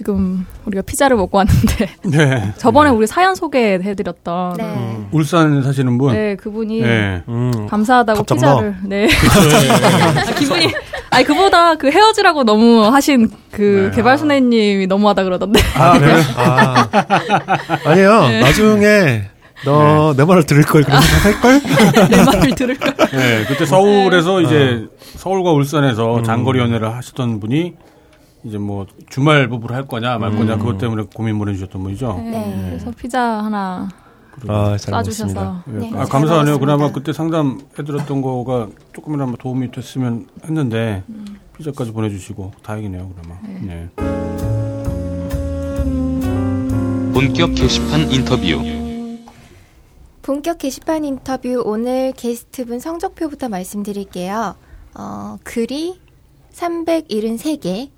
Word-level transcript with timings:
지금 0.00 0.46
우리가 0.64 0.80
피자를 0.80 1.14
먹고 1.18 1.36
왔는데 1.36 1.88
네. 2.08 2.54
저번에 2.56 2.88
우리 2.88 3.06
사연 3.06 3.34
소개해드렸던 3.34 4.54
네. 4.56 4.64
음. 4.64 5.08
울산 5.12 5.62
사시는 5.62 5.98
분. 5.98 6.14
네 6.14 6.36
그분이 6.36 6.80
네. 6.80 7.22
음. 7.28 7.66
감사하다고. 7.68 8.22
피자를 8.22 8.76
네 8.84 9.06
아, 10.16 10.34
기분이 10.38 10.72
아니 11.10 11.24
그보다 11.26 11.74
그 11.74 11.90
헤어지라고 11.90 12.44
너무 12.44 12.86
하신 12.86 13.28
그 13.50 13.90
네. 13.90 13.96
개발 13.96 14.16
선생님이 14.16 14.86
너무하다 14.86 15.24
그러던데 15.24 15.60
아, 15.76 15.98
그래? 15.98 16.14
아. 16.34 16.88
아니에요. 17.84 18.20
네. 18.22 18.40
나중에 18.40 19.24
너내 19.66 20.24
말을 20.24 20.46
들을 20.46 20.62
걸 20.62 20.82
그런 20.82 20.98
생각 21.02 21.24
할 21.26 21.40
걸? 21.42 22.08
내 22.08 22.24
말을 22.24 22.54
들을까 22.54 23.06
네, 23.08 23.44
그때 23.46 23.66
서울에서 23.66 24.40
이제 24.40 24.86
어. 24.86 24.96
서울과 25.18 25.52
울산에서 25.52 26.16
음. 26.16 26.24
장거리 26.24 26.58
연애를 26.58 26.90
하시던 26.96 27.38
분이 27.40 27.74
이제 28.44 28.58
뭐 28.58 28.86
주말 29.08 29.48
부부를 29.48 29.76
할 29.76 29.86
거냐 29.86 30.18
말 30.18 30.30
거냐 30.30 30.54
음. 30.54 30.58
그것 30.58 30.78
때문에 30.78 31.04
고민 31.14 31.38
보내주셨던 31.38 31.82
분이죠. 31.82 32.16
네. 32.18 32.66
그래서 32.70 32.90
피자 32.92 33.20
하나 33.22 33.88
아, 34.48 34.76
잘 34.78 34.94
싸주셔서. 34.94 35.64
예, 35.68 35.72
네, 35.72 35.90
아, 35.94 36.04
잘 36.04 36.08
감사하네요. 36.08 36.58
그나마 36.58 36.90
그때 36.92 37.12
상담해드렸던 37.12 38.22
거가 38.22 38.68
조금이나마 38.92 39.34
도움이 39.36 39.70
됐으면 39.70 40.28
했는데 40.44 41.02
피자까지 41.58 41.92
보내주시고 41.92 42.52
다행이네요. 42.62 43.10
그나마. 43.10 43.40
네. 43.60 43.88
본격 47.12 47.54
게시판 47.54 48.10
인터뷰. 48.10 48.62
본격 50.22 50.58
게시판 50.58 51.04
인터뷰 51.04 51.62
오늘 51.64 52.12
게스트분 52.12 52.78
성적표부터 52.80 53.48
말씀드릴게요. 53.48 54.54
어, 54.94 55.36
글이 55.44 56.00
373개, 56.52 57.90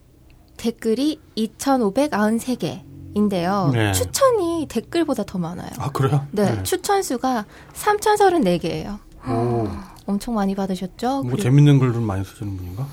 댓글이 0.62 1.18
2,593개 1.36 2.82
인데요. 3.14 3.70
네. 3.74 3.90
추천이 3.92 4.66
댓글보다 4.68 5.24
더 5.24 5.36
많아요. 5.36 5.70
아 5.78 5.90
그래요? 5.90 6.24
네, 6.30 6.62
추천 6.62 7.02
수가 7.02 7.46
3,034개예요. 7.74 8.98
오, 9.28 9.68
엄청 10.06 10.34
많이 10.34 10.54
받으셨죠? 10.54 11.08
뭐 11.08 11.22
그리고, 11.22 11.38
재밌는 11.38 11.80
글을 11.80 12.00
많이 12.00 12.24
쓰시는 12.24 12.56
분인가? 12.56 12.86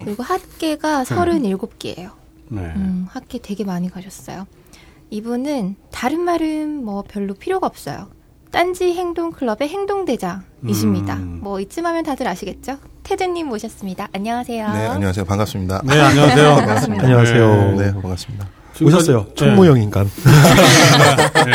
그리고 0.00 0.22
합계가 0.22 1.04
37개예요. 1.04 2.10
네. 2.48 2.60
음, 2.76 3.06
학계 3.08 3.38
되게 3.38 3.64
많이 3.64 3.90
가셨어요. 3.90 4.46
이분은 5.08 5.76
다른 5.90 6.20
말은 6.20 6.84
뭐 6.84 7.04
별로 7.08 7.32
필요가 7.32 7.66
없어요. 7.66 8.08
딴지 8.50 8.92
행동 8.92 9.32
클럽의 9.32 9.68
행동 9.70 10.04
대장이십니다. 10.04 11.16
음. 11.16 11.40
뭐 11.42 11.58
이쯤 11.58 11.86
하면 11.86 12.04
다들 12.04 12.28
아시겠죠? 12.28 12.76
테드님 13.04 13.48
모셨습니다. 13.48 14.08
안녕하세요. 14.14 14.72
네, 14.72 14.86
안녕하세요. 14.86 15.24
반갑습니다. 15.26 15.82
네, 15.84 16.00
안녕하세요. 16.00 16.56
반갑습니다. 16.56 17.04
안녕하세요. 17.04 17.72
네, 17.76 17.92
반갑습니다. 17.92 18.48
오셨어요. 18.82 19.24
네. 19.26 19.34
총무형 19.34 19.80
인간. 19.82 20.06
네. 21.46 21.52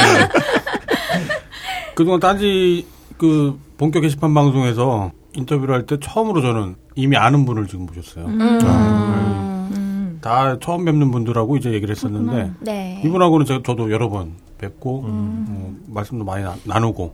그동안 1.95 2.20
딴지 2.20 2.86
그 3.17 3.59
본격 3.77 4.02
게시판 4.02 4.33
방송에서 4.33 5.11
인터뷰를 5.33 5.73
할 5.75 5.86
때 5.86 5.97
처음으로 6.00 6.42
저는 6.42 6.75
이미 6.95 7.17
아는 7.17 7.45
분을 7.45 7.67
지금 7.67 7.88
모셨어요. 7.88 8.25
음. 8.25 10.20
다 10.22 10.58
처음 10.59 10.86
뵙는 10.86 11.11
분들하고 11.11 11.58
이제 11.58 11.72
얘기를 11.72 11.94
했었는데 11.95 12.52
네. 12.59 13.02
이분하고는 13.05 13.45
제가 13.45 13.61
저도 13.66 13.92
여러 13.92 14.09
번 14.09 14.33
뵙고 14.59 15.03
어, 15.05 15.73
말씀도 15.88 16.25
많이 16.25 16.44
나, 16.44 16.55
나누고 16.66 17.14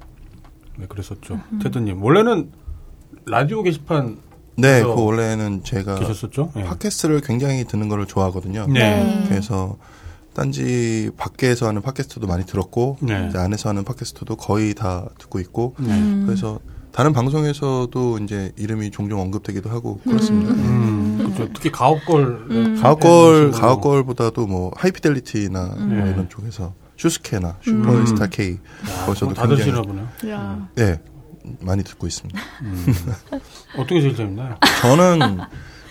네, 0.77 0.87
그랬었죠. 0.87 1.39
테드님 1.61 2.03
원래는 2.03 2.49
라디오 3.25 3.63
게시판 3.63 4.17
네, 4.57 4.81
그 4.83 4.93
원래는 4.93 5.63
제가 5.63 5.95
계셨었죠? 5.95 6.51
네. 6.55 6.63
팟캐스트를 6.63 7.21
굉장히 7.21 7.65
듣는 7.65 7.89
거를 7.89 8.05
좋아하거든요. 8.05 8.67
네. 8.69 9.25
그래서 9.27 9.77
딴지 10.33 11.09
밖에서 11.17 11.67
하는 11.67 11.81
팟캐스트도 11.81 12.27
많이 12.27 12.45
들었고 12.45 12.97
네. 13.01 13.27
이제 13.29 13.37
안에서 13.37 13.69
하는 13.69 13.83
팟캐스트도 13.83 14.35
거의 14.35 14.73
다 14.73 15.07
듣고 15.17 15.39
있고 15.39 15.75
네. 15.79 16.23
그래서 16.25 16.59
다른 16.91 17.11
방송에서도 17.11 18.19
이제 18.19 18.53
이름이 18.55 18.91
종종 18.91 19.19
언급되기도 19.19 19.69
하고 19.69 19.99
그렇습니다. 20.03 20.53
음, 20.53 21.17
그렇죠. 21.17 21.51
특히 21.53 21.69
가옥걸 21.71 22.47
네. 22.49 22.81
가옥걸 22.81 23.51
네, 23.51 23.59
가옥걸보다도 23.59 24.47
뭐 24.47 24.71
하이피델리티나 24.77 25.65
뭐 25.77 25.87
네. 25.87 26.11
이런 26.11 26.29
쪽에서 26.29 26.73
슈스케나 26.95 27.57
슈퍼스타 27.61 28.27
K 28.27 28.59
거기서도 29.05 29.33
다 29.33 29.47
드시나 29.47 29.81
굉장히 29.81 29.87
보네요. 29.87 30.07
야. 30.29 30.69
네 30.75 30.99
많이 31.61 31.83
듣고 31.83 32.07
있습니다. 32.07 32.39
어떻게 33.77 34.01
제일 34.01 34.15
재밌나요? 34.15 34.57
저는 34.81 35.39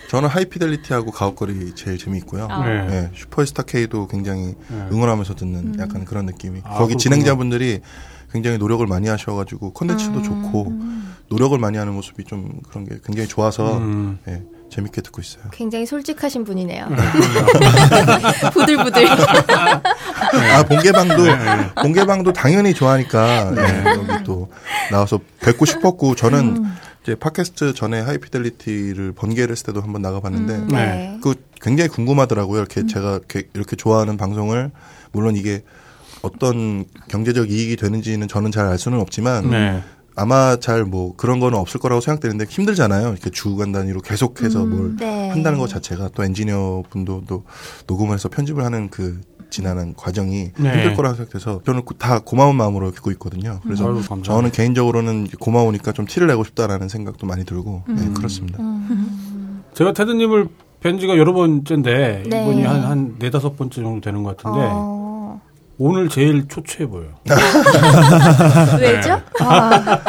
저는 0.09 0.29
하이피델리티하고 0.29 1.11
가옥걸이 1.11 1.73
제일 1.75 1.97
재미있고요. 1.97 2.47
아. 2.49 2.65
네. 2.65 2.85
네, 2.85 3.11
슈퍼스타 3.15 3.63
K도 3.63 4.07
굉장히 4.07 4.55
네. 4.69 4.87
응원하면서 4.91 5.35
듣는 5.35 5.79
약간 5.79 6.05
그런 6.05 6.25
느낌이. 6.25 6.59
아, 6.63 6.77
거기 6.77 6.93
그렇구나. 6.93 6.97
진행자분들이 6.97 7.81
굉장히 8.31 8.57
노력을 8.57 8.85
많이 8.85 9.07
하셔가지고 9.07 9.73
컨텐츠도 9.73 10.21
좋고 10.21 10.73
노력을 11.29 11.57
많이 11.57 11.77
하는 11.77 11.93
모습이 11.93 12.23
좀 12.25 12.59
그런 12.69 12.85
게 12.85 12.97
굉장히 13.03 13.27
좋아서 13.27 13.77
음. 13.77 14.19
네, 14.25 14.43
재밌게 14.69 15.01
듣고 15.01 15.21
있어요. 15.21 15.43
굉장히 15.51 15.85
솔직하신 15.85 16.43
분이네요. 16.43 16.87
부들부들. 18.53 19.07
아 19.07 20.63
본개방도 20.67 21.23
본개방도 21.81 22.33
당연히 22.33 22.73
좋아하니까 22.73 23.51
네, 23.51 23.83
여기 23.85 24.23
또 24.23 24.49
나와서 24.91 25.19
뵙고 25.41 25.65
싶었고 25.65 26.15
저는 26.15 26.65
이제 27.03 27.15
팟캐스트 27.15 27.73
전에 27.73 28.01
하이피델리티를 28.01 29.13
번개를 29.13 29.51
했을 29.51 29.67
때도 29.67 29.81
한번 29.81 30.01
나가봤는데 30.01 30.53
음, 30.53 30.67
네. 30.69 30.75
네. 30.77 31.19
그 31.21 31.35
굉장히 31.61 31.89
궁금하더라고요. 31.89 32.59
이렇게 32.59 32.85
제가 32.85 33.11
이렇게, 33.17 33.43
이렇게 33.53 33.75
좋아하는 33.75 34.17
방송을 34.17 34.71
물론 35.11 35.35
이게 35.35 35.63
어떤 36.21 36.85
경제적 37.07 37.51
이익이 37.51 37.75
되는지는 37.75 38.27
저는 38.27 38.51
잘 38.51 38.65
알 38.65 38.79
수는 38.79 38.99
없지만 38.99 39.49
네. 39.51 39.83
아마 40.15 40.55
잘 40.57 40.85
뭐 40.85 41.15
그런 41.15 41.39
거는 41.39 41.57
없을 41.57 41.79
거라고 41.79 41.99
생각되는데 42.01 42.45
힘들잖아요. 42.47 43.09
이렇게 43.09 43.29
주간 43.29 43.71
단위로 43.71 44.01
계속해서 44.01 44.65
뭘 44.65 44.95
네. 44.97 45.29
한다는 45.29 45.57
것 45.59 45.67
자체가 45.67 46.09
또 46.15 46.23
엔지니어 46.23 46.83
분도 46.89 47.23
또 47.27 47.43
녹음해서 47.87 48.29
편집을 48.29 48.63
하는 48.63 48.89
그 48.89 49.19
지나는 49.49 49.93
과정이 49.95 50.51
네. 50.57 50.71
힘들 50.73 50.95
거라고 50.95 51.15
생각돼서 51.15 51.61
저는 51.65 51.85
그다 51.85 52.19
고마운 52.19 52.55
마음으로 52.55 52.91
듣고 52.91 53.11
있거든요. 53.11 53.59
그래서 53.63 53.85
감사합니다. 53.85 54.23
저는 54.33 54.51
개인적으로는 54.51 55.27
고마우니까 55.39 55.91
좀 55.93 56.05
티를 56.05 56.27
내고 56.27 56.43
싶다라는 56.43 56.89
생각도 56.89 57.25
많이 57.25 57.45
들고 57.45 57.83
음. 57.89 57.95
네, 57.95 58.09
그렇습니다. 58.13 58.59
제가 59.73 59.93
테드님을 59.93 60.47
뵌 60.81 60.99
지가 60.99 61.17
여러 61.17 61.33
번째인데 61.33 62.23
네. 62.29 62.43
이번이 62.43 62.63
한, 62.63 62.81
한 62.83 63.15
네다섯 63.17 63.57
번째 63.57 63.81
정도 63.81 64.01
되는 64.01 64.23
것 64.23 64.37
같은데 64.37 64.59
어, 64.61 65.04
오늘 65.77 66.07
제일 66.09 66.47
초췌해 66.47 66.87
보여요. 66.87 67.09
왜죠? 68.79 69.21
아, 69.41 69.99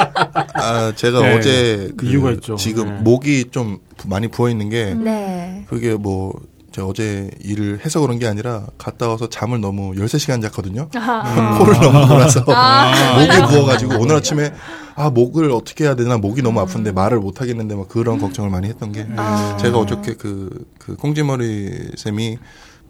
아, 0.55 0.93
제가 0.95 1.21
네. 1.21 1.37
어제 1.37 1.91
그 1.97 2.07
이유가 2.07 2.31
있죠. 2.33 2.57
지금 2.57 2.87
네. 2.87 3.01
목이 3.03 3.47
좀 3.51 3.79
부- 3.97 4.09
많이 4.09 4.29
부어 4.29 4.49
있는 4.49 4.69
게 4.69 4.95
네. 4.95 5.65
그게 5.69 5.95
뭐 5.95 6.33
제가 6.71 6.87
어제 6.87 7.31
일을 7.43 7.81
해서 7.85 8.01
그런 8.01 8.19
게 8.19 8.27
아니라 8.29 8.67
갔다 8.79 9.09
와서 9.09 9.29
잠을 9.29 9.61
너무 9.61 9.93
13시간 9.95 10.41
잤거든요. 10.43 10.89
아. 10.95 11.59
코를 11.59 11.75
너무 11.81 12.07
골아서 12.07 12.45
아. 12.49 13.17
목이 13.19 13.53
부어가지고 13.53 13.99
오늘 13.99 14.17
아침에 14.17 14.53
아 14.95 15.11
목을 15.11 15.51
어떻게 15.51 15.85
해야 15.85 15.95
되나 15.97 16.17
목이 16.19 16.43
너무 16.43 16.61
아픈데 16.61 16.93
말을 16.93 17.19
못 17.19 17.41
하겠는데 17.41 17.75
막 17.75 17.89
그런 17.89 18.19
걱정을 18.19 18.51
많이 18.51 18.69
했던 18.69 18.93
게 18.93 19.07
아. 19.17 19.57
제가 19.61 19.79
어저께 19.79 20.15
그, 20.15 20.65
그 20.79 20.97
꽁지머리 20.97 21.93
쌤이 21.97 22.39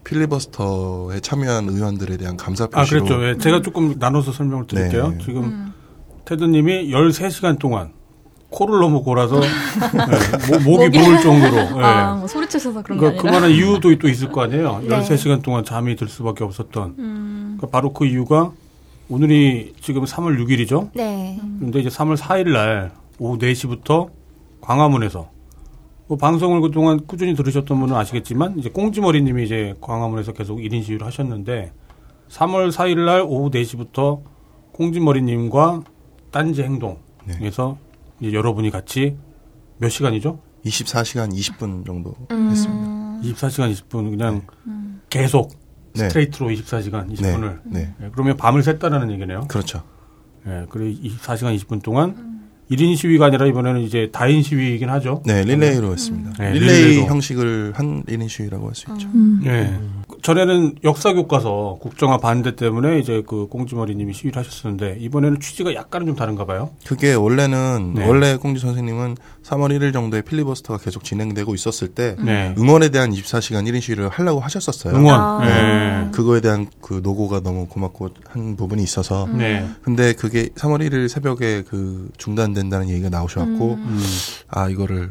필리버스터에 0.07 1.21
참여한 1.21 1.69
의원들에 1.69 2.17
대한 2.17 2.37
감사 2.37 2.65
아 2.65 2.69
표시로 2.69 3.05
그랬죠. 3.05 3.27
예, 3.29 3.39
제가 3.39 3.63
조금 3.63 3.97
나눠서 3.99 4.33
설명을 4.33 4.67
드릴게요. 4.67 5.09
네. 5.11 5.19
지금 5.25 5.73
테드님이 6.25 6.91
13시간 6.91 7.59
동안 7.59 7.91
코를 8.51 8.79
너무 8.81 9.03
골아서 9.03 9.41
예, 9.43 10.59
모- 10.65 10.79
목이 10.79 10.97
부을 10.99 11.21
정도로 11.21 11.57
예. 11.81 11.83
아, 11.85 12.15
뭐 12.15 12.29
소리치셔서 12.29 12.83
그런 12.83 12.99
게 12.99 13.01
그러니까 13.01 13.21
아니라. 13.21 13.23
그만한 13.23 13.51
이유도 13.51 13.99
또 13.99 14.09
있을 14.09 14.31
거 14.31 14.43
아니에요. 14.43 14.83
네. 14.87 14.89
13시간 14.89 15.43
동안 15.43 15.65
잠이 15.65 15.97
들 15.97 16.09
수밖에 16.09 16.45
없었던. 16.45 16.95
음. 16.99 17.55
그러니까 17.59 17.67
바로 17.77 17.93
그 17.93 18.07
이유가 18.07 18.53
오늘이 19.09 19.75
지금 19.81 20.05
3월 20.05 20.39
6일이죠. 20.45 20.91
네. 20.95 21.39
근데 21.61 21.81
이제 21.81 21.89
3월 21.89 22.17
4일 22.17 22.51
날 22.53 22.93
오후 23.19 23.39
4시부터 23.39 24.09
광화문에서 24.61 25.29
뭐 26.09 26.17
방송을 26.17 26.61
그동안 26.61 27.05
꾸준히 27.07 27.35
들으셨던 27.35 27.81
분은 27.81 27.95
아시겠지만 27.97 28.59
이제 28.59 28.71
꽁지머리님이 28.71 29.45
이제 29.45 29.75
광화문에서 29.81 30.33
계속 30.33 30.59
1인 30.59 30.83
시위를 30.85 31.07
하셨는데 31.07 31.73
3월 32.29 32.71
4일 32.71 33.05
날 33.05 33.23
오후 33.23 33.51
4시부터 33.51 34.23
꽁지머리님과 34.73 35.83
딴지 36.31 36.63
행동에서 36.63 37.79
이제 38.21 38.33
여러분이 38.33 38.71
같이 38.71 39.17
몇 39.79 39.89
시간이죠? 39.89 40.39
24시간 40.65 41.33
20분 41.33 41.85
정도 41.85 42.15
음. 42.31 42.51
했습니다. 42.51 42.97
24시간 43.23 43.73
20분 43.73 44.11
그냥 44.11 44.43
계속 45.11 45.53
네. 45.95 46.09
스트레이트로 46.09 46.51
24시간 46.51 47.11
20분을 47.13 47.61
네. 47.65 47.95
그러면 48.13 48.37
밤을 48.37 48.63
샜다는 48.63 49.11
얘기네요. 49.13 49.47
그렇죠. 49.49 49.83
예, 50.47 50.67
그리고 50.69 51.01
24시간 51.03 51.57
20분 51.59 51.83
동안 51.83 52.36
1인 52.71 52.97
시위가 52.97 53.27
아니라 53.27 53.47
이번에는 53.47 53.81
이제 53.83 54.11
다인 54.13 54.43
시위이긴 54.43 54.89
하죠. 54.91 55.23
네, 55.25 55.45
릴레이로 55.45 55.93
했습니다. 55.93 56.33
네, 56.39 56.53
릴레이 56.53 56.85
릴레이로. 56.85 57.07
형식을 57.07 57.73
한 57.77 58.03
1인 58.05 58.29
시위라고 58.29 58.67
할 58.67 58.75
수 58.75 58.87
있죠. 58.93 59.09
예. 59.47 59.73
전에는 60.27 60.75
역사 60.83 61.13
교과서 61.13 61.79
국정화 61.81 62.19
반대 62.19 62.57
때문에 62.57 62.99
이제 62.99 63.23
그 63.29 63.47
꽁지머리님이 63.47 64.13
시위를 64.13 64.41
하셨었는데 64.41 64.97
이번에는 64.99 65.39
취지가 65.39 65.75
약간은 65.75 66.09
좀 66.09 66.17
다른가 66.17 66.45
봐요. 66.45 66.71
그게 66.85 67.15
원래는 67.15 67.93
네. 67.95 68.09
원래 68.09 68.37
꽁지 68.37 68.61
선생님은 68.61 69.19
3월 69.45 69.79
1일 69.79 69.93
정도에 69.93 70.23
필리버스터가 70.23 70.83
계속 70.83 71.05
진행되고 71.05 71.55
있었을 71.55 71.95
때 71.95 72.17
네. 72.19 72.53
응원에 72.59 72.89
대한 72.89 73.13
24시간 73.13 73.71
1인 73.71 73.81
시위를 73.81 74.09
하려고 74.09 74.41
하셨었어요. 74.41 74.97
응원. 74.97 75.21
아. 75.21 75.45
네. 75.45 76.11
그거에 76.11 76.41
대한 76.41 76.67
그 76.81 76.99
노고가 77.05 77.39
너무 77.39 77.69
고맙고 77.69 78.09
한 78.27 78.57
부분이 78.57 78.83
있어서 78.83 79.29
네. 79.33 79.65
근데 79.83 80.13
그게 80.13 80.49
3월 80.57 80.85
1일 80.85 81.07
새벽에 81.07 81.63
그 81.63 82.09
중단된다는 82.17 82.89
얘기가 82.89 83.11
나오셔갖고 83.11 83.75
음. 83.75 84.01
아 84.49 84.69
이거를 84.69 85.11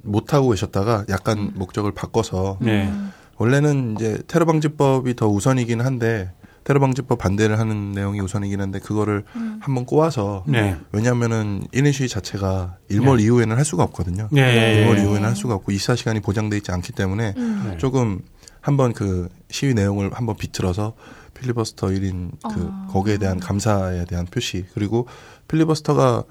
못 0.00 0.32
하고 0.32 0.50
계셨다가 0.50 1.04
약간 1.10 1.52
목적을 1.54 1.92
바꿔서 1.92 2.56
네. 2.62 2.90
원래는 3.36 3.96
이제 3.96 4.22
테러 4.26 4.44
방지법이 4.44 5.16
더 5.16 5.28
우선이긴 5.28 5.80
한데 5.80 6.32
테러 6.64 6.80
방지법 6.80 7.18
반대를 7.18 7.58
하는 7.58 7.92
내용이 7.92 8.20
우선이긴 8.20 8.60
한데 8.60 8.78
그거를 8.78 9.24
한번 9.60 9.84
꼬아서 9.84 10.44
네. 10.46 10.76
왜냐하면은 10.92 11.62
1인 11.72 11.92
시위 11.92 12.08
자체가 12.08 12.78
일몰 12.88 13.20
이후에는 13.20 13.56
할 13.56 13.64
수가 13.64 13.82
없거든요. 13.84 14.28
네. 14.32 14.80
일몰 14.80 14.98
이후에는 14.98 15.28
할 15.28 15.36
수가 15.36 15.54
없고 15.54 15.72
24시간이 15.72 16.22
보장돼 16.22 16.56
있지 16.56 16.72
않기 16.72 16.92
때문에 16.92 17.34
네. 17.34 17.76
조금 17.76 18.22
한번 18.62 18.94
그 18.94 19.28
시위 19.50 19.74
내용을 19.74 20.12
한번 20.14 20.36
비틀어서 20.36 20.94
필리버스터 21.34 21.88
1인 21.88 22.30
그 22.54 22.72
거기에 22.90 23.18
대한 23.18 23.38
감사에 23.38 24.06
대한 24.06 24.24
표시 24.24 24.64
그리고 24.72 25.06
필리버스터가 25.48 26.24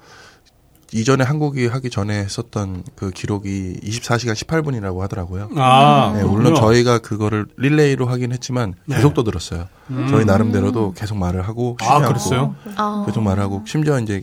이전에 0.92 1.24
한국이 1.24 1.66
하기 1.66 1.90
전에 1.90 2.18
했었던 2.18 2.84
그 2.94 3.10
기록이 3.10 3.80
24시간 3.82 4.34
18분이라고 4.34 5.00
하더라고요. 5.00 5.50
아, 5.56 6.12
네, 6.16 6.22
물론. 6.24 6.54
저희가 6.54 6.98
그거를 6.98 7.46
릴레이로 7.56 8.06
하긴 8.06 8.32
했지만 8.32 8.74
계속 8.88 9.08
네. 9.08 9.14
떠들었어요. 9.14 9.66
저희 10.08 10.24
나름대로도 10.24 10.92
계속 10.92 11.16
말을 11.18 11.46
하고 11.48 11.76
쉬지 11.80 11.90
아, 11.90 11.96
않고 11.96 12.08
그랬어요? 12.08 12.54
아. 12.76 13.04
계속 13.06 13.22
말하고 13.22 13.62
심지어 13.66 13.98
이제 13.98 14.22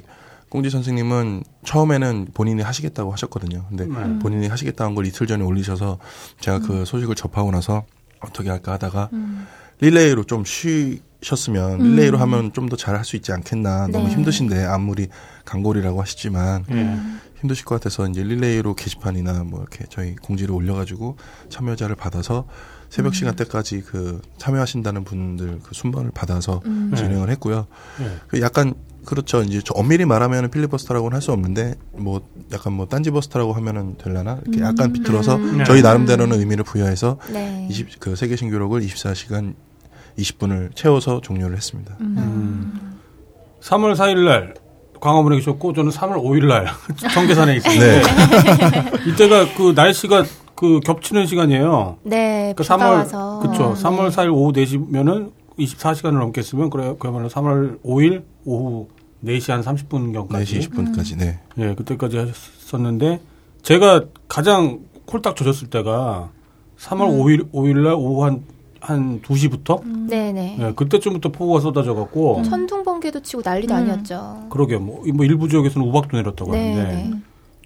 꽁지 0.50 0.70
선생님은 0.70 1.44
처음에는 1.66 2.28
본인이 2.34 2.62
하시겠다고 2.62 3.12
하셨거든요. 3.14 3.66
근데 3.70 3.86
네. 3.86 4.20
본인이 4.20 4.48
하시겠다는 4.48 4.96
걸 4.96 5.06
이틀 5.06 5.28
전에 5.28 5.44
올리셔서 5.44 5.98
제가 6.42 6.60
그 6.60 6.86
소식을 6.86 7.16
접하고 7.16 7.52
나서 7.52 7.84
어떻게 8.20 8.50
할까 8.50 8.74
하다가 8.74 9.10
릴레이로 9.82 10.24
좀 10.24 10.44
쉬셨으면 10.46 11.80
릴레이로 11.80 12.18
하면 12.20 12.54
좀 12.54 12.70
더 12.70 12.78
잘 12.78 12.96
할 12.96 13.04
수 13.04 13.16
있지 13.16 13.32
않겠나. 13.34 13.88
너무 13.88 14.08
네. 14.08 14.14
힘드신데 14.14 14.64
아무리 14.66 15.08
강골이라고 15.46 16.00
하시지만 16.02 16.66
예. 16.72 16.98
힘드실 17.42 17.66
것 17.66 17.76
같아서 17.76 18.08
이제 18.08 18.24
릴레이로 18.24 18.76
게시판이나 18.76 19.44
뭐 19.44 19.60
이렇게 19.62 19.86
저희 19.90 20.16
공지를 20.16 20.54
올려가지고 20.54 21.18
참여자를 21.50 21.96
받아서 21.96 22.48
새벽 22.90 23.16
시간 23.16 23.36
대까지 23.36 23.82
그 23.82 24.22
참여하신다는 24.38 25.04
분들 25.04 25.60
그 25.64 25.74
순번을 25.74 26.12
받아서 26.12 26.62
진행을 26.96 27.30
했고요. 27.32 27.66
네. 28.00 28.06
그 28.28 28.42
약간 28.42 28.74
그렇죠. 29.06 29.42
이제 29.42 29.62
저 29.66 29.74
엄밀히 29.74 30.06
말하면 30.06 30.52
필리버스터라고는 30.52 31.16
할 31.16 31.22
수 31.24 31.32
없는데 31.32 31.74
뭐 31.94 32.22
약간 32.52 32.74
뭐 32.74 32.86
딴지버스터라고 32.88 33.54
하면은 33.54 33.98
될라나 33.98 34.40
이렇게 34.46 34.62
약간 34.62 34.94
비틀어서 34.94 35.38
네. 35.38 35.64
저희 35.64 35.82
나름대로는 35.82 36.38
의미를 36.40 36.64
부여해서 36.64 37.18
네. 37.32 37.66
20, 37.72 38.00
그 38.00 38.16
세계 38.16 38.36
신기록을 38.36 38.82
24시간 38.82 39.56
20분을 40.18 40.76
채워서 40.76 41.22
종료를 41.22 41.56
했습니다. 41.56 41.96
음. 42.02 42.98
3월 43.62 43.96
4일 43.96 44.26
날 44.26 44.54
광화문에 45.00 45.38
계셨고 45.38 45.74
저는 45.74 45.92
3월 45.92 46.16
5일 46.24 46.46
날 46.48 46.68
청계산에 47.14 47.56
있었는데 47.58 48.02
이때가 49.10 49.56
그 49.56 49.74
날씨가 49.76 50.24
그 50.56 50.80
겹치는 50.82 51.26
시간이에요. 51.26 51.98
네, 52.04 52.54
그 52.56 52.64
비가 52.64 52.78
3월 52.78 52.82
와서. 52.92 53.40
그렇죠. 53.42 53.74
네. 53.74 53.82
3월 53.84 54.12
4일 54.12 54.32
오후 54.32 54.52
4시면은 54.54 55.32
24시간을 55.58 56.20
넘겠으면 56.20 56.70
그래 56.70 56.94
그야말로 57.00 57.30
3월 57.30 57.82
5일 57.84 58.24
오후 58.46 58.88
4시 59.26 59.52
한 59.52 59.62
30분 59.62 60.14
경까지 60.14 60.60
4시 60.60 60.70
20분까지. 60.72 61.18
네. 61.18 61.40
예, 61.58 61.74
그때까지 61.76 62.18
하셨었는데 62.18 63.20
제가 63.64 64.06
가장 64.28 64.80
콜딱 65.06 65.36
젖었을 65.36 65.70
때가 65.70 66.30
3월 66.80 67.10
5일 67.10 67.52
5일 67.52 67.80
날 67.84 67.94
오후 67.94 68.24
한 68.24 68.44
한 68.82 69.22
2시부터 69.22 69.82
네네. 70.10 70.58
예, 70.60 70.74
그때쯤부터 70.76 71.30
폭우가 71.32 71.60
쏟아져 71.62 71.94
갖고 71.94 72.42
천둥 72.44 72.84
번개도 72.84 73.22
치고 73.22 73.42
난리도 73.46 73.74
음. 73.74 73.78
아니었죠. 73.80 74.48
그러게 74.50 74.78
뭐, 74.78 75.04
뭐 75.14 75.26
일부 75.26 75.48
지역에서는 75.48 75.88
우박도 75.88 76.18
내렸다고 76.18 76.52
네. 76.52 76.74
하는데 76.74 76.94
네. 76.94 77.14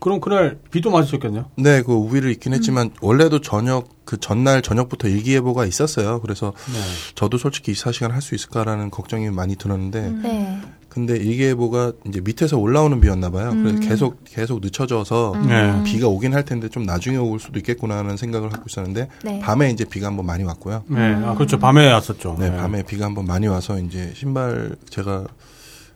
그럼 0.01 0.19
그날 0.19 0.59
비도 0.71 0.91
맞으셨겠네요. 0.91 1.45
네, 1.55 1.81
그 1.81 1.93
우위를 1.93 2.29
있긴 2.31 2.53
했지만 2.53 2.91
원래도 3.01 3.39
저녁 3.39 3.87
그 4.03 4.19
전날 4.19 4.61
저녁부터 4.61 5.07
일기예보가 5.07 5.65
있었어요. 5.65 6.19
그래서 6.21 6.53
네. 6.67 6.79
저도 7.15 7.37
솔직히 7.37 7.71
24시간 7.71 8.11
할 8.11 8.21
수 8.21 8.35
있을까라는 8.35 8.91
걱정이 8.91 9.29
많이 9.31 9.55
들었는데 9.55 10.11
네. 10.21 10.61
근데 10.95 11.17
일기예보가 11.17 11.91
이제 12.07 12.21
밑에서 12.21 12.57
올라오는 12.57 13.01
비였나 13.01 13.29
봐요. 13.29 13.51
그래서 13.51 13.81
계속 13.81 14.23
계속 14.23 14.61
늦춰져서 14.61 15.43
네. 15.45 15.83
비가 15.83 16.07
오긴 16.07 16.33
할 16.33 16.45
텐데 16.45 16.69
좀 16.69 16.83
나중에 16.83 17.17
올 17.17 17.37
수도 17.37 17.59
있겠구나 17.59 17.97
하는 17.97 18.15
생각을 18.15 18.53
하고 18.53 18.63
있었는데 18.65 19.09
네. 19.25 19.39
밤에 19.41 19.71
이제 19.71 19.83
비가 19.83 20.07
한번 20.07 20.25
많이 20.25 20.45
왔고요. 20.45 20.85
네, 20.87 21.15
아, 21.15 21.33
그렇죠. 21.33 21.59
밤에 21.59 21.91
왔었죠. 21.91 22.37
네, 22.39 22.49
밤에 22.55 22.83
비가 22.83 23.07
한번 23.07 23.25
많이 23.25 23.45
와서 23.45 23.77
이제 23.77 24.13
신발 24.15 24.77
제가 24.89 25.25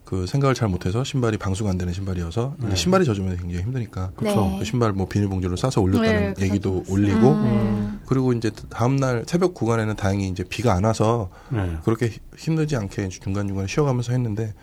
그 0.03 0.25
생각을 0.25 0.53
잘 0.53 0.67
못해서 0.67 1.03
신발이 1.03 1.37
방수가 1.37 1.69
안 1.69 1.77
되는 1.77 1.93
신발이어서 1.93 2.55
이제 2.65 2.75
신발이 2.75 3.05
젖으면 3.05 3.37
굉장히 3.37 3.63
힘드니까 3.63 4.11
그쵸. 4.15 4.57
그 4.57 4.65
신발 4.65 4.91
뭐 4.91 5.07
비닐봉지로 5.07 5.55
싸서 5.55 5.81
올렸다는 5.81 6.33
네, 6.33 6.45
얘기도 6.45 6.83
올리고 6.89 7.29
음. 7.29 8.01
그리고 8.07 8.33
이제 8.33 8.51
다음 8.69 8.95
날 8.95 9.23
새벽 9.27 9.53
구간에는 9.53 9.95
다행히 9.95 10.27
이제 10.27 10.43
비가 10.43 10.73
안 10.73 10.83
와서 10.83 11.29
네. 11.49 11.77
그렇게 11.85 12.11
힘들지 12.35 12.75
않게 12.75 13.09
중간 13.09 13.47
중간에 13.47 13.67
쉬어가면서 13.67 14.11
했는데 14.11 14.55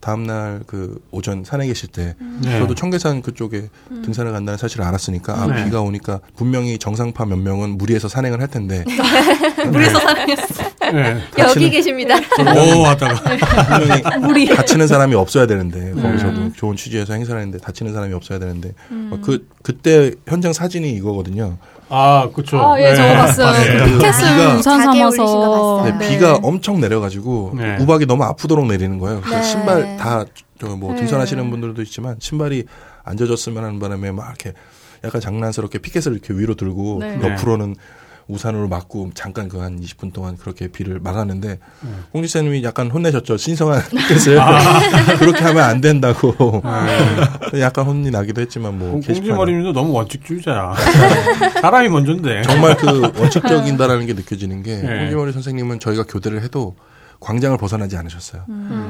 다음 0.00 0.24
날 0.24 0.46
그 0.66 1.00
오전 1.10 1.44
산에 1.44 1.66
계실 1.66 1.88
때 1.88 2.14
네. 2.42 2.58
저도 2.58 2.74
청계산 2.74 3.22
그쪽에 3.22 3.68
등산을 4.04 4.32
간다는 4.32 4.58
사실을 4.58 4.84
알았으니까 4.84 5.34
아 5.42 5.46
네. 5.46 5.64
비가 5.64 5.80
오니까 5.80 6.20
분명히 6.36 6.78
정상파 6.78 7.24
몇 7.26 7.36
명은 7.38 7.78
무리해서 7.78 8.08
산행을 8.08 8.40
할 8.40 8.48
텐데 8.48 8.84
네. 10.92 11.20
여기 11.38 11.70
계십니다. 11.70 12.16
오 12.16 12.84
하다가 12.84 14.20
분명히 14.20 14.46
다치는 14.54 14.86
사람이 14.86 15.14
없어야 15.14 15.46
되는데 15.46 15.92
거기서도 16.00 16.52
좋은 16.52 16.76
취지에서 16.76 17.12
행사를 17.14 17.38
했는데 17.40 17.58
다치는 17.58 17.92
사람이 17.92 18.14
없어야 18.14 18.38
되는데 18.38 18.72
어, 18.90 19.18
그 19.22 19.48
그때 19.62 20.12
현장 20.26 20.52
사진이 20.52 20.90
이거거든요. 20.92 21.58
아 21.88 22.28
그렇죠. 22.34 22.58
아, 22.60 22.80
예, 22.80 22.94
저거 22.96 23.14
봤어요. 23.14 23.52
네. 23.52 23.78
그 23.84 23.92
피켓을 23.98 24.22
비가- 24.28 24.54
우산 24.58 24.78
거 24.78 24.92
삼아서. 24.92 25.80
봤어요. 25.80 25.98
네, 25.98 26.08
비가 26.08 26.34
엄청 26.42 26.80
내려가지고 26.80 27.54
네. 27.56 27.76
우박이 27.80 28.06
너무 28.06 28.24
아프도록 28.24 28.66
내리는 28.66 28.98
거예요. 28.98 29.20
네. 29.30 29.42
신발 29.42 29.96
다저뭐 29.96 30.96
등산하시는 30.96 31.48
분들도 31.50 31.80
있지만 31.82 32.16
신발이 32.18 32.64
안 33.04 33.16
젖었으면 33.16 33.62
하는 33.64 33.78
바람에 33.78 34.10
막 34.10 34.26
이렇게 34.26 34.52
약간 35.04 35.20
장난스럽게 35.20 35.78
피켓을 35.78 36.12
이렇게 36.12 36.34
위로 36.34 36.54
들고 36.56 36.98
네. 37.00 37.20
옆으로는 37.22 37.76
우산으로 38.28 38.68
막고 38.68 39.10
잠깐 39.14 39.48
그 39.48 39.56
한 39.60 39.80
20분 39.80 40.12
동안 40.12 40.36
그렇게 40.36 40.68
비를 40.68 40.98
막았는데 41.00 41.58
홍지사님이 42.12 42.62
약간 42.64 42.90
혼내셨죠 42.90 43.36
신성한 43.36 43.82
피켓을 43.90 44.38
그렇게 45.18 45.44
하면 45.44 45.62
안 45.64 45.80
된다고 45.80 46.62
약간 47.60 47.86
혼이 47.86 48.10
나기도 48.10 48.40
했지만 48.40 48.78
뭐 48.78 48.94
게시판에 49.00 49.20
공지머리님도 49.20 49.72
너무 49.72 49.92
원칙주의자야. 49.92 50.74
사람이 51.60 51.88
먼저인데. 51.88 52.42
정말 52.42 52.76
그 52.76 53.00
원칙적인다라는 53.18 54.06
게 54.06 54.12
느껴지는 54.14 54.62
게 54.62 54.76
네. 54.76 55.00
홍지머리 55.02 55.32
선생님은 55.32 55.80
저희가 55.80 56.04
교대를 56.04 56.42
해도 56.42 56.74
광장을 57.20 57.56
벗어나지 57.56 57.96
않으셨어요. 57.96 58.42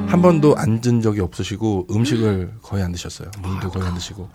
한 0.09 0.21
번도 0.23 0.57
앉은 0.57 1.01
적이 1.03 1.21
없으시고 1.21 1.87
음식을 1.91 2.55
거의 2.63 2.83
안 2.83 2.91
드셨어요. 2.93 3.31
물도 3.41 3.71
거의 3.71 3.87
안 3.87 3.95
드시고 3.95 4.29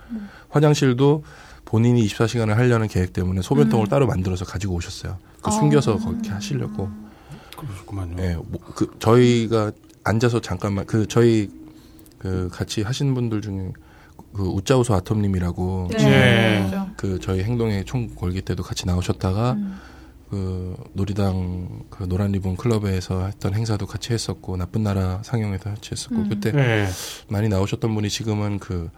화장실도 0.49 1.23
본인이 1.71 2.05
24시간을 2.05 2.55
하려는 2.55 2.89
계획 2.89 3.13
때문에 3.13 3.41
소변통을 3.41 3.87
따로 3.87 4.05
만들어서 4.05 4.43
가지고 4.43 4.75
오셨어요. 4.75 5.17
그 5.41 5.51
숨겨서 5.51 5.97
그렇게 5.99 6.29
하시려고. 6.29 6.89
그러셨구만요. 7.57 8.15
예, 8.21 8.33
뭐, 8.35 8.59
그 8.75 8.91
저희가 8.99 9.71
앉아서 10.03 10.41
잠깐만 10.41 10.85
그 10.85 11.07
저희 11.07 11.49
그 12.19 12.49
같이 12.51 12.81
하신 12.81 13.13
분들 13.13 13.41
중에 13.41 13.71
그 14.33 14.43
우짜우소 14.43 14.93
아톰님이라고 14.95 15.87
네. 15.91 16.69
그 16.97 17.19
저희 17.21 17.41
행동의 17.43 17.85
총 17.85 18.13
걸기 18.15 18.41
때도 18.41 18.63
같이 18.63 18.85
나오셨다가 18.85 19.57
그 20.29 20.75
놀이당 20.91 21.83
그 21.89 22.03
노란 22.03 22.33
리본 22.33 22.57
클럽에서 22.57 23.27
했던 23.27 23.53
행사도 23.53 23.87
같이 23.87 24.11
했었고 24.11 24.57
나쁜 24.57 24.83
나라 24.83 25.21
상영에서 25.23 25.69
같이 25.69 25.91
했었고 25.91 26.27
그때 26.27 26.51
네. 26.51 26.87
많이 27.29 27.47
나오셨던 27.47 27.95
분이 27.95 28.09
지금은 28.09 28.59
그 28.59 28.89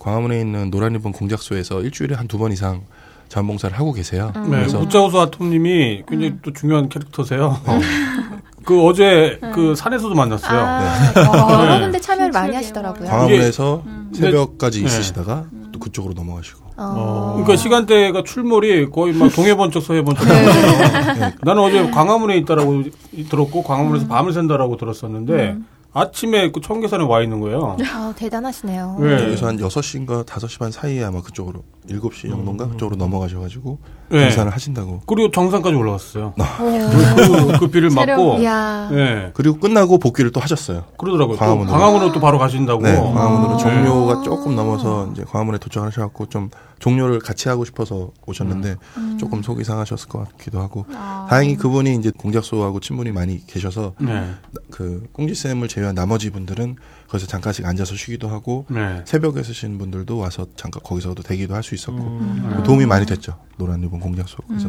광화문에 0.00 0.40
있는 0.40 0.70
노란 0.70 0.92
리본 0.94 1.12
공작소에서 1.12 1.82
일주일에 1.82 2.14
한 2.16 2.26
두 2.26 2.38
번 2.38 2.50
이상 2.52 2.82
자원봉사를 3.28 3.78
하고 3.78 3.92
계세요. 3.92 4.32
네, 4.34 4.42
그래서 4.50 4.80
우짜우수 4.80 5.20
아톰님이 5.20 6.02
굉장히 6.08 6.34
또 6.42 6.52
중요한 6.52 6.88
캐릭터세요. 6.88 7.56
그 8.64 8.84
어제 8.84 9.38
그 9.54 9.74
산에서도 9.76 10.12
만났어요. 10.14 10.58
아, 10.58 11.12
어, 11.16 11.62
여러 11.62 11.74
네. 11.76 11.80
군데 11.80 12.00
참여를 12.00 12.32
많이 12.32 12.54
하시더라고요. 12.56 13.08
광화문에서 13.08 13.82
음. 13.86 14.10
새벽까지 14.12 14.80
네. 14.80 14.86
있으시다가 14.86 15.44
또 15.72 15.78
그쪽으로 15.78 16.14
넘어가시고. 16.14 16.60
어. 16.76 17.32
그러니까 17.36 17.56
시간대가 17.56 18.22
출몰이 18.24 18.90
거의 18.90 19.12
막 19.14 19.32
동해번쩍 19.32 19.82
서해번쩍. 19.82 20.26
네. 20.26 21.34
나는 21.42 21.62
어제 21.62 21.88
광화문에 21.90 22.36
있다라고 22.38 22.82
들었고 23.28 23.62
광화문에서 23.62 24.08
밤을 24.08 24.32
샌다라고 24.32 24.76
들었었는데 24.76 25.56
아침에 25.92 26.50
그 26.52 26.60
청계산에 26.60 27.04
와 27.04 27.22
있는 27.22 27.40
거예요. 27.40 27.76
아, 27.92 28.12
대단하시네요. 28.16 28.96
네. 29.00 29.24
여기서 29.24 29.46
한 29.48 29.56
6시인가 29.58 30.24
5시 30.24 30.58
반 30.58 30.70
사이에 30.70 31.02
아마 31.04 31.20
그쪽으로 31.20 31.64
7시 31.88 32.30
정도인가 32.30 32.68
그쪽으로 32.68 32.96
넘어가셔가지고 32.96 33.78
네. 34.10 34.28
등산을 34.28 34.52
하신다고. 34.52 35.02
그리고 35.06 35.30
정상까지 35.30 35.74
올라갔어요. 35.76 36.34
오. 36.36 37.52
그, 37.52 37.58
그 37.60 37.68
비를 37.68 37.90
맞고. 37.90 38.38
이야. 38.40 38.88
예. 38.92 39.30
그리고 39.34 39.58
끝나고 39.58 39.98
복귀를 39.98 40.30
또 40.32 40.40
하셨어요. 40.40 40.84
그러더라고요. 40.98 41.36
또 41.36 41.40
광화문으로. 41.40 41.72
광화문으로 41.72 42.12
또 42.12 42.20
바로 42.20 42.38
가신다고. 42.38 42.82
네, 42.82 42.96
광화문으로 42.96 43.56
네. 43.56 43.62
종료가 43.62 44.22
조금 44.22 44.56
넘어서 44.56 45.08
이제 45.12 45.24
광화문에 45.24 45.58
도착하셔갖고 45.58 46.26
좀 46.26 46.50
종료를 46.80 47.20
같이 47.20 47.48
하고 47.48 47.64
싶어서 47.64 48.10
오셨는데 48.26 48.76
음. 48.96 49.18
조금 49.18 49.42
속이 49.42 49.64
상하셨을 49.64 50.08
것 50.08 50.26
같기도 50.30 50.60
하고 50.60 50.86
다행히 51.28 51.56
그분이 51.56 51.94
이제 51.96 52.10
공작소하고 52.16 52.80
친분이 52.80 53.12
많이 53.12 53.46
계셔서 53.46 53.92
네. 54.00 54.30
그 54.70 55.06
꽁지 55.12 55.34
쌤을 55.34 55.68
제외한 55.68 55.94
나머지 55.94 56.30
분들은 56.30 56.76
거기서 57.10 57.26
잠깐씩 57.26 57.66
앉아서 57.66 57.96
쉬기도 57.96 58.28
하고 58.28 58.66
네. 58.68 59.02
새벽에 59.04 59.42
쓰신 59.42 59.78
분들도 59.78 60.16
와서 60.16 60.46
잠깐 60.56 60.80
거기서도 60.84 61.22
대기도 61.24 61.54
할 61.54 61.62
수 61.64 61.74
있었고 61.74 61.98
음. 62.00 62.54
그 62.56 62.62
도움이 62.62 62.86
많이 62.86 63.04
됐죠. 63.04 63.36
노란 63.58 63.80
리본 63.80 63.98
공작소에서 64.00 64.68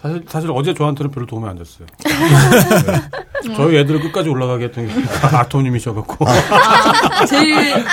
사실, 0.00 0.24
사실 0.28 0.50
어제 0.52 0.72
저한테는 0.72 1.10
별로 1.10 1.26
도움이 1.26 1.46
안 1.48 1.58
됐어요. 1.58 1.86
저희 3.56 3.76
애들을 3.78 4.00
끝까지 4.00 4.28
올라가게 4.28 4.64
했던 4.66 4.86
게 4.86 4.92
아토님이셔갖고. 5.36 6.24
제일 7.28 7.84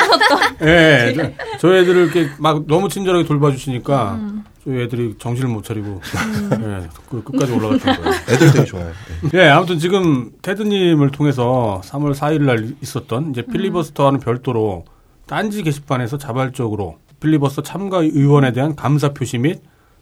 예, 0.61 1.13
저, 1.15 1.57
저희 1.59 1.79
애들을 1.81 2.03
이렇게 2.03 2.29
막 2.37 2.65
너무 2.67 2.87
친절하게 2.89 3.25
돌봐주시니까 3.25 4.19
저희 4.19 4.56
애들이 4.67 5.15
정신을 5.17 5.49
못 5.49 5.63
차리고 5.63 6.01
예, 6.61 6.87
그 7.09 7.23
끝까지 7.23 7.53
올라갔던 7.53 7.95
거예요. 7.95 8.13
애들 8.29 8.51
되게 8.51 8.65
좋아요. 8.65 8.91
네. 9.31 9.39
예, 9.39 9.47
아무튼 9.49 9.79
지금 9.79 10.31
테드님을 10.41 11.11
통해서 11.11 11.81
3월 11.85 12.13
4일 12.13 12.41
날 12.43 12.75
있었던 12.81 13.31
이제 13.31 13.43
필리버스터와는 13.43 14.19
별도로 14.19 14.85
딴지 15.25 15.63
게시판에서 15.63 16.17
자발적으로 16.17 16.97
필리버스터 17.19 17.63
참가 17.63 17.99
의원에 18.01 18.51
대한 18.51 18.75
감사 18.75 19.13
표시 19.13 19.37
및 19.37 19.61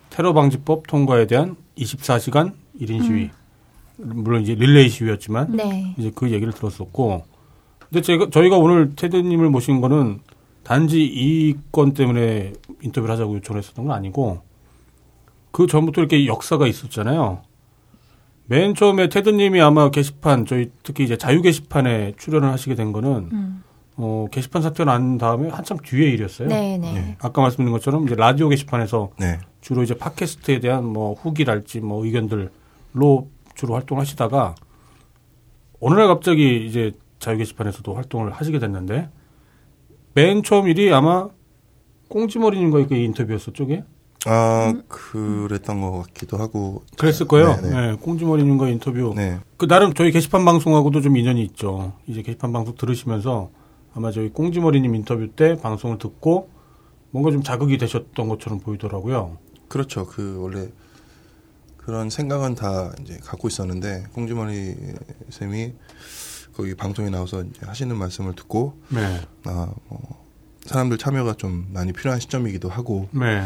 테러 0.09 0.33
방지법 0.33 0.87
통과에 0.87 1.27
대한 1.27 1.55
24시간 1.77 2.53
1인 2.81 3.03
시위. 3.03 3.29
물론 3.97 4.41
이제 4.41 4.55
릴레이 4.55 4.89
시위였지만 4.89 5.55
네. 5.55 5.95
이제 5.97 6.11
그 6.13 6.31
얘기를 6.31 6.51
들었었고. 6.51 7.23
근데 7.89 8.01
제가 8.01 8.29
저희가 8.31 8.57
오늘 8.57 8.95
테드 8.95 9.15
님을 9.15 9.49
모신 9.49 9.79
거는 9.79 10.19
단지 10.63 11.03
이 11.05 11.55
건 11.71 11.93
때문에 11.93 12.53
인터뷰를 12.81 13.13
하자고 13.13 13.35
요청을 13.35 13.61
했었던 13.61 13.85
건 13.85 13.95
아니고 13.95 14.41
그 15.55 15.67
전부터 15.67 16.01
이렇게 16.01 16.27
역사가 16.27 16.67
있었잖아요. 16.67 17.41
맨 18.47 18.75
처음에 18.75 19.07
테드님이 19.07 19.61
아마 19.61 19.89
게시판 19.89 20.45
저희 20.45 20.69
특히 20.83 21.05
이제 21.05 21.15
자유 21.15 21.41
게시판에 21.41 22.15
출연을 22.17 22.51
하시게 22.51 22.75
된 22.75 22.91
거는 22.91 23.29
음. 23.31 23.63
어, 23.95 24.27
게시판 24.29 24.61
사태가 24.61 24.91
난 24.91 25.17
다음에 25.17 25.47
한참 25.47 25.77
뒤의 25.77 26.11
일이었어요. 26.11 26.49
네, 26.49 26.77
네. 26.77 26.91
네. 26.91 27.17
아까 27.21 27.41
말씀드린 27.41 27.71
것처럼 27.71 28.03
이제 28.03 28.15
라디오 28.15 28.49
게시판에서 28.49 29.11
네. 29.17 29.39
주로 29.61 29.81
이제 29.81 29.93
팟캐스트에 29.93 30.59
대한 30.59 30.83
뭐 30.83 31.13
후기랄지 31.13 31.79
뭐 31.79 32.03
의견들로 32.03 32.49
주로 33.55 33.75
활동하시다가 33.75 34.55
어느 35.79 35.95
날 35.95 36.07
갑자기 36.07 36.65
이제 36.67 36.91
자유 37.19 37.37
게시판에서도 37.37 37.93
활동을 37.93 38.33
하시게 38.33 38.59
됐는데 38.59 39.07
맨 40.15 40.43
처음 40.43 40.67
일이 40.67 40.91
아마 40.91 41.29
꽁지머리님과의 42.09 42.87
그 42.89 42.95
인터뷰였었죠, 42.95 43.67
게 43.67 43.85
아 44.25 44.73
그랬던 44.87 45.81
것 45.81 46.03
같기도 46.03 46.37
하고 46.37 46.83
그랬을 46.97 47.27
거예요. 47.27 47.55
네, 47.61 47.69
네, 47.69 47.91
네. 47.91 47.95
꽁지머리님과 47.95 48.69
인터뷰. 48.69 49.13
네. 49.15 49.39
그 49.57 49.67
나름 49.67 49.93
저희 49.93 50.11
게시판 50.11 50.43
방송하고도 50.45 51.01
좀 51.01 51.17
인연이 51.17 51.43
있죠. 51.43 51.93
이제 52.07 52.21
게시판 52.21 52.51
방송 52.51 52.75
들으시면서 52.75 53.49
아마 53.93 54.11
저희 54.11 54.29
꽁지머리님 54.29 54.95
인터뷰 54.95 55.27
때 55.35 55.55
방송을 55.55 55.97
듣고 55.99 56.49
뭔가 57.11 57.31
좀 57.31 57.43
자극이 57.43 57.77
되셨던 57.77 58.27
것처럼 58.27 58.59
보이더라고요. 58.59 59.37
그렇죠. 59.67 60.05
그 60.05 60.37
원래 60.41 60.69
그런 61.77 62.09
생각은 62.09 62.55
다 62.55 62.91
이제 63.01 63.19
갖고 63.23 63.47
있었는데 63.47 64.05
꽁지머리 64.13 64.75
쌤이 65.29 65.73
거기 66.55 66.73
방송에 66.73 67.09
나와서 67.09 67.43
이제 67.43 67.65
하시는 67.65 67.95
말씀을 67.95 68.33
듣고 68.33 68.79
네, 68.89 69.21
아, 69.43 69.71
뭐 69.87 70.25
사람들 70.65 70.97
참여가 70.97 71.33
좀 71.33 71.67
많이 71.71 71.93
필요한 71.93 72.19
시점이기도 72.19 72.69
하고 72.69 73.07
네, 73.11 73.43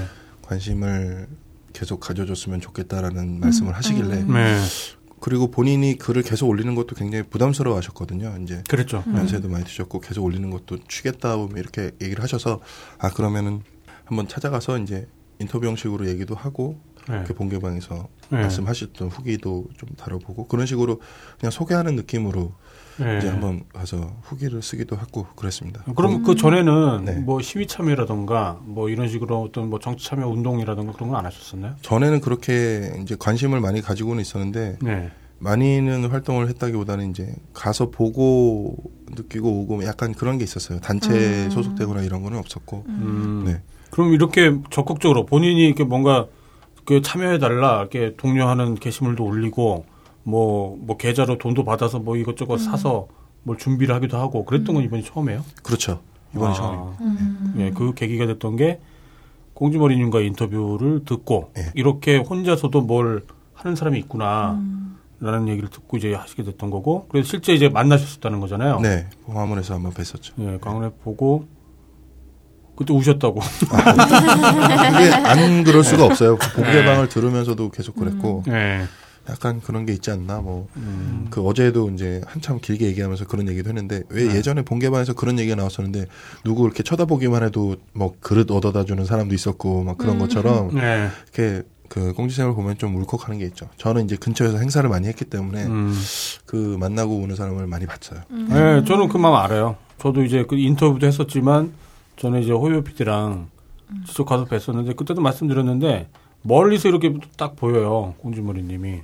관심을 0.49 1.27
계속 1.73 1.99
가져줬으면 1.99 2.59
좋겠다라는 2.59 3.39
말씀을 3.39 3.75
하시길래 3.75 4.23
네. 4.23 4.59
그리고 5.19 5.51
본인이 5.51 5.97
글을 5.97 6.23
계속 6.23 6.47
올리는 6.47 6.73
것도 6.73 6.95
굉장히 6.95 7.23
부담스러워 7.29 7.77
하셨거든요. 7.77 8.35
이제 8.41 8.63
그랬죠. 8.67 9.03
연세도 9.07 9.47
많이 9.49 9.63
드셨고 9.65 9.99
계속 9.99 10.23
올리는 10.23 10.49
것도 10.49 10.79
취겠다 10.87 11.35
뭐 11.35 11.49
이렇게 11.57 11.91
얘기를 12.01 12.23
하셔서 12.23 12.61
아 12.97 13.09
그러면은 13.11 13.61
한번 14.05 14.27
찾아가서 14.27 14.79
이제 14.79 15.07
인터뷰 15.39 15.65
형식으로 15.67 16.07
얘기도 16.07 16.35
하고 16.35 16.77
네. 17.07 17.15
이렇게 17.15 17.33
본개방에서 17.33 18.07
네. 18.29 18.41
말씀하셨던 18.41 19.07
후기도 19.07 19.65
좀 19.77 19.89
다뤄보고 19.97 20.47
그런 20.47 20.65
식으로 20.65 20.99
그냥 21.39 21.49
소개하는 21.51 21.95
느낌으로 21.95 22.53
네. 22.99 23.17
이제 23.17 23.29
한번 23.29 23.63
가서 23.73 24.17
후기를 24.23 24.61
쓰기도 24.61 24.97
하고 24.97 25.25
그랬습니다. 25.37 25.83
그럼 25.95 26.21
그 26.23 26.35
전에는 26.35 27.05
네. 27.05 27.13
뭐 27.15 27.41
시위 27.41 27.65
참여라던가 27.65 28.59
뭐 28.63 28.89
이런 28.89 29.07
식으로 29.07 29.41
어떤 29.41 29.69
뭐 29.69 29.79
정치 29.79 30.05
참여 30.05 30.27
운동이라던가 30.27 30.91
그런 30.91 31.09
건 31.09 31.17
안 31.19 31.25
하셨었나요? 31.25 31.75
전에는 31.81 32.19
그렇게 32.19 32.91
이제 33.01 33.15
관심을 33.17 33.61
많이 33.61 33.81
가지고는 33.81 34.21
있었는데 34.21 34.77
네. 34.81 35.09
많이는 35.39 36.09
활동을 36.09 36.49
했다기보다는 36.49 37.11
이제 37.11 37.33
가서 37.53 37.89
보고 37.89 38.75
느끼고 39.11 39.61
오고 39.61 39.85
약간 39.85 40.13
그런 40.13 40.37
게 40.37 40.43
있었어요. 40.43 40.81
단체 40.81 41.49
소속되거나 41.49 42.01
이런 42.01 42.21
거는 42.21 42.37
없었고. 42.37 42.83
음. 42.89 43.43
네. 43.47 43.61
그럼 43.89 44.13
이렇게 44.13 44.55
적극적으로 44.69 45.25
본인이 45.25 45.65
이렇게 45.65 45.83
뭔가 45.83 46.27
그 46.85 47.01
참여해달라 47.01 47.81
이렇게 47.81 48.15
독려하는 48.15 48.75
게시물도 48.75 49.23
올리고 49.23 49.85
뭐, 50.23 50.77
뭐 50.79 50.97
계좌로 50.97 51.37
돈도 51.37 51.63
받아서 51.63 51.99
뭐 51.99 52.17
이것저것 52.17 52.57
사서 52.57 53.07
뭘 53.43 53.57
준비를 53.57 53.93
하기도 53.95 54.17
하고 54.17 54.45
그랬던 54.45 54.75
건 54.75 54.83
이번이 54.83 55.03
처음이에요? 55.03 55.43
그렇죠. 55.63 56.01
이번이 56.35 56.51
아. 56.51 56.53
처음입니다. 56.53 57.59
예, 57.59 57.71
그 57.71 57.93
계기가 57.93 58.25
됐던 58.27 58.55
게 58.55 58.79
공주머리님과 59.53 60.21
인터뷰를 60.21 61.03
듣고 61.05 61.51
예. 61.57 61.71
이렇게 61.75 62.17
혼자서도 62.17 62.81
뭘 62.81 63.25
하는 63.53 63.75
사람이 63.75 63.99
있구나. 63.99 64.59
라는 65.21 65.49
얘기를 65.49 65.69
듣고 65.69 65.97
이제 65.97 66.13
하시게 66.13 66.43
됐던 66.43 66.69
거고 66.69 67.05
그래서 67.09 67.27
실제 67.27 67.53
이제 67.53 67.67
만나셨었다는 67.67 68.39
거잖아요. 68.39 68.79
네. 68.79 69.07
광화문에서 69.25 69.73
한번 69.73 69.91
뵀었죠. 69.91 70.33
예, 70.39 70.57
강원에 70.59 70.89
보고 71.03 71.45
그때 72.79 72.93
우셨다고. 72.93 73.41
그게 73.41 75.11
안 75.13 75.65
그럴 75.65 75.83
수가 75.83 76.05
없어요. 76.05 76.37
그 76.37 76.53
본개방을 76.53 77.09
들으면서도 77.09 77.71
계속 77.71 77.97
그랬고 77.97 78.45
예. 78.47 78.83
약간 79.29 79.59
그런 79.59 79.85
게 79.85 79.91
있지 79.91 80.11
않나 80.11 80.39
뭐. 80.39 80.69
음. 80.77 81.27
그 81.29 81.41
어제도 81.41 81.89
이제 81.89 82.21
한참 82.25 82.57
길게 82.61 82.85
얘기하면서 82.85 83.25
그런 83.25 83.49
얘기도 83.49 83.67
했는데 83.67 84.03
왜 84.07 84.29
네. 84.29 84.35
예전에 84.35 84.61
본개방에서 84.61 85.11
그런 85.11 85.39
얘기가 85.39 85.57
나왔었는데 85.57 86.05
누구 86.45 86.63
이렇게 86.63 86.81
쳐다보기만 86.81 87.43
해도 87.43 87.75
뭐 87.91 88.15
그릇 88.21 88.49
얻어다 88.49 88.85
주는 88.85 89.03
사람도 89.03 89.35
있었고 89.35 89.83
막 89.83 89.97
그런 89.97 90.17
것처럼 90.17 90.71
예. 90.77 91.09
이렇게 91.33 91.63
그 91.89 92.13
공지생을 92.13 92.53
보면 92.53 92.77
좀 92.77 92.95
울컥하는 92.95 93.39
게 93.39 93.45
있죠. 93.47 93.67
저는 93.75 94.05
이제 94.05 94.15
근처에서 94.15 94.57
행사를 94.57 94.89
많이 94.89 95.09
했기 95.09 95.25
때문에 95.25 95.65
음. 95.65 95.93
그 96.45 96.77
만나고 96.79 97.17
오는 97.17 97.35
사람을 97.35 97.67
많이 97.67 97.85
봤어요. 97.85 98.21
예, 98.31 98.85
저는 98.87 99.09
그 99.09 99.17
마음 99.17 99.35
알아요. 99.35 99.75
저도 100.01 100.23
이제 100.23 100.45
그 100.47 100.55
인터뷰도 100.55 101.05
했었지만 101.05 101.73
저는 102.19 102.41
이제 102.41 102.51
호요 102.51 102.83
PD랑 102.83 103.49
직접 104.05 104.25
가서 104.25 104.43
뵀었는데 104.45 104.95
그때도 104.97 105.21
말씀드렸는데 105.21 106.09
멀리서 106.41 106.89
이렇게 106.89 107.17
딱 107.37 107.55
보여요. 107.55 108.13
공주머리님이 108.19 109.01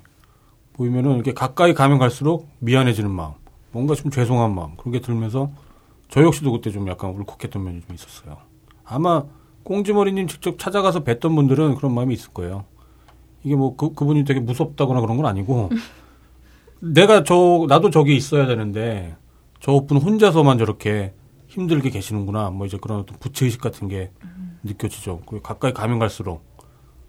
보이면은 0.74 1.16
이렇게 1.16 1.34
가까이 1.34 1.74
가면 1.74 1.98
갈수록 1.98 2.50
미안해지는 2.60 3.10
마음, 3.10 3.32
뭔가 3.72 3.96
좀 3.96 4.12
죄송한 4.12 4.54
마음 4.54 4.76
그런 4.76 4.92
게 4.92 5.00
들면서 5.00 5.50
저 6.10 6.24
역시도 6.24 6.52
그때 6.52 6.72
좀 6.72 6.90
약간 6.90 7.12
울컥했던 7.12 7.64
면이 7.64 7.82
좀 7.88 7.96
있었어요. 7.96 8.38
아마 8.84 9.24
꽁지머리님 9.64 10.28
직접 10.28 10.60
찾아가서 10.60 11.06
뵀던 11.06 11.36
분들은 11.36 11.76
그런 11.76 11.94
마음이 11.94 12.14
있을 12.14 12.34
거예요. 12.34 12.66
이게 13.44 13.56
뭐 13.56 13.78
그, 13.78 13.94
그분이 13.94 14.26
되게 14.26 14.42
무섭다거나 14.42 15.00
그런 15.00 15.16
건 15.16 15.26
아니고 15.26 15.70
내가 16.82 17.24
저 17.24 17.66
나도 17.70 17.92
저기 17.92 18.16
있어야 18.18 18.46
되는데 18.46 19.16
저분 19.62 19.98
혼자서만 20.00 20.58
저렇게 20.58 21.14
힘들게 21.56 21.90
계시는구나. 21.90 22.50
뭐 22.50 22.68
이제 22.68 22.78
그런 22.80 23.00
어떤 23.00 23.18
부채의식 23.18 23.62
같은 23.62 23.88
게 23.88 24.12
느껴지죠. 24.64 25.22
그 25.26 25.42
가까이 25.42 25.74
가면 25.74 26.00
갈수록 26.00 26.44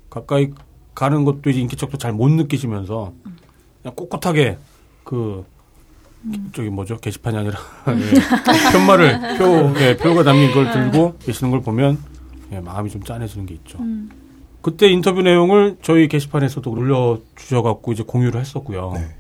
가까이 0.08 0.50
가는 0.94 1.24
것도 1.24 1.50
이제 1.50 1.60
인기척도 1.60 1.98
잘 1.98 2.12
못 2.12 2.30
느끼시면서 2.30 3.12
그냥 3.82 3.94
꼿꼿하게 3.96 4.58
그 5.04 5.44
저기 6.52 6.70
뭐죠 6.70 6.96
게시판이 6.98 7.36
아니라 7.36 7.58
예, 7.88 8.72
편말을 8.72 9.36
표 9.38 9.80
예, 9.80 9.96
표가 9.96 10.22
담긴 10.22 10.52
걸 10.52 10.70
들고 10.70 11.18
계시는 11.18 11.50
걸 11.50 11.60
보면 11.62 11.98
예, 12.52 12.60
마음이 12.60 12.88
좀 12.90 13.02
짠해지는 13.02 13.46
게 13.46 13.54
있죠. 13.54 13.78
음. 13.80 14.10
그때 14.62 14.88
인터뷰 14.88 15.22
내용을 15.22 15.76
저희 15.82 16.08
게시판에서도 16.08 16.68
올려 16.70 17.18
주셔갖고 17.36 17.92
이제 17.92 18.02
공유를 18.04 18.40
했었고요. 18.40 18.92
네. 18.94 19.16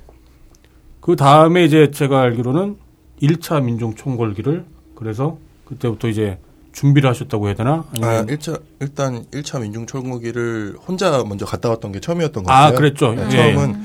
그 1.00 1.14
다음에 1.14 1.64
이제 1.64 1.90
제가 1.90 2.20
알기로는 2.20 2.76
1차 3.22 3.62
민중 3.62 3.94
총궐기를 3.94 4.64
그래서 4.96 5.38
그때부터 5.66 6.08
이제 6.08 6.38
준비를 6.72 7.08
하셨다고 7.08 7.46
해야 7.46 7.54
되나? 7.54 7.72
아, 7.72 7.86
아니면 7.92 8.28
일차 8.28 8.58
일단 8.80 9.24
1차 9.30 9.62
민중총궐기를 9.62 10.76
혼자 10.86 11.22
먼저 11.24 11.46
갔다 11.46 11.70
왔던 11.70 11.92
게 11.92 12.00
처음이었던 12.00 12.42
것 12.42 12.50
아, 12.50 12.62
같아요. 12.62 12.76
그랬죠. 12.76 13.14
네, 13.14 13.24
예. 13.26 13.54
처음은 13.54 13.80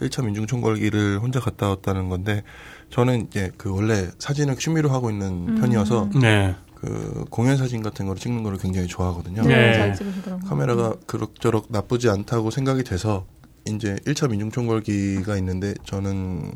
1차 0.00 0.24
민중총궐기를 0.24 1.18
혼자 1.18 1.40
갔다 1.40 1.68
왔다는 1.70 2.08
건데 2.08 2.42
저는 2.90 3.26
이제 3.26 3.50
그 3.56 3.72
원래 3.74 4.08
사진을 4.18 4.56
취미로 4.56 4.90
하고 4.90 5.10
있는 5.10 5.56
편이어서 5.56 6.10
네. 6.20 6.54
그 6.74 7.24
공연 7.30 7.56
사진 7.56 7.82
같은 7.82 8.06
거를 8.06 8.20
찍는 8.20 8.42
거를 8.42 8.58
굉장히 8.58 8.86
좋아하거든요. 8.86 9.42
네. 9.42 9.74
잘 9.74 9.94
찍으시더라고요. 9.94 10.48
카메라가 10.48 10.94
그럭저럭 11.06 11.66
나쁘지 11.70 12.08
않다고 12.10 12.50
생각이 12.50 12.84
돼서 12.84 13.26
이제 13.66 13.96
1차 14.06 14.30
민중총궐기가 14.30 15.36
있는데 15.38 15.74
저는 15.84 16.52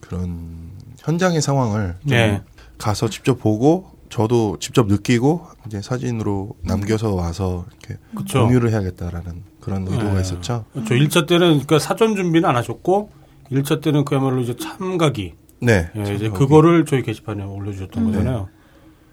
그런 0.00 0.72
현장의 0.98 1.40
상황을 1.40 1.96
좀 2.00 2.10
네. 2.10 2.42
가서 2.80 3.08
직접 3.08 3.38
보고 3.38 3.90
저도 4.08 4.56
직접 4.58 4.88
느끼고 4.88 5.46
이제 5.66 5.80
사진으로 5.80 6.56
남겨서 6.62 7.14
와서 7.14 7.66
이렇게 7.68 8.00
그쵸. 8.16 8.40
공유를 8.40 8.70
해야겠다라는 8.70 9.44
그런 9.60 9.86
의도가 9.86 10.14
네. 10.14 10.20
있었죠. 10.22 10.64
저 10.74 10.94
1차 10.94 11.28
때는 11.28 11.48
그러니까 11.50 11.78
사전 11.78 12.16
준비는 12.16 12.48
안 12.48 12.56
하셨고 12.56 13.10
1차 13.52 13.82
때는 13.82 14.04
그야말로 14.04 14.40
이제 14.40 14.56
참가기 14.56 15.34
네. 15.62 15.90
예, 15.94 16.14
이제 16.14 16.30
그거를 16.30 16.86
저희 16.86 17.02
게시판에 17.02 17.44
올려주셨던 17.44 18.02
음. 18.02 18.10
거잖아요. 18.10 18.48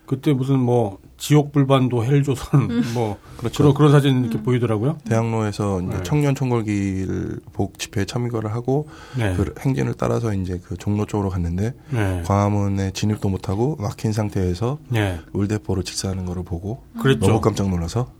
그때 0.06 0.32
무슨 0.34 0.58
뭐 0.60 1.00
지옥 1.18 1.52
불반도 1.52 2.06
헬조선 2.06 2.94
뭐 2.94 3.18
그렇죠. 3.38 3.64
그런 3.64 3.74
그런 3.74 3.92
사진 3.92 4.24
이렇게 4.24 4.42
보이더라고요. 4.42 4.98
대학로에서 5.06 5.82
이제 5.82 5.98
네. 5.98 6.04
청년 6.04 6.36
총궐기를 6.36 7.40
복 7.54 7.80
집회에 7.80 8.06
참가를 8.06 8.54
하고 8.54 8.88
네. 9.18 9.36
그 9.36 9.54
행진을 9.60 9.96
따라서 9.98 10.34
이제 10.34 10.62
그 10.64 10.78
종로 10.78 11.06
쪽으로 11.06 11.30
갔는데 11.30 11.74
네. 11.90 12.24
광화문에 12.26 12.92
진입도 12.92 13.30
못하고 13.30 13.76
막힌 13.80 14.14
상태에서 14.14 14.78
네. 14.90 15.20
물대포로 15.34 15.84
직사하는 15.84 16.26
거를 16.26 16.44
보고 16.44 16.84
그랬죠. 17.02 17.28
너무 17.28 17.42
깜짝 17.42 17.70
놀라서 17.70 18.12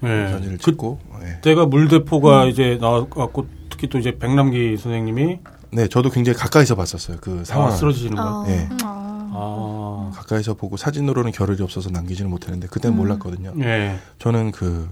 네. 0.00 0.28
사진을 0.30 0.58
그 0.58 0.62
찍고 0.62 0.98
네. 1.20 1.40
때가 1.42 1.66
물대포가 1.66 2.46
이제 2.46 2.78
나왔고 2.80 3.46
특히 3.68 3.88
또 3.88 3.98
이제 3.98 4.16
백남기 4.18 4.76
선생님이 4.76 5.40
네, 5.74 5.88
저도 5.88 6.10
굉장히 6.10 6.38
가까이서 6.38 6.76
봤었어요. 6.76 7.18
그 7.20 7.40
아, 7.40 7.44
상황. 7.44 7.76
쓰러지시는 7.76 8.16
거. 8.16 8.44
아. 8.44 8.46
네. 8.46 8.68
아. 8.82 10.10
가까이서 10.14 10.54
보고 10.54 10.76
사진으로는 10.76 11.32
겨를이 11.32 11.62
없어서 11.62 11.90
남기지는 11.90 12.30
못했는데 12.30 12.68
그때는 12.68 12.96
몰랐거든요. 12.96 13.52
네. 13.56 13.98
저는 14.20 14.52
그 14.52 14.88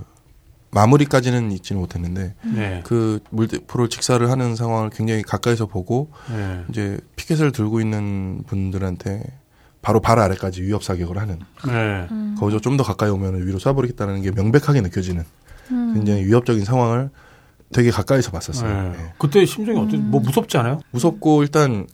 마무리까지는 0.72 1.52
있지는 1.52 1.80
못했는데 1.80 2.34
네. 2.42 2.82
그 2.84 3.20
물대포를 3.30 3.88
직사를 3.88 4.28
하는 4.28 4.56
상황을 4.56 4.90
굉장히 4.90 5.22
가까이서 5.22 5.66
보고 5.66 6.10
네. 6.30 6.64
이제 6.70 6.98
피켓을 7.16 7.52
들고 7.52 7.80
있는 7.80 8.42
분들한테 8.46 9.22
바로 9.82 10.00
발 10.00 10.18
아래까지 10.18 10.62
위협 10.62 10.82
사격을 10.82 11.18
하는 11.18 11.38
네. 11.66 12.08
거기서 12.38 12.60
좀 12.60 12.76
더 12.76 12.82
가까이 12.84 13.10
오면 13.10 13.46
위로 13.46 13.58
쏴버리겠다는 13.58 14.22
게 14.22 14.30
명백하게 14.30 14.80
느껴지는 14.80 15.24
굉장히 15.68 16.24
위협적인 16.24 16.64
상황을 16.64 17.10
되게 17.72 17.90
가까이서 17.90 18.30
봤었어요. 18.30 18.90
네. 18.90 18.96
네. 18.96 19.12
그때 19.18 19.44
심정이 19.44 19.78
어땠? 19.78 19.96
뭐 19.98 20.20
무섭지 20.20 20.56
않아요? 20.58 20.80
무섭고 20.90 21.42
일단 21.42 21.86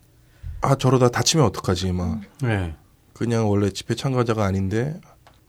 아 0.61 0.75
저러다 0.75 1.09
다치면 1.09 1.47
어떡하지 1.47 1.93
막 1.93 2.21
네. 2.43 2.75
그냥 3.15 3.49
원래 3.49 3.71
집회 3.71 3.95
참가자가 3.95 4.45
아닌데 4.45 5.01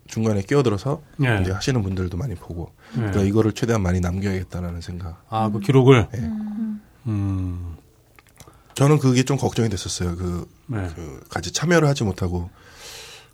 중간에 0.07 0.41
끼어들어서 0.41 1.01
네. 1.17 1.39
이제 1.41 1.51
하시는 1.51 1.81
분들도 1.83 2.17
많이 2.17 2.35
보고 2.35 2.71
네. 2.93 3.01
그러니까 3.01 3.21
이거를 3.23 3.53
최대한 3.53 3.81
많이 3.81 3.99
남겨야겠다라는 3.99 4.81
생각. 4.81 5.23
아, 5.29 5.49
그 5.49 5.59
기록을. 5.59 6.07
네. 6.11 6.19
음. 7.07 7.75
저는 8.73 8.97
그게 8.97 9.23
좀 9.23 9.37
걱정이 9.37 9.69
됐었어요. 9.69 10.15
그, 10.15 10.47
네. 10.67 10.87
그 10.95 11.23
같이 11.29 11.51
참여를 11.51 11.87
하지 11.87 12.03
못하고 12.03 12.49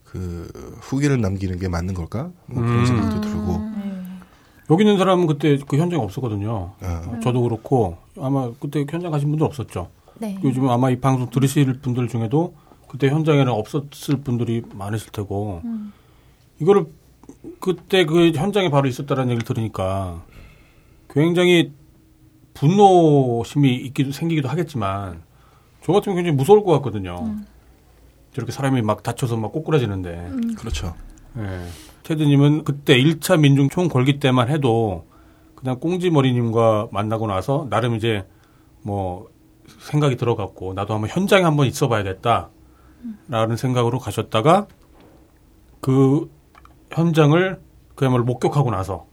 그 0.04 0.50
후기를 0.82 1.22
남기는 1.22 1.60
게 1.60 1.68
맞는 1.68 1.94
걸까? 1.94 2.32
뭐 2.48 2.64
그런 2.64 2.80
음. 2.80 2.86
생각도 2.86 3.22
들고. 3.22 3.95
여기 4.70 4.84
있는 4.84 4.98
사람은 4.98 5.28
그때 5.28 5.58
그 5.68 5.78
현장에 5.78 6.02
없었거든요. 6.02 6.74
아, 6.82 7.20
저도 7.22 7.42
그렇고 7.42 7.98
아마 8.20 8.52
그때 8.60 8.86
현장 8.90 9.12
가신 9.12 9.30
분들 9.30 9.46
없었죠. 9.46 9.90
네. 10.20 10.40
요즘 10.44 10.70
아마 10.70 10.90
이 10.90 11.00
방송 11.00 11.30
들으실 11.30 11.82
분들 11.82 12.08
중에도 12.08 12.56
그때 12.88 13.10
현장에는 13.10 13.52
없었을 13.52 14.18
분들이 14.24 14.64
많으실 14.74 15.12
테고 15.12 15.62
이거를 16.60 16.88
그때 17.60 18.06
그 18.06 18.32
현장에 18.32 18.70
바로 18.70 18.88
있었다라는 18.88 19.32
얘기를 19.32 19.46
들으니까 19.46 20.24
굉장히 21.10 21.74
분노심이 22.54 23.76
있기도 23.76 24.12
생기기도 24.12 24.48
하겠지만 24.48 25.22
저 25.84 25.92
같으면 25.94 26.16
굉장히 26.16 26.38
무서울 26.38 26.64
것 26.64 26.72
같거든요. 26.74 27.36
저렇게 28.34 28.52
사람이 28.52 28.82
막 28.82 29.04
다쳐서 29.04 29.38
막 29.38 29.52
꼬꾸라지는데. 29.52 30.32
그렇죠. 30.58 30.96
예. 31.38 31.68
테드님은 32.06 32.64
그때 32.64 32.98
1차 32.98 33.40
민중 33.40 33.70
총궐기 33.70 34.20
때만 34.20 34.50
해도 34.50 35.06
그냥 35.56 35.80
꽁지머리님과 35.80 36.90
만나고 36.92 37.26
나서 37.28 37.68
나름 37.70 37.96
이제 37.96 38.26
뭐 38.84 39.28
생각이 39.80 40.16
들어갔고 40.16 40.74
나도 40.76 40.94
한번 40.94 41.10
현장에 41.10 41.44
한번 41.44 41.66
있어 41.66 41.88
봐야겠다라는 41.88 43.58
생각으로 43.58 43.98
가셨다가 43.98 44.68
그 45.82 46.30
현장을 46.92 47.60
그야말로 47.96 48.24
목격하고 48.24 48.70
나서 48.70 49.08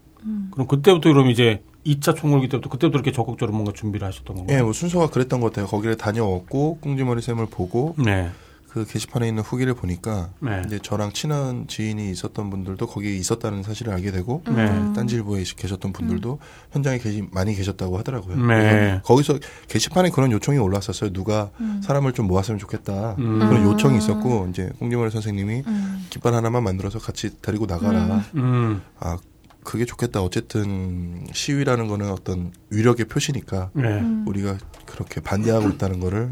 그럼 0.51 0.67
그때부터 0.69 1.13
그럼 1.13 1.31
이제 1.31 1.63
2차 1.87 2.15
총궐기 2.15 2.49
때부터 2.49 2.69
그때부터 2.69 2.99
이렇게 2.99 3.11
적극적으로 3.11 3.57
뭔가 3.57 3.73
준비를 3.73 4.07
하셨던 4.07 4.37
건가요? 4.37 4.59
예, 4.59 4.63
뭐 4.63 4.73
순서가 4.73 5.09
그랬던 5.09 5.41
것 5.41 5.51
같아요. 5.53 5.67
거기를 5.67 5.97
다녀왔고 5.97 6.79
꽁지머리 6.81 7.23
쌤을 7.23 7.47
보고 7.47 7.95
네. 7.99 8.31
그 8.73 8.87
게시판에 8.87 9.29
있는 9.29 9.43
후기를 9.43 9.75
보니까 9.75 10.31
네. 10.41 10.63
이제 10.65 10.79
저랑 10.83 11.13
친한 11.13 11.67
지인이 11.67 12.11
있었던 12.11 12.49
분들도 12.49 12.87
거기에 12.87 13.15
있었다는 13.17 13.63
사실을 13.63 13.93
알게 13.93 14.11
되고 14.13 14.43
네. 14.47 14.67
딴지일보에 14.95 15.45
계셨던 15.57 15.93
분들도 15.93 16.39
현장에 16.73 16.97
계시, 16.97 17.23
많이 17.33 17.55
계셨다고 17.55 17.99
하더라고요. 17.99 18.47
네. 18.47 19.03
거기서 19.05 19.39
게시판에 19.69 20.09
그런 20.09 20.33
요청이 20.33 20.57
올랐었어요. 20.57 21.13
누가 21.13 21.51
사람을 21.83 22.15
좀 22.15 22.27
모았으면 22.29 22.59
좋겠다. 22.59 23.17
음. 23.19 23.41
그런 23.41 23.63
요청이 23.63 23.99
있었고 23.99 24.47
이제 24.49 24.71
꽁지머리 24.79 25.11
선생님이 25.11 25.65
깃발 26.09 26.33
하나만 26.33 26.65
만들어서 26.65 26.99
같이 26.99 27.43
데리고 27.43 27.67
나가라. 27.67 28.25
음. 28.37 28.81
아 28.99 29.19
그게 29.65 29.85
좋겠다. 29.85 30.23
어쨌든 30.23 31.27
시위라는 31.31 31.89
거는 31.89 32.11
어떤 32.11 32.53
위력의 32.71 33.05
표시니까 33.05 33.71
네. 33.75 34.03
우리가 34.27 34.57
그렇게 34.87 35.21
반대하고 35.21 35.69
있다는 35.69 36.01
거를 36.01 36.31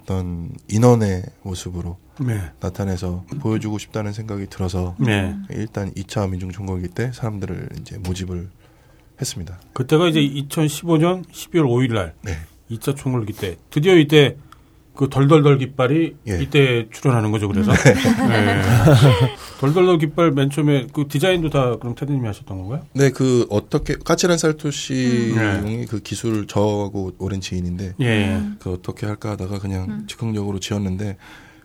어떤 0.00 0.50
인원의 0.68 1.22
모습으로 1.42 1.98
네. 2.20 2.40
나타내서 2.60 3.24
보여주고 3.40 3.78
싶다는 3.78 4.12
생각이 4.12 4.46
들어서 4.46 4.94
네. 4.98 5.34
일단 5.50 5.92
2차 5.92 6.30
민중총궐기 6.30 6.88
때 6.88 7.12
사람들을 7.12 7.70
이제 7.80 7.98
모집을 7.98 8.48
했습니다. 9.20 9.58
그때가 9.72 10.08
이제 10.08 10.20
2015년 10.20 11.26
12월 11.28 11.66
5일 11.66 11.94
날 11.94 12.14
네. 12.22 12.32
2차 12.70 12.96
총궐기 12.96 13.32
때 13.32 13.56
드디어 13.70 13.96
이때 13.96 14.36
그 14.96 15.08
덜덜덜 15.08 15.58
깃발이 15.58 16.16
예. 16.28 16.42
이때 16.42 16.88
출연하는 16.90 17.30
거죠. 17.30 17.46
그래서 17.48 17.72
네. 17.72 17.94
덜덜덜 19.60 19.98
깃발 19.98 20.32
맨 20.32 20.50
처음에 20.50 20.86
그 20.92 21.06
디자인도 21.08 21.50
다 21.50 21.76
그럼 21.76 21.94
테드님이 21.94 22.26
하셨던 22.26 22.58
건가요? 22.58 22.86
네, 22.94 23.10
그 23.10 23.46
어떻게 23.50 23.94
까칠한 23.94 24.38
살토시 24.38 25.34
음. 25.36 25.62
용이 25.62 25.86
그 25.86 26.00
기술을 26.00 26.46
저하고 26.46 27.12
오랜 27.18 27.40
지인인데 27.40 27.94
예. 28.00 28.42
그 28.58 28.72
어떻게 28.72 29.06
할까 29.06 29.30
하다가 29.32 29.58
그냥 29.58 30.04
즉흥적으로 30.06 30.58
지었는데 30.58 31.16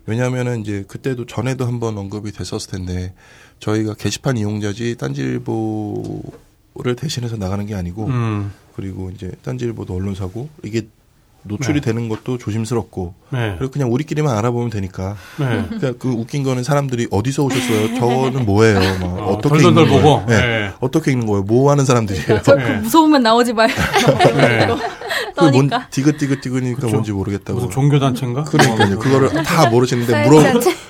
왜냐하면은 0.06 0.62
이제 0.62 0.84
그때도 0.88 1.26
전에도 1.26 1.66
한번 1.66 1.98
언급이 1.98 2.32
됐었을 2.32 2.72
텐데 2.72 3.14
저희가 3.60 3.94
게시판 3.94 4.38
이용자지 4.38 4.98
딴지일보를 4.98 6.96
대신해서 6.98 7.38
나가는 7.38 7.66
게 7.66 7.76
아니고 7.76 8.08
음. 8.08 8.52
그리고 8.76 9.10
이제 9.12 9.32
딴지일보도 9.44 9.94
언론사고 9.94 10.50
이게 10.64 10.88
노출이 11.44 11.82
네. 11.82 11.86
되는 11.86 12.08
것도 12.10 12.38
조심스럽고 12.38 13.14
네. 13.32 13.56
그리고 13.58 13.72
그냥 13.72 13.92
우리끼리만 13.92 14.36
알아보면 14.38 14.70
되니까 14.70 15.16
네. 15.40 15.66
그러니까 15.70 15.94
그 16.00 16.10
웃긴 16.10 16.44
거는 16.44 16.64
사람들이 16.64 17.08
어디서 17.12 17.44
오셨어요? 17.44 17.96
저는 18.00 18.46
뭐예요? 18.46 18.80
막 19.00 19.04
어, 19.20 19.34
어떻게 19.34 19.56
덜덜덜 19.58 19.84
읽는 19.86 20.02
거예요? 20.02 20.02
보고. 20.20 20.32
네. 20.32 20.38
네. 20.42 20.72
어떻게 20.80 21.12
읽는 21.12 21.26
거예요? 21.28 21.44
뭐 21.44 21.72
하는 21.72 21.86
사람들이에요? 21.86 22.42
저그 22.44 22.60
네. 22.62 22.78
무서우면 22.78 23.24
나오지 23.24 23.54
말고 23.54 23.74
네. 24.36 24.68
그뭔 25.36 25.52
떠니까. 25.70 25.88
디귿디귿디귿이니까 25.90 26.76
그쵸. 26.82 26.90
뭔지 26.90 27.12
모르겠다고. 27.12 27.60
무슨 27.60 27.70
종교 27.72 28.00
단체인가? 28.00 28.44
그러니까요. 28.44 29.00
그거를 29.00 29.30
다 29.44 29.68
모르시는데 29.72 30.28
물어 30.28 30.44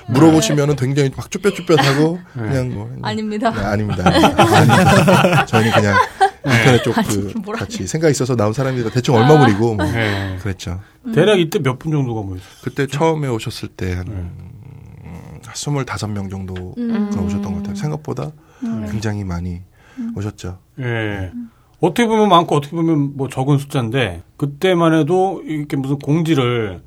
물어보시면은 0.08 0.76
굉장히 0.76 1.12
막 1.16 1.30
쭈뼛쭈뼛하고 1.32 2.20
네. 2.34 2.44
그냥 2.44 2.74
뭐 2.74 2.90
아닙니다. 3.02 3.52
네, 3.52 3.62
아닙니다. 3.62 4.04
아닙니다. 4.06 5.46
저희는 5.46 5.72
그냥 5.72 5.96
인터넷 6.46 6.84
쪽 6.84 6.94
그 6.96 7.52
같이 7.52 7.86
생각 7.88 8.10
있어서 8.10 8.36
나온 8.36 8.54
사람이라 8.54 8.90
대충 8.90 9.16
얼마 9.16 9.38
물이고 9.38 9.76
뭐 9.76 9.86
네. 9.86 10.38
그랬죠. 10.42 10.80
대략 11.14 11.40
이때 11.40 11.60
몇 11.60 11.78
분 11.80 11.92
정도가 11.92 12.22
모였어요? 12.22 12.50
그때 12.64 12.88
처음에 12.88 13.28
오셨을 13.28 13.70
때한 13.70 14.06
네. 14.06 14.26
스물다섯 15.54 16.10
명 16.10 16.30
정도가 16.30 16.62
오셨던 16.62 17.42
것 17.42 17.54
같아요. 17.58 17.76
생각보다 17.76 18.32
굉장히 18.90 19.24
많이 19.24 19.62
오셨죠. 20.16 20.58
예. 20.80 21.32
어떻게 21.80 22.08
보면 22.08 22.30
많고 22.30 22.56
어떻게 22.56 22.76
보면 22.76 23.18
뭐 23.18 23.28
적은 23.28 23.58
숫자인데 23.58 24.22
그때만 24.38 24.94
해도 24.94 25.42
이렇게 25.46 25.76
무슨 25.76 25.98
공지를 26.00 26.82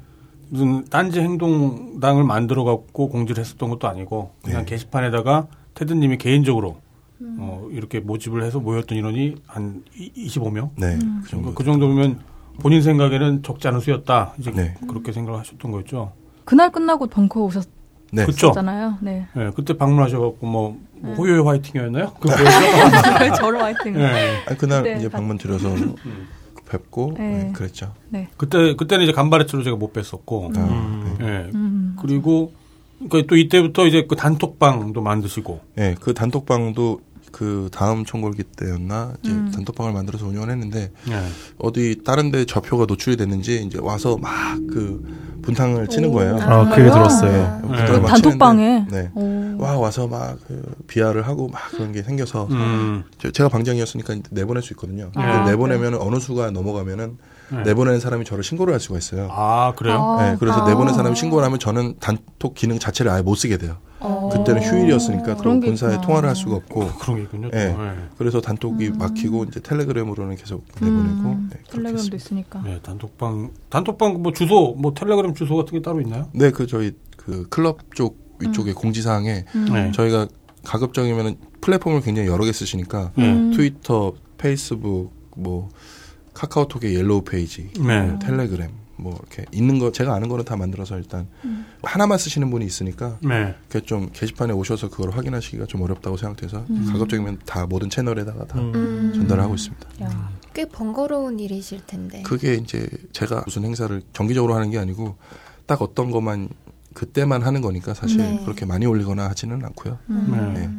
무슨 0.50 0.84
딴지 0.84 1.20
행동당을 1.20 2.22
만들어 2.22 2.62
갖고 2.64 3.08
공지를 3.08 3.40
했었던 3.42 3.70
것도 3.70 3.88
아니고 3.88 4.32
그냥 4.44 4.64
네. 4.64 4.70
게시판에다가 4.70 5.48
테드님이 5.74 6.18
개인적으로 6.18 6.76
어, 7.20 7.68
이렇게 7.70 8.00
모집을 8.00 8.42
해서 8.42 8.60
모였던 8.60 8.98
인원이 8.98 9.36
한 9.46 9.82
25명 9.96 10.70
네, 10.76 10.98
그 11.22 11.28
정도. 11.30 11.54
그 11.54 11.64
정도면 11.64 12.18
본인 12.60 12.82
생각에는 12.82 13.42
적지 13.42 13.68
않은 13.68 13.80
수였다 13.80 14.34
이제 14.38 14.50
네. 14.50 14.74
그렇게 14.88 15.12
생각을 15.12 15.38
하셨던 15.40 15.70
거였죠. 15.70 16.12
그날 16.44 16.70
끝나고 16.70 17.06
벙커 17.06 17.48
네. 18.12 18.24
오셨잖아요. 18.24 18.98
네. 19.00 19.26
예, 19.36 19.50
그때 19.56 19.76
방문하셔갖고 19.76 20.46
뭐, 20.46 20.78
뭐 21.00 21.14
호요의 21.14 21.42
화이팅이었나요? 21.44 22.12
그 22.20 22.28
뭐였죠? 22.28 23.34
저로 23.40 23.58
화이팅. 23.58 23.96
예. 23.98 24.36
아니, 24.46 24.58
그날 24.58 24.82
네, 24.82 24.96
이제 24.98 25.08
다- 25.08 25.18
방문 25.18 25.36
드려서 25.38 25.68
뵙고 26.68 27.14
네. 27.16 27.44
네, 27.44 27.52
그랬죠. 27.52 27.92
그때 28.36 28.74
그때는 28.76 29.04
이제 29.04 29.12
간바레츠로 29.12 29.62
제가 29.62 29.76
못 29.76 29.92
뵀었고, 29.92 30.56
아, 30.56 31.16
네. 31.18 31.26
예. 31.26 31.50
음. 31.54 31.96
그리고 32.00 32.52
그러니까 33.08 33.28
또 33.28 33.36
이때부터 33.36 33.86
이제 33.86 34.06
그 34.08 34.16
단톡방도 34.16 35.00
만드시고, 35.00 35.60
네, 35.76 35.94
그 36.00 36.14
단톡방도 36.14 37.00
그 37.32 37.68
다음 37.72 38.04
총궐기 38.04 38.44
때였나 38.44 39.14
이제 39.22 39.32
음. 39.32 39.50
단톡방을 39.52 39.92
만들어서 39.92 40.28
운영을 40.28 40.50
했는데 40.50 40.92
예. 41.08 41.20
어디 41.58 42.04
다른데 42.04 42.44
좌표가 42.44 42.86
노출이 42.86 43.16
됐는지 43.16 43.60
이제 43.64 43.78
와서 43.80 44.16
막 44.16 44.54
그 44.74 45.02
분탕을 45.42 45.88
치는 45.88 46.10
거예요. 46.12 46.38
아, 46.40 46.68
그 46.70 46.80
얘기 46.80 46.90
들었어요. 46.90 47.60
분탕을 47.62 48.00
막 48.00 48.08
단톡방에? 48.08 48.86
치는데, 48.88 49.02
네. 49.02 49.10
오. 49.14 49.33
와 49.84 49.88
와서 49.88 50.06
막 50.06 50.38
그 50.48 50.62
비하를 50.86 51.26
하고 51.26 51.48
막 51.48 51.60
그런 51.70 51.92
게 51.92 52.02
생겨서 52.02 52.48
음, 52.50 53.04
저- 53.18 53.30
제가 53.30 53.48
방장이었으니까 53.50 54.16
내보낼 54.30 54.62
수 54.62 54.72
있거든요. 54.72 55.10
아, 55.14 55.44
내보내면 55.44 55.94
어느 55.94 56.18
수가 56.18 56.50
넘어가면은 56.50 57.18
네. 57.50 57.62
내보내는 57.62 58.00
사람이 58.00 58.24
저를 58.24 58.42
신고를 58.42 58.72
할 58.72 58.80
수가 58.80 58.96
있어요. 58.98 59.28
아 59.30 59.74
그래요? 59.76 59.96
아. 60.18 60.30
네, 60.30 60.36
그래서 60.40 60.62
아. 60.62 60.68
내보낸 60.68 60.94
사람이 60.94 61.14
신고를 61.16 61.44
하면 61.44 61.58
저는 61.58 61.96
단톡 62.00 62.54
기능 62.54 62.78
자체를 62.78 63.12
아예 63.12 63.22
못 63.22 63.34
쓰게 63.34 63.58
돼요. 63.58 63.76
어. 64.00 64.28
그때는 64.32 64.62
휴일이었으니까 64.62 65.36
그런 65.36 65.60
본사에. 65.60 66.00
통화를 66.00 66.28
할 66.28 66.36
수가 66.36 66.56
없고 66.56 66.86
그런 66.98 67.16
게 67.16 67.22
있군요. 67.22 67.50
또. 67.50 67.56
예. 67.58 67.76
예. 67.78 67.94
그래서 68.18 68.40
단톡이 68.40 68.90
막히고 68.90 69.44
이제 69.44 69.60
텔레그램으로는 69.60 70.36
계속 70.36 70.64
내보내고 70.80 71.02
음, 71.04 71.50
네, 71.52 71.58
텔레그램도 71.70 71.90
했습니다. 71.98 72.16
있으니까. 72.16 72.62
네, 72.64 72.80
단톡방 72.82 73.50
단톡방 73.70 74.22
뭐 74.22 74.32
주소 74.32 74.74
뭐 74.78 74.94
텔레그램 74.94 75.34
주소 75.34 75.56
같은 75.56 75.72
게 75.78 75.82
따로 75.82 76.00
있나요? 76.00 76.28
네, 76.32 76.50
그 76.50 76.66
저희 76.66 76.92
그 77.16 77.46
클럽 77.48 77.78
쪽 77.94 78.23
위쪽에 78.40 78.72
공지사항에 78.72 79.44
음. 79.54 79.64
네. 79.72 79.92
저희가 79.92 80.28
가급적이면 80.64 81.36
플랫폼을 81.60 82.00
굉장히 82.00 82.28
여러 82.28 82.44
개 82.44 82.52
쓰시니까 82.52 83.12
네. 83.16 83.32
음. 83.32 83.52
트위터, 83.52 84.14
페이스북, 84.38 85.12
뭐 85.36 85.68
카카오톡의 86.32 86.94
yellow 86.96 87.22
page, 87.22 87.70
네. 87.78 88.02
뭐 88.02 88.18
텔레그램, 88.18 88.70
뭐 88.96 89.18
이렇게 89.18 89.44
있는 89.52 89.78
거 89.78 89.92
제가 89.92 90.14
아는 90.14 90.28
거는 90.28 90.44
다 90.44 90.56
만들어서 90.56 90.96
일단 90.96 91.28
음. 91.44 91.66
하나만 91.82 92.18
쓰시는 92.18 92.50
분이 92.50 92.64
있으니까 92.64 93.18
네. 93.22 93.54
그게 93.68 93.84
좀 93.84 94.10
게시판에 94.12 94.52
오셔서 94.52 94.88
그걸 94.90 95.10
확인하시기가 95.10 95.66
좀 95.66 95.82
어렵다고 95.82 96.16
생각돼서 96.16 96.64
음. 96.70 96.86
가급적이면 96.92 97.40
다 97.44 97.66
모든 97.66 97.90
채널에다가 97.90 98.46
다 98.46 98.58
음. 98.58 99.12
전달하고 99.14 99.54
있습니다. 99.54 99.88
야. 100.02 100.30
꽤 100.54 100.64
번거로운 100.64 101.40
일이실 101.40 101.80
텐데. 101.86 102.22
그게 102.22 102.54
이제 102.54 102.88
제가 103.12 103.42
무슨 103.44 103.64
행사를 103.64 104.02
정기적으로 104.12 104.54
하는 104.54 104.70
게 104.70 104.78
아니고 104.78 105.16
딱 105.66 105.82
어떤 105.82 106.10
것만 106.10 106.48
그때만 106.94 107.42
하는 107.42 107.60
거니까 107.60 107.92
사실 107.94 108.18
네. 108.18 108.40
그렇게 108.44 108.64
많이 108.64 108.86
올리거나 108.86 109.28
하지는 109.28 109.64
않고요. 109.64 109.98
음. 110.10 110.52
네. 110.54 110.70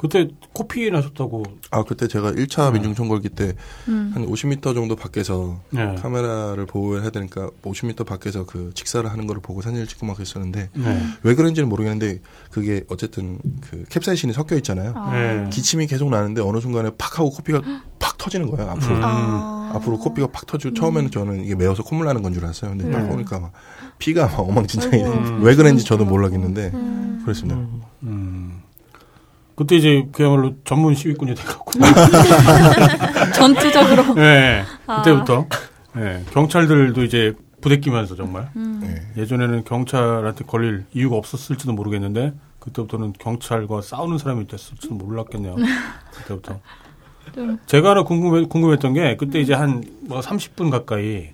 그때 0.00 0.28
코피 0.52 0.92
나셨다고. 0.92 1.42
아 1.72 1.82
그때 1.82 2.06
제가 2.06 2.30
1차 2.30 2.72
민중총궐기 2.72 3.30
때한 3.30 3.56
음. 3.88 4.14
50m 4.28 4.72
정도 4.72 4.94
밖에서 4.94 5.60
네. 5.70 5.96
카메라를 5.96 6.66
보호해야 6.66 7.10
되니까 7.10 7.50
50m 7.64 8.06
밖에서 8.06 8.46
그 8.46 8.70
직사를 8.74 9.10
하는 9.10 9.26
거를 9.26 9.42
보고 9.42 9.60
사진을 9.60 9.88
찍고 9.88 10.06
막 10.06 10.14
그랬었는데 10.14 10.70
네. 10.72 11.02
왜 11.24 11.34
그런지는 11.34 11.68
모르겠는데 11.68 12.20
그게 12.52 12.84
어쨌든 12.88 13.40
그 13.60 13.84
캡사이신이 13.88 14.32
섞여 14.34 14.54
있잖아요. 14.56 14.92
아. 14.94 15.10
네. 15.12 15.50
기침이 15.50 15.88
계속 15.88 16.10
나는데 16.10 16.42
어느 16.42 16.60
순간에 16.60 16.90
팍 16.96 17.18
하고 17.18 17.30
코피가 17.30 17.60
팍 17.98 18.18
터지는 18.18 18.48
거예요 18.52 18.70
앞으로. 18.70 18.94
음. 18.94 19.00
아. 19.02 19.72
앞으로 19.74 19.98
코피가 19.98 20.28
팍 20.28 20.46
터지고 20.46 20.74
처음에는 20.74 21.10
저는 21.10 21.44
이게 21.44 21.56
매워서 21.56 21.82
콧물 21.82 22.06
나는 22.06 22.22
건 22.22 22.32
줄 22.32 22.44
알았어요. 22.44 22.70
근데 22.70 22.88
딱 22.92 23.02
네. 23.02 23.08
보니까 23.08 23.40
막 23.40 23.52
피가 23.98 24.26
막 24.26 24.40
엉망진창이. 24.40 25.02
돼. 25.02 25.10
왜 25.40 25.54
그런지 25.54 25.84
저도 25.84 26.04
몰랐겠는데 26.04 26.70
음. 26.74 27.20
그랬습니다. 27.24 27.60
음. 28.04 28.62
그때 29.56 29.74
이제 29.76 30.06
그야말로 30.12 30.54
전문 30.64 30.94
시위꾼이 30.94 31.34
돼갖고. 31.34 31.72
전투적으로. 33.34 34.14
네. 34.14 34.62
아. 34.86 35.02
그때부터. 35.02 35.46
네. 35.96 36.22
경찰들도 36.32 37.02
이제 37.04 37.32
부대끼면서 37.60 38.14
정말. 38.14 38.48
음. 38.56 38.80
네. 38.82 39.20
예전에는 39.22 39.64
경찰한테 39.64 40.44
걸릴 40.44 40.84
이유가 40.94 41.16
없었을지도 41.16 41.72
모르겠는데 41.72 42.34
그때부터는 42.60 43.14
경찰과 43.18 43.82
싸우는 43.82 44.18
사람이 44.18 44.46
됐을지도 44.46 44.94
몰랐겠네요. 44.94 45.56
그때부터. 46.12 46.60
좀. 47.34 47.58
제가 47.66 47.90
하나 47.90 48.04
궁금해, 48.04 48.46
궁금했던 48.46 48.94
게 48.94 49.16
그때 49.16 49.38
이제 49.40 49.52
한 49.54 49.82
뭐 50.02 50.20
30분 50.20 50.70
가까이 50.70 51.28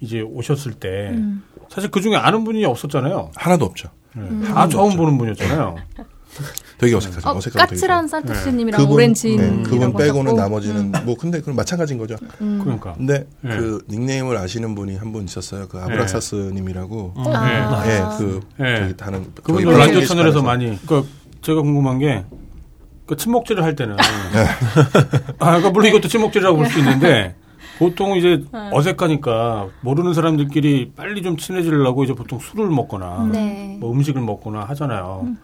이제 0.00 0.20
오셨을 0.20 0.74
때 0.74 1.08
음. 1.10 1.42
사실 1.72 1.90
그 1.90 2.00
중에 2.00 2.16
아는 2.16 2.44
분이 2.44 2.64
없었잖아요. 2.64 3.30
하나도 3.34 3.64
없죠. 3.64 3.88
네. 4.14 4.22
음. 4.22 4.42
다 4.44 4.68
처음 4.68 4.96
보는 4.96 5.16
분이었잖아요. 5.18 5.76
되게 6.78 6.94
어색하죠. 6.96 7.28
어, 7.28 7.36
어색하고 7.36 7.58
되게 7.66 7.74
까칠한 7.80 8.08
살토시님이랑 8.08 8.90
오렌지. 8.90 9.36
네, 9.36 9.62
그분 9.62 9.92
빼고는 9.94 10.34
나머지는 10.34 10.92
뭐 11.04 11.14
근데 11.16 11.38
그건 11.40 11.54
마찬가지인 11.56 11.98
거죠. 11.98 12.16
음. 12.40 12.60
그러니까. 12.62 12.94
근데 12.94 13.26
네. 13.42 13.56
그 13.56 13.84
닉네임을 13.88 14.36
아시는 14.36 14.74
분이 14.74 14.96
한 14.96 15.12
분 15.12 15.24
있었어요. 15.24 15.68
그 15.68 15.78
아브락사스님이라고. 15.78 17.12
어, 17.16 17.32
아. 17.34 17.84
네. 17.84 17.92
예, 17.92 18.02
그 18.18 18.40
네. 18.56 18.76
저기 18.80 18.96
다른 18.96 19.26
저희 19.46 19.64
라디오 19.64 20.00
채널에서. 20.04 20.42
많이. 20.42 20.78
그러니까 20.86 21.08
제가 21.42 21.60
궁금한 21.62 21.98
게. 21.98 22.24
그 23.06 23.16
침묵질을 23.16 23.62
할 23.62 23.74
때는 23.76 23.96
네. 23.96 24.44
아, 25.38 25.46
그러니까 25.46 25.70
물론 25.70 25.88
이것도 25.88 26.08
침묵질이라고 26.08 26.56
볼 26.56 26.66
수 26.70 26.78
있는데 26.78 27.34
보통 27.82 28.16
이제 28.16 28.44
네. 28.52 28.70
어색하니까 28.70 29.70
모르는 29.80 30.14
사람들끼리 30.14 30.92
빨리 30.94 31.20
좀 31.20 31.36
친해지려고 31.36 32.04
이제 32.04 32.14
보통 32.14 32.38
술을 32.38 32.70
먹거나 32.70 33.28
네. 33.32 33.76
뭐 33.80 33.90
음식을 33.90 34.22
먹거나 34.22 34.62
하잖아요. 34.66 35.34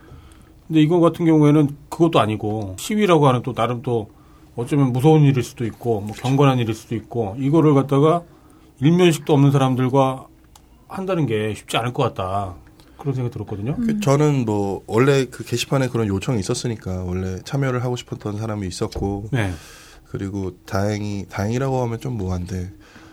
근데 0.69 0.81
이거 0.81 1.01
같은 1.01 1.27
경우에는 1.27 1.69
그것도 1.89 2.21
아니고 2.21 2.77
시위라고 2.79 3.27
하는 3.27 3.43
또 3.43 3.55
나름 3.55 3.83
또 3.83 4.11
어쩌면 4.55 4.93
무서운 4.93 5.23
일일 5.23 5.43
수도 5.43 5.65
있고 5.65 6.01
뭐 6.01 6.15
경건한 6.15 6.61
일일 6.61 6.75
수도 6.75 6.95
있고 6.95 7.35
이거를 7.41 7.75
갖다가 7.75 8.23
일면식도 8.81 9.33
없는 9.33 9.51
사람들과 9.51 10.27
한다는 10.87 11.27
게 11.27 11.55
쉽지 11.57 11.77
않을 11.77 11.93
것 11.93 12.05
같다. 12.05 12.55
그런 12.99 13.15
생각이 13.15 13.33
들었거든요. 13.33 13.77
그 13.77 13.99
저는 13.99 14.45
뭐 14.45 14.83
원래 14.87 15.25
그 15.25 15.45
게시판에 15.45 15.89
그런 15.89 16.07
요청이 16.07 16.39
있었으니까 16.39 17.03
원래 17.03 17.41
참여를 17.45 17.83
하고 17.83 17.97
싶었던 17.97 18.39
사람이 18.39 18.67
있었고 18.69 19.27
네. 19.33 19.51
그리고 20.11 20.53
다행히 20.67 21.27
다행이라고 21.29 21.83
하면 21.83 22.01
좀 22.01 22.17
뭐한데 22.17 22.71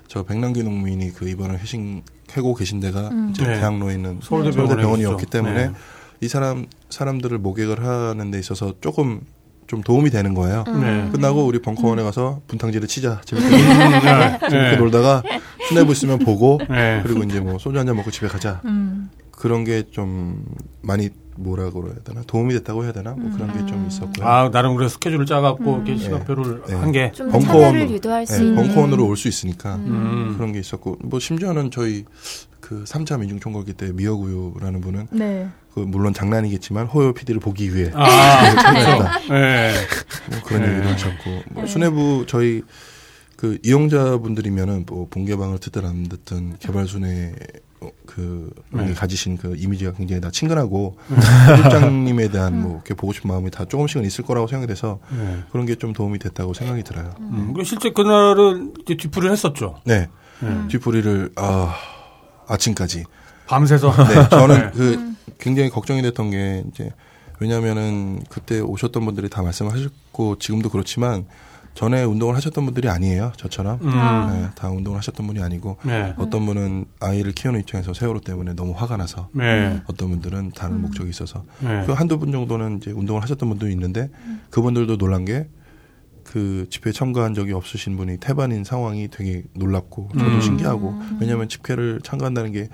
저 0.08 0.23
백남기 0.23 0.63
농민이 0.63 1.12
그 1.13 1.27
이번에 1.29 1.55
회식 1.58 1.79
하고 2.31 2.53
계신 2.55 2.79
데가 2.79 3.10
이제 3.31 3.45
네. 3.45 3.60
대학로에 3.60 3.95
있는 3.95 4.19
서울대병원이었기. 4.21 5.25
때문에 5.27 5.67
네. 5.67 5.73
이 6.21 6.27
사람 6.27 6.65
사람들을 6.89 7.38
모객을 7.39 7.84
하는 7.86 8.31
데 8.31 8.39
있어서 8.39 8.73
조금 8.81 9.21
좀 9.67 9.81
도움이 9.81 10.10
되는 10.12 10.34
거예요. 10.34 10.63
네. 10.67 11.10
끝나고 11.12 11.45
우리 11.45 11.60
벙커원에 11.62 12.03
가서 12.03 12.41
분탕질을 12.47 12.88
치자. 12.88 13.21
재밌게, 13.25 13.49
네. 13.49 14.39
재밌게 14.49 14.75
놀다가 14.77 15.23
수뇌부 15.69 15.91
있으면 15.93 16.19
보고 16.19 16.60
네. 16.69 17.01
그리고 17.03 17.23
이제 17.23 17.39
뭐 17.39 17.58
소주 17.58 17.77
한 17.79 17.86
잔 17.88 17.95
먹고 17.95 18.12
집에 18.12 18.27
가자. 18.27 18.62
음. 18.65 19.10
그런 19.45 19.63
게 19.63 19.84
좀 19.91 20.43
많이 20.81 21.10
뭐라고 21.38 21.86
해야 21.88 21.95
되나 22.03 22.23
도움이 22.25 22.51
됐다고 22.53 22.84
해야 22.84 22.91
되나 22.93 23.12
뭐 23.12 23.29
그런 23.31 23.53
게 23.53 23.60
좀 23.67 23.86
있었고요. 23.88 24.25
아 24.25 24.49
나름 24.49 24.75
그래 24.75 24.88
스케줄을 24.89 25.27
짜갖고 25.27 25.75
이렇게 25.86 25.97
시간표를 25.97 26.63
네. 26.67 26.73
한 26.73 26.91
게. 26.91 27.12
좀 27.12 27.29
참여를 27.29 27.91
유도할 27.91 28.25
수 28.25 28.39
네, 28.41 28.47
있는. 28.47 28.55
벙커원으로 28.55 29.05
올 29.08 29.15
수 29.17 29.27
있으니까 29.27 29.75
음. 29.75 30.34
그런 30.36 30.51
게 30.51 30.60
있었고 30.60 30.97
뭐 31.03 31.19
심지어는 31.19 31.69
저희 31.69 32.05
그 32.60 32.84
3차 32.86 33.19
민중총궐기 33.19 33.73
때 33.73 33.91
미어구요라는 33.93 34.81
분은 34.81 35.08
네. 35.12 35.47
그 35.75 35.81
물론 35.81 36.13
장난이겠지만 36.13 36.88
호요 36.88 37.13
PD를 37.13 37.39
보기 37.39 37.75
위해 37.75 37.91
아, 37.93 38.55
참여했다. 38.55 39.19
네. 39.29 39.73
뭐 40.31 40.39
그런 40.43 40.62
네. 40.63 40.71
얘기도 40.71 40.89
하셨고 40.89 41.41
뭐 41.51 41.65
수뇌부 41.67 42.25
저희 42.27 42.63
그 43.36 43.60
이용자분들이면은 43.63 44.86
뭐 44.88 45.08
본개방을 45.12 45.60
듣든 45.60 45.86
안 45.86 46.03
듣든 46.03 46.55
개발 46.60 46.88
순회 46.88 47.34
어, 47.74 47.74
그 48.06 48.50
네. 48.71 48.93
가지신 48.93 49.38
그 49.38 49.56
이미지가 49.58 49.93
굉장히 49.93 50.21
다 50.21 50.30
친근하고 50.32 50.98
실장님에 51.58 52.30
대한 52.30 52.62
뭐 52.62 52.74
이렇게 52.76 52.93
보고 52.93 53.13
싶은 53.13 53.30
마음이 53.30 53.52
다 53.52 53.65
조금씩은 53.65 54.06
있을 54.06 54.24
거라고 54.26 54.48
생각이 54.48 54.67
돼서 54.67 55.00
네. 55.12 55.39
그런 55.52 55.65
게 55.65 55.76
좀 55.76 55.91
도움이 55.93 56.19
됐다고 56.19 56.54
생각이 56.54 56.84
들어요. 56.84 57.13
음, 57.19 57.52
그리고 57.54 57.63
실제 57.65 57.89
그날은 57.91 58.74
이제 58.82 58.95
뒤풀이를 58.95 59.32
했었죠. 59.34 59.80
네. 59.84 60.08
네. 60.39 60.67
뒤풀이를 60.69 61.32
아 61.36 61.76
아침까지. 62.48 63.04
밤새서. 63.48 63.91
네, 64.08 64.30
저는 64.30 64.56
네. 64.58 64.71
그 64.74 65.13
굉장히 65.38 65.69
걱정이 65.69 66.02
됐던 66.02 66.32
게 66.32 66.63
이제 66.71 66.91
왜냐하면은 67.39 68.24
그때 68.30 68.62
오셨던 68.62 69.04
분들이 69.06 69.30
다 69.30 69.41
말씀하셨고 69.41 70.38
지금도 70.39 70.69
그렇지만 70.69 71.26
전에 71.75 72.03
운동을 72.03 72.35
하셨던 72.35 72.65
분들이 72.65 72.89
아니에요. 72.89 73.33
저처럼. 73.38 73.79
음. 73.83 73.89
아. 73.89 74.31
네, 74.33 74.49
다 74.55 74.69
운동을 74.69 74.97
하셨던 74.97 75.27
분이 75.27 75.41
아니고 75.41 75.77
네. 75.85 76.13
어떤 76.17 76.45
분은 76.45 76.85
아이를 76.99 77.33
키우는 77.33 77.59
입장에서 77.59 77.93
세월호 77.93 78.21
때문에 78.21 78.53
너무 78.53 78.73
화가 78.75 78.97
나서 78.97 79.29
네. 79.33 79.81
어떤 79.85 80.09
분들은 80.09 80.51
다른 80.55 80.81
목적이 80.81 81.09
있어서 81.11 81.43
네. 81.59 81.83
그 81.85 81.91
한두 81.91 82.17
분 82.17 82.31
정도는 82.31 82.77
이제 82.77 82.91
운동을 82.91 83.21
하셨던 83.21 83.47
분도 83.49 83.69
있는데 83.69 84.09
그분들도 84.49 84.97
놀란 84.97 85.25
게 85.25 85.47
그 86.25 86.65
집회에 86.69 86.91
참가한 86.91 87.33
적이 87.33 87.53
없으신 87.53 87.95
분이 87.95 88.17
태반인 88.17 88.63
상황이 88.63 89.07
되게 89.09 89.43
놀랍고 89.53 90.09
저도 90.17 90.25
음. 90.25 90.41
신기하고 90.41 90.93
왜냐하면 91.21 91.47
집회를 91.47 92.01
참가한다는 92.03 92.51
게 92.51 92.67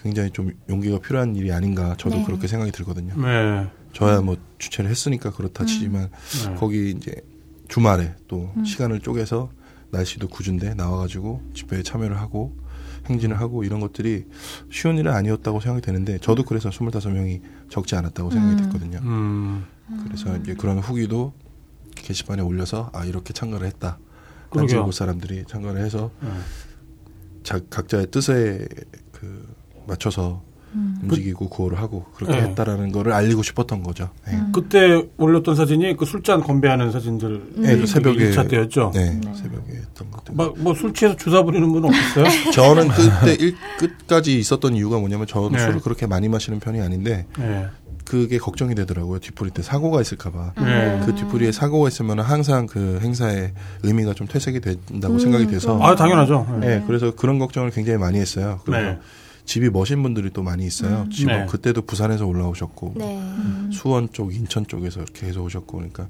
굉장히 0.00 0.30
좀 0.30 0.52
용기가 0.68 1.00
필요한 1.00 1.34
일이 1.34 1.50
아닌가 1.50 1.96
저도 1.98 2.16
네. 2.16 2.24
그렇게 2.24 2.46
생각이 2.46 2.70
들거든요. 2.70 3.14
네. 3.20 3.66
저야 3.94 4.20
뭐 4.20 4.36
주최를 4.58 4.90
했으니까 4.90 5.30
그렇다 5.32 5.64
치지만 5.64 6.10
네. 6.46 6.54
거기 6.56 6.90
이제 6.90 7.12
주말에 7.68 8.14
또 8.26 8.52
시간을 8.64 9.00
쪼개서 9.00 9.50
날씨도 9.90 10.28
궂은데 10.28 10.74
나와가지고 10.74 11.42
집회에 11.54 11.82
참여를 11.82 12.20
하고 12.20 12.56
행진을 13.06 13.40
하고 13.40 13.64
이런 13.64 13.80
것들이 13.80 14.26
쉬운 14.70 14.98
일은 14.98 15.12
아니었다고 15.12 15.60
생각이 15.60 15.84
되는데 15.84 16.18
저도 16.18 16.44
그래서 16.44 16.68
25명이 16.70 17.40
적지 17.70 17.94
않았다고 17.96 18.30
생각이 18.30 18.62
됐거든요. 18.62 18.98
음. 19.02 19.64
그래서 20.04 20.36
이제 20.36 20.54
그런 20.54 20.78
후기도 20.78 21.32
게시판에 21.94 22.42
올려서 22.42 22.90
아 22.92 23.04
이렇게 23.04 23.32
참가를 23.32 23.66
했다. 23.66 23.98
딴지일보 24.50 24.92
사람들이 24.92 25.44
참가를 25.46 25.80
해서 25.80 26.10
네. 26.20 26.28
자, 27.42 27.60
각자의 27.70 28.10
뜻에 28.10 28.66
그 29.12 29.54
맞춰서 29.86 30.42
움직이고 30.74 31.48
구호를 31.48 31.78
하고 31.78 32.04
그렇게 32.14 32.36
네. 32.36 32.42
했다라는 32.42 32.92
거를 32.92 33.12
알리고 33.12 33.42
싶었던 33.42 33.82
거죠. 33.82 34.10
네. 34.26 34.38
그때 34.52 35.02
올렸던 35.16 35.54
사진이 35.54 35.96
그 35.96 36.04
술잔 36.04 36.42
건배하는 36.42 36.92
사진들. 36.92 37.42
네, 37.56 37.76
그 37.76 37.86
새벽에 37.86 38.30
1차 38.30 38.48
때였죠. 38.48 38.92
네, 38.94 39.20
새벽에 39.34 39.72
했던 39.72 40.10
것들. 40.10 40.34
막뭐술 40.34 40.92
취해서 40.92 41.16
주사 41.16 41.42
부리는 41.42 41.70
분은 41.70 41.88
없었어요? 41.88 42.24
저는 42.52 42.88
그때 42.88 43.34
일, 43.34 43.54
끝까지 43.78 44.38
있었던 44.38 44.74
이유가 44.74 44.98
뭐냐면 44.98 45.26
저는 45.26 45.52
네. 45.52 45.58
술을 45.58 45.80
그렇게 45.80 46.06
많이 46.06 46.28
마시는 46.28 46.60
편이 46.60 46.80
아닌데 46.80 47.26
네. 47.38 47.66
그게 48.08 48.38
걱정이 48.38 48.74
되더라고요. 48.74 49.18
뒤풀이 49.18 49.50
때 49.50 49.62
사고가 49.62 50.00
있을까봐. 50.00 50.54
네. 50.62 51.02
그 51.04 51.14
뒤풀이에 51.14 51.52
사고가 51.52 51.88
있으면 51.88 52.20
항상 52.20 52.66
그 52.66 52.98
행사의 53.02 53.52
의미가 53.82 54.14
좀 54.14 54.26
퇴색이 54.26 54.60
된다고 54.60 55.18
생각이 55.18 55.46
돼서. 55.46 55.78
아, 55.82 55.94
당연하죠. 55.94 56.58
네. 56.60 56.66
네, 56.66 56.84
그래서 56.86 57.14
그런 57.14 57.38
걱정을 57.38 57.70
굉장히 57.70 57.98
많이 57.98 58.18
했어요. 58.18 58.60
그래서 58.64 58.92
네. 58.92 58.98
집이 59.48 59.70
머신 59.70 60.02
분들이 60.02 60.30
또 60.30 60.42
많이 60.42 60.66
있어요. 60.66 61.06
지금 61.10 61.32
네. 61.32 61.46
그때도 61.46 61.82
부산에서 61.82 62.26
올라오셨고 62.26 62.94
네. 62.96 63.22
수원 63.72 64.12
쪽, 64.12 64.34
인천 64.34 64.66
쪽에서 64.66 65.00
이렇게 65.00 65.26
해서 65.26 65.40
오셨고 65.42 65.78
그러니까 65.78 66.06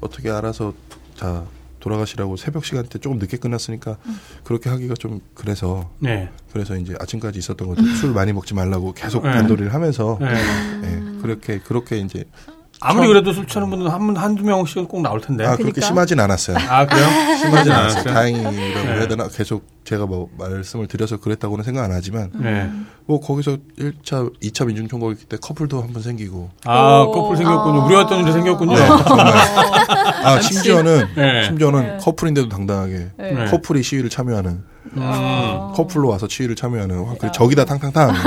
어떻게 0.00 0.30
알아서 0.30 0.74
다 1.16 1.44
돌아가시라고 1.78 2.36
새벽 2.36 2.64
시간대 2.64 2.98
조금 2.98 3.18
늦게 3.18 3.36
끝났으니까 3.36 3.98
그렇게 4.42 4.68
하기가 4.68 4.94
좀 4.94 5.20
그래서 5.34 5.90
네. 6.00 6.28
그래서 6.52 6.76
이제 6.76 6.96
아침까지 6.98 7.38
있었던 7.38 7.68
거죠. 7.68 7.84
술 7.94 8.12
많이 8.12 8.32
먹지 8.32 8.52
말라고 8.52 8.92
계속 8.94 9.22
네. 9.22 9.32
단도리를 9.32 9.72
하면서 9.72 10.18
네. 10.20 10.34
예, 10.82 11.20
그렇게 11.22 11.60
그렇게 11.60 11.98
이제 11.98 12.24
아무리 12.82 13.06
그래도 13.08 13.32
술 13.32 13.46
취하는 13.46 13.70
분은 13.70 13.88
한, 13.90 14.16
한두 14.16 14.44
명씩은 14.44 14.86
꼭 14.88 15.00
나올 15.02 15.20
텐데. 15.20 15.46
아 15.46 15.52
아, 15.52 15.56
그렇게 15.56 15.80
심하진 15.80 16.18
않았어요. 16.20 16.56
그래요? 16.88 17.06
심하진 17.38 17.72
아, 17.72 17.78
않았어요. 17.80 18.02
다행이라고 18.04 18.50
네. 18.52 18.94
해야 18.96 19.06
되나 19.08 19.28
계속 19.28 19.64
제가 19.84 20.06
뭐 20.06 20.28
말씀을 20.38 20.86
드려서 20.88 21.16
그랬다고는 21.18 21.64
생각 21.64 21.84
안 21.84 21.92
하지만 21.92 22.30
네. 22.34 22.70
뭐 23.06 23.20
거기서 23.20 23.56
1차, 23.78 24.32
2차 24.42 24.66
민중총궐기 24.66 25.24
때 25.26 25.36
커플도 25.40 25.80
한 25.82 25.92
번 25.92 26.02
생기고 26.02 26.50
아, 26.64 27.06
커플 27.12 27.36
생겼군요. 27.36 27.86
우리 27.86 27.94
왔던 27.94 28.20
일이 28.20 28.32
생겼군요. 28.32 28.74
네, 28.74 28.86
정말. 28.86 29.26
아 30.24 30.40
심지어는 30.40 31.08
네. 31.16 31.44
심지어는 31.44 31.98
커플인데도 31.98 32.48
당당하게 32.48 33.08
네. 33.18 33.44
커플이 33.50 33.82
시위를 33.82 34.10
참여하는 34.10 34.62
음. 34.96 35.72
커플로 35.74 36.08
와서 36.08 36.26
시위를 36.28 36.54
참여하는 36.56 36.98
와, 37.04 37.14
그 37.18 37.30
저기다 37.32 37.64
탕탕탕 37.64 38.12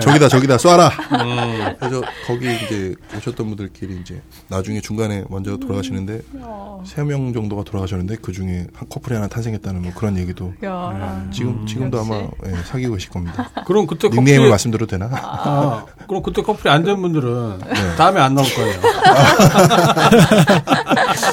저기다 0.00 0.28
저기다 0.28 0.56
쏴라 0.56 0.90
음. 1.20 1.76
그래서 1.78 2.02
거기 2.26 2.46
이제 2.64 2.94
오셨던 3.16 3.46
분들끼리 3.48 3.98
이제 4.00 4.20
나중에 4.48 4.80
중간에 4.80 5.24
먼저 5.28 5.56
돌아가시는데 5.56 6.20
세 6.84 7.02
명 7.04 7.32
정도가 7.32 7.64
돌아가셨는데 7.64 8.16
그 8.22 8.32
중에 8.32 8.66
한 8.74 8.88
커플이 8.88 9.14
하나 9.14 9.26
탄생했다는 9.28 9.82
뭐 9.82 9.92
그런 9.94 10.16
얘기도 10.18 10.52
야. 10.64 11.26
지금 11.32 11.64
지금도 11.66 12.00
아마 12.00 12.16
예, 12.46 12.54
사귀고 12.64 12.94
계실 12.94 13.10
겁니다. 13.10 13.50
그럼 13.66 13.86
그때 13.86 14.08
닉네임을 14.08 14.38
커플이, 14.38 14.50
말씀드려도 14.50 14.86
되나? 14.98 15.08
아, 15.12 15.84
그럼 16.08 16.22
그때 16.22 16.42
커플이 16.42 16.70
안 16.70 16.84
된 16.84 17.00
분들은 17.00 17.60
다음에 17.96 18.20
안 18.20 18.34
나올 18.34 18.46
거예요. 18.54 18.74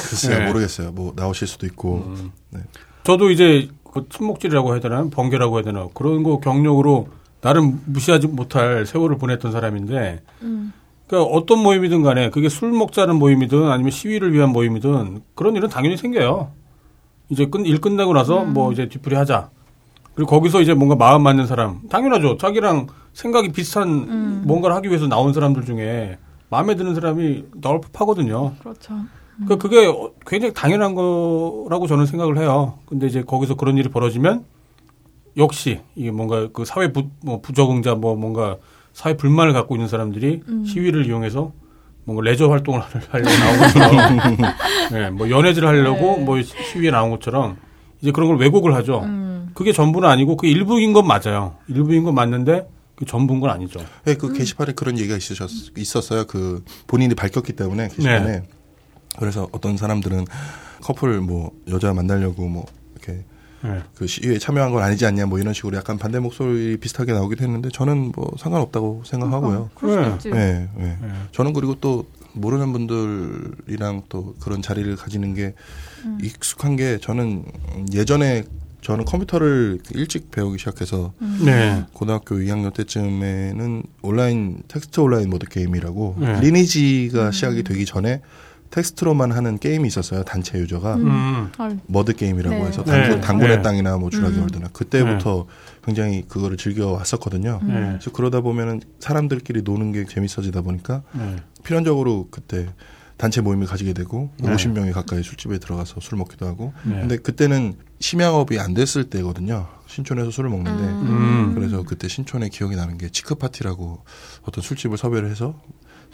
글쎄요 0.08 0.38
네. 0.38 0.46
모르겠어요. 0.46 0.92
뭐 0.92 1.12
나오실 1.16 1.46
수도 1.48 1.66
있고. 1.66 2.14
네. 2.50 2.60
저도 3.04 3.30
이제 3.30 3.68
그 3.92 4.06
침묵질이라고 4.08 4.72
해야 4.72 4.80
되나 4.80 5.06
번개라고 5.10 5.56
해야 5.56 5.62
되나 5.62 5.88
그런 5.94 6.22
거 6.22 6.40
경력으로 6.40 7.08
나름 7.40 7.80
무시하지 7.86 8.28
못할 8.28 8.86
세월을 8.86 9.18
보냈던 9.18 9.52
사람인데 9.52 10.22
그러니까 11.06 11.30
어떤 11.30 11.58
모임이든 11.62 12.02
간에 12.02 12.30
그게 12.30 12.48
술 12.48 12.72
먹자는 12.72 13.16
모임이든 13.16 13.68
아니면 13.70 13.90
시위를 13.90 14.32
위한 14.32 14.50
모임이든 14.50 15.22
그런 15.34 15.56
일은 15.56 15.68
당연히 15.68 15.96
생겨요. 15.96 16.52
이제 17.28 17.46
끝, 17.46 17.66
일 17.66 17.80
끝나고 17.80 18.12
나서 18.12 18.44
뭐 18.44 18.72
이제 18.72 18.88
뒤풀이 18.88 19.16
하자. 19.16 19.50
그리고 20.14 20.30
거기서 20.30 20.60
이제 20.60 20.72
뭔가 20.74 20.94
마음 20.94 21.22
맞는 21.22 21.46
사람 21.46 21.80
당연하죠. 21.88 22.36
자기랑 22.36 22.86
생각이 23.12 23.50
비슷한 23.52 24.44
뭔가를 24.46 24.76
하기 24.76 24.88
위해서 24.88 25.06
나온 25.06 25.32
사람들 25.32 25.64
중에 25.64 26.18
마음에 26.48 26.76
드는 26.76 26.94
사람이 26.94 27.44
나올 27.60 27.80
법하거든요. 27.80 28.54
그렇죠. 28.60 28.94
그러니까 29.44 29.56
그게 29.56 29.86
어, 29.86 30.12
굉장히 30.26 30.54
당연한 30.54 30.94
거라고 30.94 31.86
저는 31.86 32.06
생각을 32.06 32.38
해요. 32.38 32.78
근데 32.86 33.06
이제 33.06 33.22
거기서 33.22 33.54
그런 33.54 33.78
일이 33.78 33.88
벌어지면 33.88 34.44
역시 35.36 35.80
이게 35.94 36.10
뭔가 36.10 36.48
그 36.52 36.64
사회 36.64 36.92
부, 36.92 37.04
뭐 37.22 37.40
부적응자 37.40 37.94
뭐 37.94 38.14
뭔가 38.16 38.58
사회 38.92 39.16
불만을 39.16 39.52
갖고 39.52 39.74
있는 39.74 39.88
사람들이 39.88 40.42
시위를 40.66 41.06
이용해서 41.06 41.52
뭔가 42.04 42.22
레저 42.24 42.48
활동을 42.48 42.80
하려고 42.80 43.30
나온 43.30 43.58
것처럼, 43.60 44.36
네, 44.92 45.10
뭐 45.10 45.30
연애질 45.30 45.66
하려고 45.66 46.16
네. 46.18 46.24
뭐 46.24 46.42
시위에 46.42 46.90
나온 46.90 47.10
것처럼 47.10 47.56
이제 48.00 48.10
그런 48.10 48.28
걸 48.28 48.38
왜곡을 48.38 48.74
하죠. 48.74 49.00
음. 49.04 49.50
그게 49.54 49.72
전부는 49.72 50.08
아니고 50.08 50.36
그 50.36 50.46
일부인 50.46 50.92
건 50.92 51.06
맞아요. 51.06 51.56
일부인 51.68 52.02
건 52.02 52.14
맞는데 52.14 52.68
그 52.96 53.04
전부인 53.04 53.40
건 53.40 53.50
아니죠. 53.50 53.80
네, 54.04 54.14
그 54.16 54.32
게시판에 54.32 54.72
그런 54.72 54.98
얘기가 54.98 55.16
있으셨, 55.16 55.50
있었어요. 55.76 56.24
그 56.26 56.64
본인이 56.86 57.14
밝혔기 57.14 57.52
때문에 57.52 57.88
게시판에. 57.88 58.24
네. 58.24 58.42
그래서 59.18 59.48
어떤 59.52 59.76
사람들은 59.76 60.26
커플 60.82 61.20
뭐 61.20 61.52
여자 61.68 61.92
만나려고 61.92 62.48
뭐 62.48 62.66
이렇게 62.94 63.24
네. 63.62 63.80
그 63.94 64.06
시위에 64.06 64.38
참여한 64.38 64.72
건 64.72 64.82
아니지 64.82 65.06
않냐 65.06 65.26
뭐 65.26 65.38
이런 65.38 65.54
식으로 65.54 65.76
약간 65.76 65.96
반대 65.96 66.18
목소리 66.18 66.76
비슷하게 66.76 67.12
나오기도 67.12 67.44
했는데 67.44 67.68
저는 67.70 68.12
뭐 68.14 68.32
상관없다고 68.38 69.02
생각하고요. 69.06 69.70
수 69.78 69.86
네. 69.86 70.18
네, 70.30 70.68
네. 70.76 70.98
네. 71.00 71.08
저는 71.30 71.52
그리고 71.52 71.76
또 71.80 72.06
모르는 72.34 72.72
분들이랑 72.72 74.02
또 74.08 74.34
그런 74.40 74.62
자리를 74.62 74.94
가지는 74.96 75.34
게 75.34 75.54
익숙한 76.20 76.76
게 76.76 76.98
저는 76.98 77.44
예전에 77.92 78.44
저는 78.80 79.04
컴퓨터를 79.04 79.78
일찍 79.92 80.32
배우기 80.32 80.58
시작해서 80.58 81.12
네. 81.44 81.84
고등학교 81.92 82.34
2학년 82.36 82.74
때쯤에는 82.74 83.84
온라인 84.02 84.60
텍스트 84.66 84.98
온라인 84.98 85.30
머드 85.30 85.46
게임이라고 85.46 86.16
네. 86.18 86.40
리니지가 86.40 87.30
시작이 87.30 87.62
되기 87.62 87.86
전에 87.86 88.20
텍스트로만 88.72 89.32
하는 89.32 89.58
게임이 89.58 89.86
있었어요 89.86 90.24
단체 90.24 90.58
유저가 90.58 90.96
음. 90.96 91.52
아, 91.58 91.76
머드 91.86 92.14
게임이라고 92.14 92.56
네. 92.56 92.64
해서 92.64 92.82
네. 92.84 92.90
단군, 92.90 93.20
단군의 93.20 93.56
네. 93.58 93.62
땅이나 93.62 93.98
뭐 93.98 94.10
주라기 94.10 94.38
월드나 94.38 94.68
그때부터 94.72 95.46
굉장히 95.84 96.22
그거를 96.26 96.56
즐겨 96.56 96.90
왔었거든요. 96.92 97.60
네. 97.62 97.74
그래서 97.74 98.10
그러다 98.12 98.40
보면은 98.40 98.80
사람들끼리 98.98 99.62
노는 99.62 99.92
게 99.92 100.04
재밌어지다 100.06 100.62
보니까 100.62 101.02
네. 101.12 101.36
필연적으로 101.64 102.28
그때 102.30 102.68
단체 103.18 103.40
모임을 103.40 103.66
가지게 103.66 103.92
되고 103.92 104.30
네. 104.38 104.50
50명이 104.52 104.92
가까이 104.92 105.22
술집에 105.22 105.58
들어가서 105.58 106.00
술 106.00 106.18
먹기도 106.18 106.46
하고 106.46 106.72
네. 106.84 107.00
근데 107.00 107.16
그때는 107.18 107.74
심야업이 108.00 108.58
안 108.58 108.74
됐을 108.74 109.04
때거든요. 109.04 109.68
신촌에서 109.86 110.30
술을 110.30 110.48
먹는데 110.48 110.82
음. 110.82 111.52
그래서 111.54 111.82
그때 111.82 112.08
신촌에 112.08 112.48
기억이 112.48 112.74
나는 112.74 112.96
게 112.96 113.10
치크 113.10 113.34
파티라고 113.34 114.02
어떤 114.42 114.62
술집을 114.62 114.96
섭외를 114.96 115.30
해서 115.30 115.60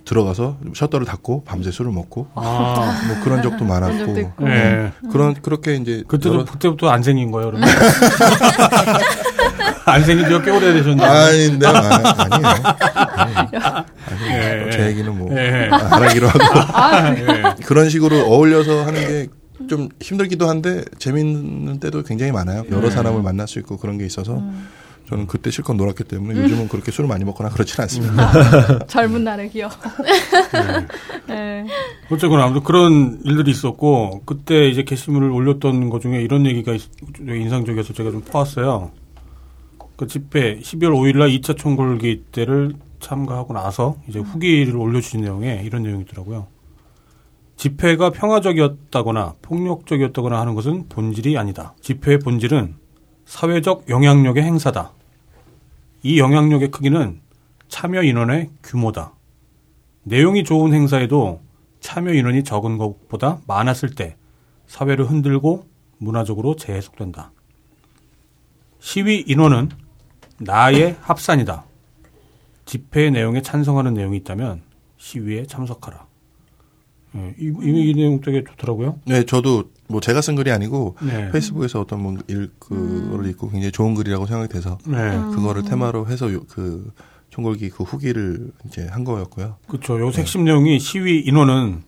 들어가서 0.04 0.58
셔터를 0.74 1.06
닫고 1.06 1.44
밤새 1.44 1.70
술을 1.70 1.90
먹고 1.92 2.28
아. 2.34 3.02
뭐 3.08 3.16
그런 3.22 3.42
적도 3.42 3.56
그런 3.58 3.58
적도 3.58 3.64
많았고 3.64 4.18
있고. 4.20 4.44
네. 4.48 4.92
그런 5.12 5.34
그렇게 5.34 5.74
이제 5.76 6.02
그때도 6.08 6.34
여러- 6.34 6.44
그때부터 6.44 6.88
안 6.88 7.02
생긴 7.02 7.30
거예요, 7.30 7.50
그러면? 7.50 7.68
안 9.84 10.04
생긴 10.04 10.26
지가 10.26 10.42
꽤 10.42 10.50
오래 10.50 10.72
되셨는데. 10.72 11.04
아닌데 11.04 11.66
아, 11.66 11.70
아니에요. 12.18 12.48
아니에요. 13.16 13.84
아니에요. 14.06 14.66
예. 14.66 14.70
제 14.70 14.86
얘기는 14.86 15.16
뭐 15.18 15.28
예. 15.36 15.68
안 15.72 16.02
하기로 16.02 16.28
하고 16.28 17.20
예. 17.20 17.54
그런 17.64 17.88
식으로 17.88 18.18
어울려서 18.26 18.84
하는 18.86 19.00
게 19.06 19.28
좀 19.68 19.88
힘들기도 20.00 20.48
한데 20.48 20.84
재밌는 21.00 21.80
때도 21.80 22.04
굉장히 22.04 22.30
많아요. 22.30 22.62
여러 22.70 22.82
네. 22.82 22.90
사람을 22.90 23.22
만날 23.22 23.48
수 23.48 23.58
있고 23.58 23.76
그런 23.76 23.98
게 23.98 24.06
있어서 24.06 24.40
저는 25.08 25.26
그때 25.26 25.50
실컷 25.50 25.74
놀았기 25.74 26.04
때문에 26.04 26.38
요즘은 26.42 26.68
그렇게 26.68 26.90
술을 26.92 27.08
많이 27.08 27.24
먹거나 27.24 27.48
그렇지는 27.48 27.84
않습니다. 27.84 28.84
젊은 28.88 29.24
날의 29.24 29.48
기억. 29.48 29.72
네. 31.26 31.64
어쨌거나 32.10 32.44
아무튼 32.44 32.62
그런 32.62 33.20
일들이 33.24 33.50
있었고 33.50 34.22
그때 34.26 34.68
이제 34.68 34.82
게시물을 34.82 35.30
올렸던 35.30 35.88
것 35.88 36.02
중에 36.02 36.20
이런 36.20 36.44
얘기가 36.44 36.74
있- 36.74 36.90
인상적이어서 37.20 37.94
제가 37.94 38.10
좀 38.10 38.20
퍼왔어요. 38.20 38.90
그 39.96 40.06
집회 40.06 40.58
12월 40.60 40.90
5일날 40.92 41.40
2차 41.40 41.56
총궐기 41.56 42.24
때를 42.30 42.74
참가하고 43.00 43.54
나서 43.54 43.96
이제 44.08 44.18
후기를 44.18 44.76
올려주신 44.76 45.22
내용에 45.22 45.62
이런 45.64 45.84
내용이 45.84 46.02
있더라고요. 46.02 46.48
집회가 47.56 48.10
평화적이었다거나 48.10 49.36
폭력적이었다거나 49.40 50.38
하는 50.38 50.54
것은 50.54 50.88
본질이 50.90 51.38
아니다. 51.38 51.74
집회의 51.80 52.18
본질은 52.18 52.74
사회적 53.24 53.86
영향력의 53.88 54.42
행사다. 54.42 54.92
이 56.02 56.18
영향력의 56.18 56.70
크기는 56.70 57.20
참여 57.68 58.02
인원의 58.02 58.50
규모다. 58.62 59.14
내용이 60.04 60.44
좋은 60.44 60.72
행사에도 60.72 61.42
참여 61.80 62.12
인원이 62.14 62.44
적은 62.44 62.78
것보다 62.78 63.40
많았을 63.46 63.94
때 63.94 64.16
사회를 64.66 65.10
흔들고 65.10 65.66
문화적으로 65.98 66.56
재해석된다. 66.56 67.32
시위 68.80 69.24
인원은 69.26 69.70
나의 70.40 70.96
합산이다. 71.00 71.64
집회 72.64 73.10
내용에 73.10 73.42
찬성하는 73.42 73.94
내용이 73.94 74.16
있다면 74.18 74.62
시위에 74.98 75.46
참석하라. 75.46 76.06
예, 77.16 77.34
이, 77.38 77.46
이, 77.46 77.90
이 77.90 77.94
내용 77.94 78.20
되게 78.20 78.44
좋더라고요. 78.44 79.00
네, 79.06 79.24
저도 79.24 79.70
뭐 79.88 80.00
제가 80.00 80.20
쓴 80.20 80.36
글이 80.36 80.50
아니고 80.52 80.96
네. 81.02 81.30
페이스북에서 81.30 81.80
어떤 81.80 82.02
뭐 82.02 82.16
일, 82.28 82.50
그거를 82.58 83.26
읽고 83.30 83.50
굉장히 83.50 83.72
좋은 83.72 83.94
글이라고 83.94 84.26
생각이 84.26 84.52
돼서 84.52 84.78
네. 84.86 84.96
그거를 85.34 85.62
테마로 85.64 86.06
해서 86.08 86.32
요, 86.32 86.42
그 86.48 86.92
총궐기 87.30 87.70
그 87.70 87.84
후기를 87.84 88.50
이제 88.66 88.86
한 88.88 89.04
거였고요. 89.04 89.56
그렇죠. 89.66 89.98
요 90.00 90.08
핵심 90.10 90.44
내용이 90.44 90.78
시위 90.78 91.20
인원은 91.20 91.82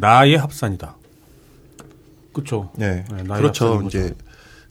나의 0.00 0.36
합산이다. 0.36 0.96
그렇죠. 2.32 2.70
네, 2.76 3.04
네, 3.10 3.22
나의 3.22 3.40
그렇죠. 3.40 3.82
이제 3.86 4.14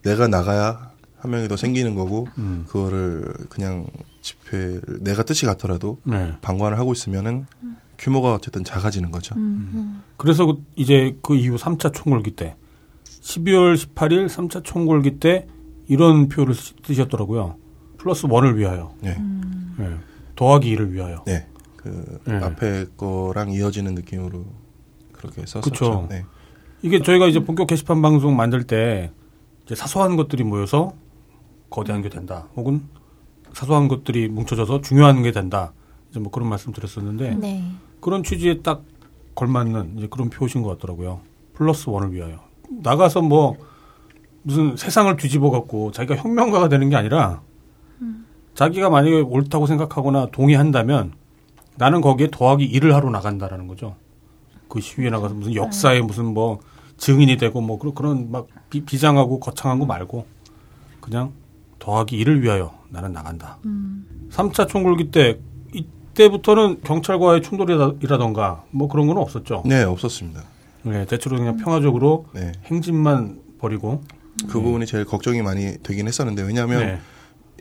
내가 0.03 0.27
나가야 0.27 0.91
한 1.17 1.31
명이 1.31 1.47
더 1.47 1.57
생기는 1.57 1.95
거고 1.95 2.27
음. 2.37 2.65
그거를 2.67 3.33
그냥 3.49 3.87
집회 4.21 4.79
내가 4.99 5.23
뜻이 5.23 5.45
같더라도 5.47 5.99
네. 6.03 6.33
방관을 6.41 6.77
하고 6.77 6.93
있으면은 6.93 7.47
규모가 7.97 8.33
어쨌든 8.35 8.63
작아지는 8.63 9.09
거죠. 9.09 9.35
그래서 10.17 10.45
그- 10.45 10.61
이제 10.75 11.17
그 11.23 11.35
이후 11.35 11.55
3차 11.55 11.93
총궐기 11.93 12.31
때 12.31 12.55
12월 13.29 13.75
18일 13.75 14.27
3차 14.27 14.63
총궐기 14.63 15.19
때 15.19 15.47
이런 15.87 16.29
표를 16.29 16.53
쓰- 16.53 16.75
쓰셨더라고요. 16.83 17.55
플러스 17.97 18.27
원을 18.29 18.55
위하여. 18.57 18.93
네, 19.01 19.17
네. 19.79 19.95
더하기 20.35 20.75
2를 20.75 20.91
위하여. 20.91 21.23
네, 21.25 21.47
그 21.75 22.19
네. 22.25 22.35
앞에 22.35 22.85
거랑 22.97 23.51
이어지는 23.51 23.95
느낌으로 23.95 24.45
그렇게 25.11 25.43
썼었죠. 25.45 25.61
그쵸. 25.71 26.07
네. 26.09 26.23
이게 26.83 27.01
저희가 27.01 27.25
이제 27.25 27.43
본격 27.43 27.65
게시판 27.67 28.01
방송 28.03 28.35
만들 28.35 28.63
때 28.65 29.11
이제 29.65 29.73
사소한 29.73 30.15
것들이 30.17 30.43
모여서 30.43 30.93
거대한 31.71 32.03
게 32.03 32.09
된다. 32.09 32.47
혹은 32.55 32.83
사소한 33.53 33.87
것들이 33.87 34.27
뭉쳐져서 34.27 34.81
중요한 34.81 35.23
게 35.23 35.31
된다. 35.31 35.73
이제 36.11 36.19
뭐 36.19 36.29
그런 36.31 36.47
말씀 36.47 36.71
드렸었는데 36.73 37.35
네. 37.35 37.63
그런 38.01 38.21
취지에 38.21 38.61
딱 38.61 38.83
걸맞는 39.33 39.95
이제 39.97 40.07
그런 40.11 40.29
표신 40.29 40.61
것 40.61 40.69
같더라고요. 40.77 41.21
플러스 41.53 41.89
원을 41.89 42.13
위하여. 42.13 42.39
나가서 42.69 43.21
뭐 43.21 43.57
무슨 44.43 44.77
세상을 44.77 45.15
뒤집어 45.17 45.49
갖고 45.49 45.91
자기가 45.91 46.15
혁명가가 46.21 46.69
되는 46.69 46.89
게 46.89 46.95
아니라 46.95 47.41
자기가 48.53 48.89
만약에 48.89 49.21
옳다고 49.21 49.67
생각하거나 49.67 50.27
동의한다면 50.31 51.13
나는 51.77 52.01
거기에 52.01 52.29
더하기 52.31 52.63
일을 52.63 52.95
하러 52.95 53.09
나간다라는 53.09 53.67
거죠. 53.67 53.95
그 54.69 54.79
시위에 54.79 55.09
나가서 55.09 55.35
무슨 55.35 55.55
역사에 55.55 56.01
무슨 56.01 56.25
뭐 56.33 56.59
증인이 56.97 57.37
되고 57.37 57.59
뭐 57.59 57.77
그런 57.77 57.93
그런 57.93 58.31
막 58.31 58.47
비, 58.69 58.81
비장하고 58.85 59.39
거창한 59.39 59.79
거 59.79 59.85
말고 59.85 60.25
그냥 61.01 61.33
더하기 61.79 62.15
일을 62.15 62.41
위하여 62.41 62.73
나는 62.89 63.11
나간다. 63.11 63.57
삼 64.29 64.49
3차 64.49 64.67
총궐기 64.67 65.11
때 65.11 65.39
이때부터는 65.73 66.81
경찰과의 66.81 67.41
충돌이라던가 67.41 68.63
뭐 68.71 68.87
그런 68.87 69.07
건 69.07 69.17
없었죠. 69.17 69.63
네, 69.65 69.83
없었습니다. 69.83 70.41
네, 70.85 71.05
대체로 71.05 71.37
그냥 71.37 71.57
평화적으로 71.57 72.25
네, 72.33 72.51
행진만 72.65 73.41
벌이고. 73.59 74.03
그 74.49 74.59
부분이 74.61 74.85
제일 74.85 75.05
걱정이 75.05 75.41
많이 75.41 75.77
되긴 75.81 76.07
했었는데 76.07 76.43
왜냐하면 76.43 76.79
네. 76.79 76.99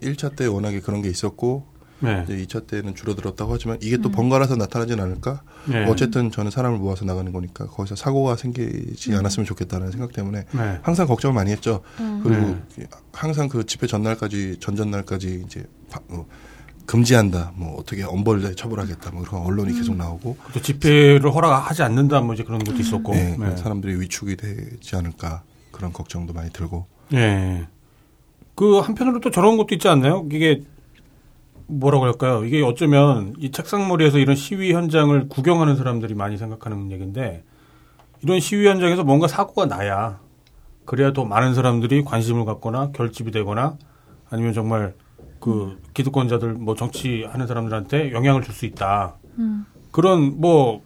1차 0.03 0.35
때 0.37 0.47
워낙에 0.47 0.81
그런 0.81 1.03
게 1.03 1.09
있었고 1.09 1.65
네. 2.01 2.25
이제 2.27 2.37
2차 2.45 2.67
때는 2.67 2.95
줄어들었다고 2.97 3.53
하지만 3.53 3.79
이게 3.81 3.97
또 3.97 4.11
번갈아서 4.11 4.57
나타나진 4.57 5.01
않을까? 5.01 5.43
네. 5.69 5.87
어쨌든 5.89 6.31
저는 6.33 6.51
사람을 6.51 6.79
모아서 6.79 7.05
나가는 7.05 7.33
거니까 7.33 7.67
거기서 7.67 7.95
사고가 7.97 8.37
생기지 8.37 9.15
않았으면 9.15 9.47
좋겠다는 9.47 9.93
생각 9.93 10.13
때문에 10.13 10.45
네. 10.53 10.79
항상 10.83 11.07
걱정을 11.07 11.33
많이 11.35 11.53
했죠. 11.53 11.81
그리고 12.23 12.57
네. 12.77 12.87
항상 13.13 13.49
그 13.49 13.65
집회 13.65 13.87
전날까지 13.87 14.57
전전날까지 14.61 15.45
이제 15.47 15.65
바- 15.91 16.01
뭐 16.09 16.27
금지한다, 16.87 17.53
뭐 17.57 17.77
어떻게 17.79 18.03
엄벌에 18.03 18.55
처벌하겠다, 18.55 19.11
뭐 19.13 19.23
그런 19.23 19.43
언론이 19.43 19.75
계속 19.75 19.97
나오고 19.97 20.37
또 20.53 20.61
집회를 20.61 21.35
허락하지 21.35 21.83
않는다 21.83 22.21
뭐 22.21 22.35
이제 22.35 22.43
그런 22.43 22.63
것도 22.63 22.79
있었고. 22.79 23.13
네, 23.13 23.37
네. 23.39 23.57
사람들이 23.57 24.01
위축이 24.01 24.37
되지 24.37 24.97
않을까 24.97 25.43
그런 25.71 25.93
걱정도 25.93 26.33
많이 26.33 26.51
들고 26.51 26.87
예. 27.15 27.67
그 28.55 28.79
한편으로 28.79 29.21
또 29.21 29.31
저런 29.31 29.57
것도 29.57 29.75
있지 29.75 29.89
않나요? 29.89 30.27
이게 30.31 30.63
뭐라고 31.67 32.05
할까요? 32.05 32.45
이게 32.45 32.63
어쩌면 32.63 33.35
이 33.39 33.51
책상머리에서 33.51 34.19
이런 34.19 34.37
시위 34.37 34.73
현장을 34.73 35.29
구경하는 35.29 35.77
사람들이 35.77 36.15
많이 36.15 36.37
생각하는 36.37 36.93
얘기인데 36.93 37.43
이런 38.23 38.41
시위 38.41 38.67
현장에서 38.67 39.05
뭔가 39.05 39.27
사고가 39.27 39.67
나야 39.67 40.21
그래야 40.85 41.13
더 41.13 41.25
많은 41.25 41.55
사람들이 41.55 42.05
관심을 42.05 42.45
갖거나 42.45 42.91
결집이 42.93 43.31
되거나 43.31 43.77
아니면 44.29 44.53
정말 44.53 44.95
그 45.45 45.79
기득권자들 45.93 46.55
뭐 46.55 46.75
정치하는 46.75 47.47
사람들한테 47.47 48.13
영향을 48.13 48.43
줄 48.43 48.55
수 48.55 48.65
있다. 48.67 49.17
그런 49.93 50.41
뭐 50.41 50.83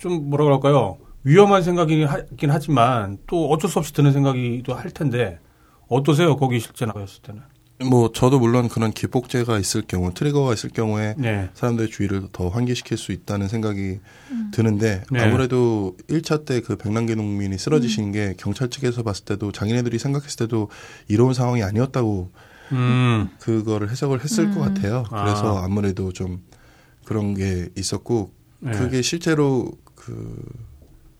좀 0.00 0.30
뭐라고 0.30 0.52
할까요? 0.54 0.96
위험한 1.24 1.62
생각이긴 1.62 2.06
하긴 2.06 2.50
하 2.50 2.58
지만 2.58 3.18
또 3.26 3.50
어쩔 3.50 3.70
수 3.70 3.78
없이 3.78 3.92
드는 3.92 4.12
생각이도 4.12 4.74
할 4.74 4.90
텐데 4.90 5.38
어떠세요? 5.88 6.36
거기 6.36 6.58
실제 6.58 6.86
나가셨을 6.86 7.22
때는? 7.22 7.42
뭐 7.88 8.10
저도 8.12 8.38
물론 8.38 8.68
그런 8.68 8.90
기폭제가 8.92 9.58
있을 9.58 9.82
경우 9.82 10.12
트리거가 10.12 10.52
있을 10.54 10.70
경우에 10.70 11.14
네. 11.18 11.48
사람들의 11.54 11.90
주의를 11.90 12.28
더 12.32 12.48
환기시킬 12.48 12.96
수 12.98 13.12
있다는 13.12 13.48
생각이 13.48 14.00
드는데 14.52 15.02
네. 15.10 15.20
아무래도 15.20 15.96
1차 16.08 16.44
때 16.46 16.60
그 16.60 16.76
백남기 16.76 17.14
농민이 17.14 17.58
쓰러지신 17.58 18.12
게 18.12 18.34
경찰 18.38 18.68
측에서 18.68 19.02
봤을 19.02 19.24
때도 19.26 19.52
자기네들이 19.52 19.98
생각했을 19.98 20.46
때도 20.46 20.70
이로운 21.08 21.34
상황이 21.34 21.62
아니었다고 21.62 22.30
음. 22.72 23.28
그거를 23.38 23.90
해석을 23.90 24.22
했을 24.22 24.52
것 24.52 24.60
같아요. 24.60 25.04
그래서 25.08 25.58
아. 25.58 25.64
아무래도 25.64 26.12
좀 26.12 26.42
그런 27.04 27.34
게 27.34 27.68
있었고 27.76 28.32
네. 28.60 28.72
그게 28.72 29.02
실제로 29.02 29.72
그 29.94 30.42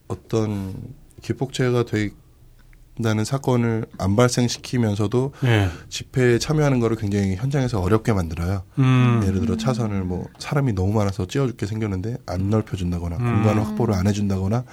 어떤 0.09 0.75
기폭제가 1.23 1.85
된다는 1.85 3.25
사건을 3.25 3.87
안 3.99 4.17
발생시키면서도 4.17 5.33
네. 5.43 5.69
집회에 5.89 6.39
참여하는 6.39 6.81
거를 6.81 6.97
굉장히 6.97 7.37
현장에서 7.37 7.81
어렵게 7.81 8.13
만들어요. 8.13 8.63
음. 8.79 9.23
예를 9.27 9.41
들어 9.41 9.57
차선을 9.57 10.05
뭐 10.05 10.27
사람이 10.39 10.73
너무 10.75 10.93
많아서 10.93 11.27
찌어 11.27 11.47
죽게 11.47 11.67
생겼는데 11.67 12.19
안 12.27 12.51
넓혀준다거나 12.51 13.17
음. 13.17 13.25
공간을 13.25 13.67
확보를 13.67 13.95
안 13.95 14.07
해준다거나 14.07 14.65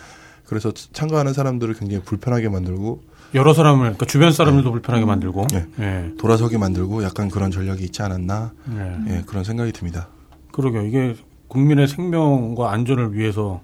그래서 0.46 0.72
참가하는 0.74 1.34
사람들을 1.34 1.74
굉장히 1.76 2.04
불편하게 2.04 2.50
만들고 2.50 3.04
여러 3.34 3.54
사람을 3.54 3.80
그러니까 3.82 4.06
주변 4.06 4.32
사람들도 4.32 4.72
불편하게 4.72 5.06
만들고. 5.06 5.48
네. 5.52 5.66
네. 5.76 6.12
돌아서게 6.18 6.58
만들고 6.58 7.04
약간 7.04 7.30
그런 7.30 7.52
전략이 7.52 7.84
있지 7.84 8.02
않았나 8.02 8.52
네. 8.66 8.98
예, 9.10 9.24
그런 9.26 9.44
생각이 9.44 9.72
듭니다. 9.72 10.08
그러게요. 10.52 10.84
이게 10.86 11.16
국민의 11.48 11.88
생명과 11.88 12.72
안전을 12.72 13.14
위해서 13.14 13.62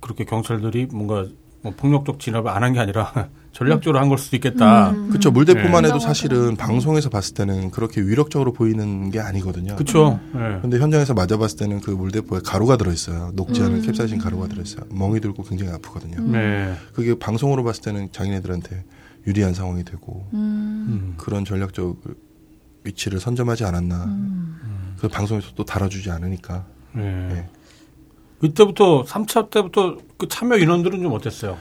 그렇게 0.00 0.24
경찰들이 0.24 0.88
뭔가 0.92 1.24
뭐 1.62 1.72
폭력적 1.76 2.20
진압을 2.20 2.50
안 2.50 2.62
한 2.62 2.72
게 2.74 2.78
아니라 2.80 3.28
전략적으로 3.52 3.98
한 3.98 4.08
걸 4.10 4.18
수도 4.18 4.36
있겠다. 4.36 4.92
그렇죠. 5.08 5.30
물대포만 5.30 5.82
네. 5.82 5.88
해도 5.88 5.98
사실은 5.98 6.56
방송에서 6.56 7.08
봤을 7.08 7.32
때는 7.34 7.70
그렇게 7.70 8.02
위력적으로 8.02 8.52
보이는 8.52 9.10
게 9.10 9.18
아니거든요. 9.18 9.74
그렇죠. 9.76 10.20
네. 10.34 10.58
근데 10.60 10.78
현장에서 10.78 11.14
맞아봤을 11.14 11.56
때는 11.58 11.80
그 11.80 11.90
물대포에 11.90 12.40
가루가 12.44 12.76
들어있어요. 12.76 13.30
녹지 13.34 13.62
음. 13.62 13.66
않은 13.66 13.82
캡사이신 13.82 14.18
가루가 14.18 14.46
들어있어요. 14.48 14.84
멍이 14.90 15.20
들고 15.20 15.42
굉장히 15.44 15.72
아프거든요. 15.72 16.20
네. 16.30 16.74
그게 16.92 17.18
방송으로 17.18 17.64
봤을 17.64 17.82
때는 17.82 18.10
자기네들한테 18.12 18.84
유리한 19.26 19.54
상황이 19.54 19.84
되고 19.84 20.28
음. 20.34 21.14
그런 21.16 21.44
전략적 21.44 22.02
위치를 22.84 23.18
선점하지 23.20 23.64
않았나. 23.64 24.06
그 24.98 25.08
방송에서 25.08 25.50
또 25.54 25.64
다뤄주지 25.64 26.10
않으니까. 26.10 26.64
네. 26.92 27.02
네. 27.02 27.50
이때부터 28.42 29.04
3차 29.04 29.50
때부터 29.50 29.96
그 30.16 30.28
참여 30.28 30.56
인원들은 30.58 31.02
좀 31.02 31.12
어땠어요? 31.12 31.58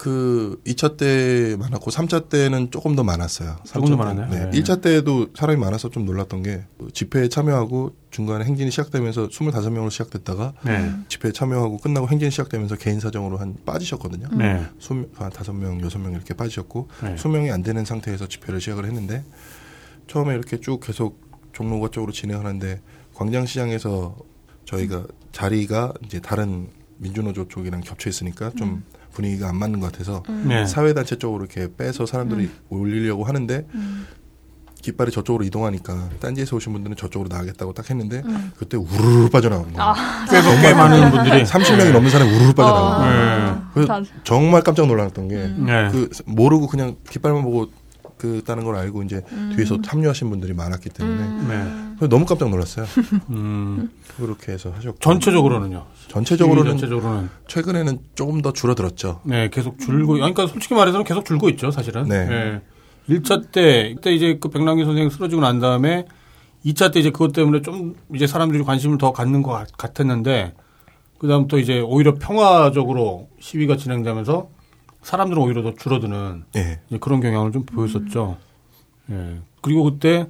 그 0.00 0.58
2차 0.64 0.96
때 0.96 1.56
많았고 1.58 1.90
3차 1.90 2.30
때는 2.30 2.70
조금 2.70 2.96
더 2.96 3.04
많았어요. 3.04 3.56
조금 3.66 3.90
더 3.90 3.96
3차 3.96 3.98
때. 3.98 4.04
많았나요? 4.04 4.30
네. 4.30 4.50
네. 4.50 4.62
1차 4.62 4.80
때도 4.80 5.28
사람이 5.34 5.60
많아서 5.60 5.90
좀 5.90 6.06
놀랐던 6.06 6.42
게 6.42 6.64
집회에 6.94 7.28
참여하고 7.28 7.94
중간에 8.10 8.46
행진이 8.46 8.70
시작되면서 8.70 9.28
25명으로 9.28 9.90
시작됐다가 9.90 10.54
네. 10.64 10.90
집회에 11.08 11.32
참여하고 11.32 11.76
끝나고 11.76 12.08
행진이 12.08 12.30
시작되면서 12.30 12.76
개인 12.76 12.98
사정으로 12.98 13.36
한 13.36 13.56
빠지셨거든요. 13.66 14.28
네. 14.38 14.64
수, 14.78 15.06
한 15.16 15.28
다섯 15.28 15.52
명, 15.52 15.78
여섯 15.82 15.98
명 15.98 16.12
이렇게 16.12 16.32
빠지셨고 16.32 16.88
네. 17.02 17.18
수명이 17.18 17.50
안 17.50 17.62
되는 17.62 17.84
상태에서 17.84 18.26
집회를 18.26 18.58
시작을 18.58 18.86
했는데 18.86 19.22
처음에 20.06 20.32
이렇게 20.32 20.60
쭉 20.60 20.80
계속 20.80 21.20
종로가 21.52 21.90
쪽으로 21.90 22.10
진행하는데 22.10 22.80
광장시장에서 23.12 24.16
저희가 24.64 25.04
자리가 25.32 25.92
이제 26.06 26.20
다른 26.20 26.70
민주노조 26.96 27.48
쪽이랑 27.48 27.82
겹쳐 27.82 28.08
있으니까 28.08 28.50
좀 28.56 28.82
분위기가 29.20 29.48
안 29.48 29.56
맞는 29.56 29.80
것 29.80 29.92
같아서 29.92 30.22
네. 30.44 30.66
사회단체 30.66 31.16
쪽으로 31.16 31.44
이렇게 31.44 31.68
빼서 31.76 32.06
사람들이 32.06 32.50
올리려고 32.70 33.24
하는데 33.24 33.66
깃발이 34.80 35.10
저쪽으로 35.10 35.44
이동하니까 35.44 36.08
딴지에서 36.20 36.56
오신 36.56 36.72
분들은 36.72 36.96
저쪽으로 36.96 37.28
나가겠다고 37.28 37.74
딱 37.74 37.88
했는데 37.90 38.22
그때 38.56 38.78
우르르 38.78 39.28
빠져나온 39.28 39.70
거예요. 39.72 39.94
꽤, 40.30 40.40
꽤 40.62 40.74
많은 40.74 41.10
분들이 41.10 41.44
30명이 41.44 41.92
넘는 41.92 42.10
사람이 42.10 42.34
우르르 42.34 42.52
빠져나온 42.54 42.98
거예요. 42.98 43.54
네. 43.54 43.60
그래서 43.74 44.02
정말 44.24 44.62
깜짝 44.62 44.86
놀랐던 44.86 45.28
게 45.28 45.36
네. 45.58 45.90
그 45.92 46.08
모르고 46.24 46.66
그냥 46.66 46.96
깃발만 47.10 47.42
보고 47.42 47.70
그 48.20 48.42
따는 48.44 48.64
걸 48.64 48.76
알고 48.76 49.02
이제 49.04 49.22
뒤에서 49.56 49.78
합류하신 49.86 50.28
분들이 50.28 50.52
많았기 50.52 50.90
때문에 50.90 51.26
네. 51.48 51.72
그래서 51.96 52.08
너무 52.08 52.26
깜짝 52.26 52.50
놀랐어요. 52.50 52.84
음, 53.30 53.90
그렇게 54.18 54.52
해서 54.52 54.70
하셨고 54.76 54.98
전체적으로는요. 55.00 55.86
전체적으로는 56.08 56.72
전체적으로는 56.72 57.30
최근에는 57.48 57.98
조금 58.14 58.42
더 58.42 58.52
줄어들었죠. 58.52 59.22
네, 59.24 59.48
계속 59.50 59.78
줄고, 59.78 60.14
그러니까 60.14 60.46
솔직히 60.46 60.74
말해서는 60.74 61.04
계속 61.04 61.24
줄고 61.24 61.48
있죠, 61.48 61.70
사실은. 61.70 62.04
네. 62.08 62.60
1차 63.08 63.50
때, 63.52 63.94
그때 63.94 64.12
이제 64.12 64.36
그 64.38 64.50
백남기 64.50 64.84
선생 64.84 65.08
쓰러지고 65.08 65.40
난 65.40 65.58
다음에 65.60 66.04
2차 66.66 66.92
때 66.92 67.00
이제 67.00 67.10
그것 67.10 67.32
때문에 67.32 67.62
좀 67.62 67.96
이제 68.14 68.26
사람들이 68.26 68.62
관심을 68.64 68.98
더 68.98 69.12
갖는 69.12 69.42
것 69.42 69.52
같- 69.52 69.76
같았는데, 69.78 70.52
그 71.18 71.26
다음부터 71.26 71.58
이제 71.58 71.80
오히려 71.80 72.14
평화적으로 72.14 73.28
시위가 73.40 73.76
진행되면서 73.76 74.48
사람들은 75.02 75.42
오히려 75.42 75.62
더 75.62 75.74
줄어드는 75.74 76.44
예. 76.56 76.80
이제 76.88 76.98
그런 77.00 77.20
경향을 77.20 77.52
좀 77.52 77.64
보였었죠. 77.64 78.36
예. 79.10 79.38
그리고 79.62 79.84
그때 79.84 80.26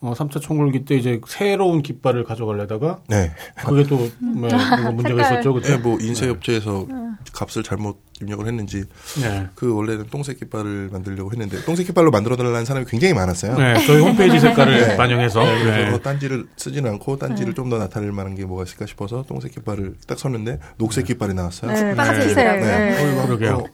어, 0.00 0.14
3차 0.14 0.40
총궐기 0.40 0.84
때 0.84 0.96
이제 0.96 1.20
새로운 1.28 1.80
깃발을 1.80 2.24
가져가려다가 2.24 3.00
네. 3.06 3.30
그게 3.64 3.84
또 3.84 4.08
뭐, 4.18 4.48
문제가 4.92 5.22
있었죠. 5.22 5.54
그때. 5.54 5.74
예, 5.74 5.76
뭐 5.76 5.96
인쇄업체에서 6.00 6.86
값을 7.32 7.62
잘못 7.62 8.00
입력을 8.20 8.44
했는지 8.46 8.84
네. 9.20 9.46
그 9.54 9.72
원래는 9.74 10.06
똥색 10.08 10.40
깃발을 10.40 10.88
만들려고 10.92 11.30
했는데 11.30 11.62
똥색 11.64 11.86
깃발로 11.86 12.10
만들어 12.10 12.34
달라는 12.36 12.64
사람이 12.64 12.86
굉장히 12.88 13.14
많았어요. 13.14 13.56
네, 13.56 13.74
저희 13.86 14.00
홈페이지 14.00 14.40
색깔을 14.40 14.88
네. 14.88 14.96
반영해서. 14.96 15.40
그래서 15.40 15.90
네. 15.92 16.00
딴지를 16.02 16.46
쓰지는 16.56 16.90
않고 16.92 17.16
딴지를 17.18 17.54
좀 17.54 17.70
더 17.70 17.78
나타낼 17.78 18.10
만한 18.10 18.34
게 18.34 18.44
뭐가 18.44 18.64
있을까 18.64 18.86
싶어서 18.86 19.22
똥색 19.28 19.52
깃발을 19.52 19.94
딱 20.08 20.18
섰는데 20.18 20.58
녹색 20.78 21.06
깃발이 21.06 21.32
나왔어요. 21.34 21.70
네, 21.72 21.94
빨간색이더라고요. 21.94 22.64
네. 22.64 22.90
네. 22.90 22.96
거의 23.00 23.14
막 23.16 23.26
그러게요. 23.26 23.54
어, 23.54 23.64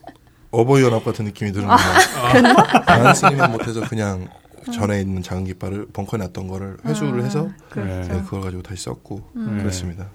어버이연합 0.51 1.03
같은 1.05 1.25
느낌이 1.25 1.51
드는 1.51 1.67
거예요. 1.67 2.55
안 2.85 3.13
쓰기만 3.13 3.51
못해서 3.53 3.81
그냥 3.87 4.27
전에 4.73 5.01
있는 5.01 5.21
작은 5.21 5.45
깃발을 5.45 5.87
벙커에 5.93 6.19
놨던 6.19 6.47
거를 6.47 6.77
회수를 6.85 7.23
해서 7.23 7.49
네. 7.75 8.07
네, 8.07 8.21
그걸 8.23 8.41
가지고 8.41 8.61
다시 8.61 8.83
썼고 8.83 9.21
그랬습니다. 9.33 10.07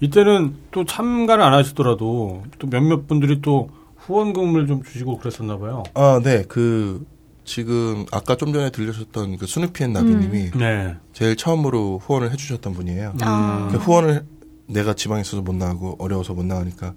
이때는 0.00 0.54
또 0.70 0.84
참가를 0.84 1.44
안 1.44 1.52
하시더라도 1.52 2.44
또 2.58 2.68
몇몇 2.68 3.06
분들이 3.06 3.42
또 3.42 3.70
후원금을 3.98 4.66
좀 4.66 4.82
주시고 4.82 5.18
그랬었나 5.18 5.58
봐요. 5.58 5.82
아, 5.94 6.20
네. 6.22 6.42
그 6.48 7.04
지금 7.44 8.06
아까 8.12 8.36
좀 8.36 8.52
전에 8.52 8.70
들려주셨던 8.70 9.36
그 9.36 9.46
스누피앤 9.46 9.92
나비님이 9.92 10.52
네. 10.52 10.96
제일 11.12 11.36
처음으로 11.36 11.98
후원을 12.02 12.30
해주셨던 12.32 12.72
분이에요. 12.72 13.14
아. 13.20 13.68
그 13.70 13.76
후원을 13.76 14.24
내가 14.66 14.94
지방에 14.94 15.20
있어서 15.22 15.42
못 15.42 15.54
나가고 15.54 15.96
어려워서 15.98 16.32
못 16.32 16.46
나가니까 16.46 16.94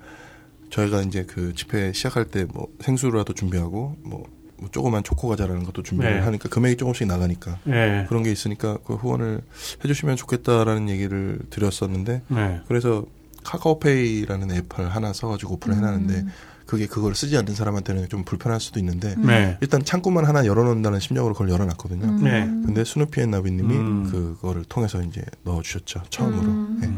저희가 0.73 1.01
이제 1.01 1.23
그 1.23 1.53
집회 1.53 1.93
시작할 1.93 2.25
때 2.25 2.45
뭐 2.53 2.67
생수라도 2.79 3.33
준비하고 3.33 3.95
뭐, 4.03 4.25
뭐 4.57 4.69
조그만 4.71 5.03
초코 5.03 5.27
과자라는 5.27 5.63
것도 5.63 5.83
준비를 5.83 6.15
네. 6.15 6.19
하니까 6.19 6.49
금액이 6.49 6.77
조금씩 6.77 7.07
나가니까 7.07 7.59
네. 7.63 8.05
그런 8.09 8.23
게 8.23 8.31
있으니까 8.31 8.77
그 8.85 8.95
후원을 8.95 9.41
해주시면 9.83 10.15
좋겠다라는 10.15 10.89
얘기를 10.89 11.39
드렸었는데 11.49 12.21
네. 12.27 12.61
그래서 12.67 13.05
카카오페이라는 13.43 14.51
앱을 14.51 14.89
하나 14.89 15.13
써가지고 15.13 15.55
오픈을 15.55 15.77
해놨는데 15.77 16.25
그게 16.65 16.87
그걸 16.87 17.13
쓰지 17.13 17.37
않는 17.37 17.55
사람한테는 17.55 18.07
좀 18.09 18.23
불편할 18.23 18.59
수도 18.61 18.79
있는데 18.79 19.15
네. 19.17 19.57
일단 19.61 19.83
창구만 19.83 20.25
하나 20.25 20.45
열어놓는다는 20.45 20.99
심정으로 20.99 21.33
그걸 21.33 21.49
열어놨거든요. 21.49 22.19
네. 22.23 22.45
근데 22.45 22.83
스누피앤 22.85 23.31
나비님이 23.31 23.75
음. 23.75 24.09
그거를 24.11 24.63
통해서 24.63 25.01
이제 25.01 25.21
넣어주셨죠 25.43 26.03
처음으로. 26.09 26.77
네. 26.79 26.89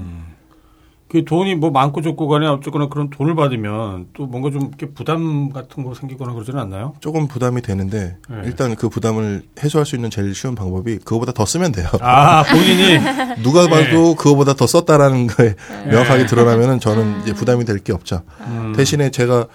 그 1.15 1.23
돈이 1.23 1.55
뭐 1.55 1.71
많고 1.71 2.01
적고 2.01 2.27
간에 2.27 2.45
어쨌거나 2.45 2.89
그런 2.89 3.09
돈을 3.09 3.35
받으면 3.35 4.07
또 4.13 4.25
뭔가 4.25 4.51
좀 4.51 4.63
이렇게 4.63 4.87
부담 4.87 5.49
같은 5.49 5.83
거 5.85 5.93
생기거나 5.93 6.33
그러지는 6.33 6.59
않나요? 6.59 6.93
조금 6.99 7.27
부담이 7.29 7.61
되는데 7.61 8.17
네. 8.29 8.41
일단 8.43 8.75
그 8.75 8.89
부담을 8.89 9.43
해소할 9.63 9.85
수 9.85 9.95
있는 9.95 10.09
제일 10.09 10.35
쉬운 10.35 10.55
방법이 10.55 10.97
그거보다 10.97 11.31
더 11.31 11.45
쓰면 11.45 11.71
돼요. 11.71 11.87
아, 12.01 12.43
본인이 12.43 12.99
누가 13.43 13.67
봐도 13.69 14.15
그거보다 14.15 14.55
더 14.55 14.67
썼다라는 14.67 15.27
거에 15.27 15.55
네. 15.55 15.91
명확하게 15.91 16.25
드러나면은 16.25 16.81
저는 16.81 17.21
이제 17.21 17.33
부담이 17.33 17.63
될 17.63 17.75
게 17.85 17.93
없죠. 17.93 18.23
음. 18.47 18.73
대신에 18.75 19.09
제가 19.11 19.45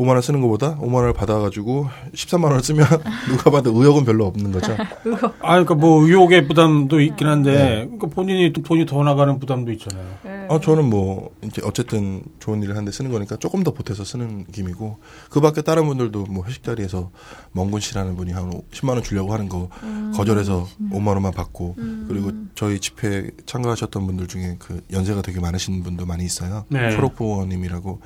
5만 0.00 0.08
원 0.08 0.22
쓰는 0.22 0.40
것보다 0.40 0.78
5만 0.78 0.94
원을 0.94 1.12
받아가지고 1.12 1.88
13만 2.14 2.44
원을 2.44 2.62
쓰면 2.62 2.86
누가 3.28 3.50
봐도 3.50 3.70
의욕은 3.74 4.04
별로 4.06 4.26
없는 4.26 4.50
거죠. 4.50 4.72
아, 5.42 5.52
그러니까 5.52 5.74
뭐 5.74 6.04
의욕의 6.04 6.48
부담도 6.48 7.00
있긴 7.00 7.26
네. 7.26 7.30
한데 7.30 7.82
그러니까 7.84 8.06
본인이 8.06 8.52
또 8.54 8.62
돈이 8.62 8.86
더 8.86 9.02
나가는 9.02 9.38
부담도 9.38 9.70
있잖아요. 9.72 10.06
아, 10.48 10.58
저는 10.58 10.88
뭐, 10.88 11.30
이제 11.44 11.60
어쨌든 11.64 12.22
좋은 12.38 12.62
일을 12.62 12.74
하는데 12.74 12.90
쓰는 12.90 13.12
거니까 13.12 13.36
조금 13.36 13.62
더 13.62 13.72
보태서 13.72 14.04
쓰는 14.04 14.46
김이고, 14.46 14.98
그 15.28 15.40
밖에 15.40 15.62
다른 15.62 15.86
분들도 15.86 16.24
뭐 16.24 16.44
회식 16.44 16.64
자리에서 16.64 17.10
멍군 17.52 17.80
씨라는 17.80 18.16
분이 18.16 18.32
한 18.32 18.50
10만 18.72 18.90
원 18.90 19.02
주려고 19.02 19.32
하는 19.32 19.48
거 19.48 19.68
거절해서 20.16 20.66
5만 20.90 21.08
원만 21.08 21.32
받고, 21.32 21.76
그리고 22.08 22.32
저희 22.54 22.80
집회 22.80 23.30
참가하셨던 23.46 24.06
분들 24.06 24.26
중에 24.26 24.56
그 24.58 24.82
연세가 24.92 25.22
되게 25.22 25.40
많으신 25.40 25.82
분도 25.82 26.06
많이 26.06 26.24
있어요. 26.24 26.64
네. 26.68 26.90
초록부원님이라고 26.90 28.00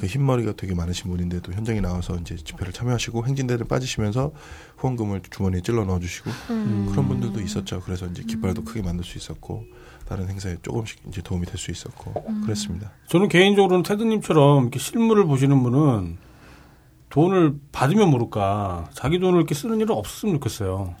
그 0.00 0.06
흰머리가 0.06 0.54
되게 0.56 0.74
많으신 0.74 1.10
분 1.10 1.17
인데도 1.20 1.52
현장에 1.52 1.80
나와서 1.80 2.16
이제 2.16 2.36
집회를 2.36 2.72
참여하시고 2.72 3.26
행진대를 3.26 3.66
빠지시면서 3.66 4.32
후원금을 4.76 5.22
주머니에 5.30 5.60
찔러 5.60 5.84
넣어주시고 5.84 6.30
그런 6.90 7.08
분들도 7.08 7.40
있었죠. 7.40 7.80
그래서 7.84 8.06
이제 8.06 8.22
깃발도 8.22 8.64
크게 8.64 8.82
만들 8.82 9.04
수 9.04 9.18
있었고 9.18 9.64
다른 10.08 10.28
행사에 10.28 10.56
조금씩 10.62 11.00
이제 11.08 11.20
도움이 11.22 11.46
될 11.46 11.56
수 11.58 11.70
있었고 11.70 12.12
그랬습니다. 12.44 12.90
저는 13.08 13.28
개인적으로는 13.28 13.82
테드님처럼 13.82 14.62
이렇게 14.64 14.78
실물을 14.78 15.26
보시는 15.26 15.62
분은 15.62 16.16
돈을 17.10 17.54
받으면 17.72 18.10
모를까 18.10 18.90
자기 18.92 19.18
돈을 19.18 19.38
이렇게 19.38 19.54
쓰는 19.54 19.80
일은 19.80 19.94
없었으면 19.94 20.34
좋겠어요. 20.36 20.94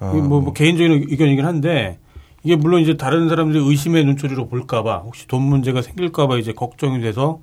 아, 0.00 0.10
이게 0.12 0.20
뭐, 0.20 0.40
뭐 0.40 0.52
개인적인 0.52 1.06
의견이긴 1.08 1.44
한데 1.44 1.98
이게 2.42 2.56
물론 2.56 2.80
이제 2.82 2.96
다른 2.96 3.28
사람들이 3.28 3.64
의심의 3.64 4.04
눈초리로 4.04 4.48
볼까봐 4.48 4.98
혹시 4.98 5.26
돈 5.26 5.42
문제가 5.42 5.82
생길까봐 5.82 6.38
이제 6.38 6.52
걱정이 6.52 7.00
돼서 7.00 7.40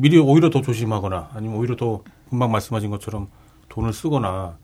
미리 0.00 0.18
오히려 0.18 0.50
더 0.50 0.60
조심하거나 0.62 1.30
아니면 1.34 1.56
오히려 1.58 1.76
더 1.76 2.02
금방 2.30 2.50
말씀하신 2.52 2.90
것처럼 2.90 3.28
돈을 3.68 3.92
쓰거나 3.92 4.56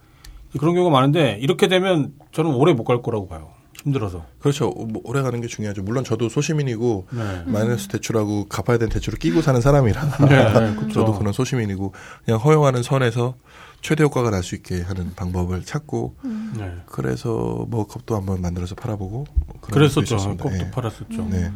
그런 0.58 0.74
경우가 0.74 0.90
많은데 0.92 1.38
이렇게 1.40 1.66
되면 1.68 2.12
저는 2.32 2.52
오래 2.54 2.72
못 2.72 2.84
갈 2.84 3.02
거라고 3.02 3.26
봐요. 3.28 3.50
힘들어서. 3.82 4.24
그렇죠. 4.38 4.70
뭐 4.70 5.02
오래 5.04 5.20
가는 5.20 5.40
게 5.42 5.46
중요하죠. 5.46 5.82
물론 5.82 6.04
저도 6.04 6.28
소시민이고 6.30 7.06
네. 7.10 7.42
마이너스 7.44 7.88
대출하고 7.88 8.46
갚아야 8.48 8.78
되는 8.78 8.90
대출을 8.90 9.18
끼고 9.18 9.42
사는 9.42 9.60
사람이라 9.60 10.00
네, 10.28 10.28
네, 10.54 10.74
그렇죠. 10.76 10.92
저도 10.92 11.18
그런 11.18 11.32
소시민이고 11.34 11.92
그냥 12.24 12.40
허용하는 12.40 12.82
선에서 12.82 13.34
최대 13.82 14.02
효과가 14.04 14.30
날 14.30 14.42
수 14.42 14.54
있게 14.54 14.80
하는 14.80 15.12
방법을 15.14 15.64
찾고 15.64 16.14
네. 16.56 16.72
그래서 16.86 17.66
뭐 17.68 17.86
컵도 17.86 18.16
한번 18.16 18.40
만들어서 18.40 18.74
팔아보고 18.74 19.24
그랬었죠. 19.60 20.16
컵도 20.16 20.48
네. 20.50 20.70
팔았었죠. 20.70 21.26
네. 21.28 21.50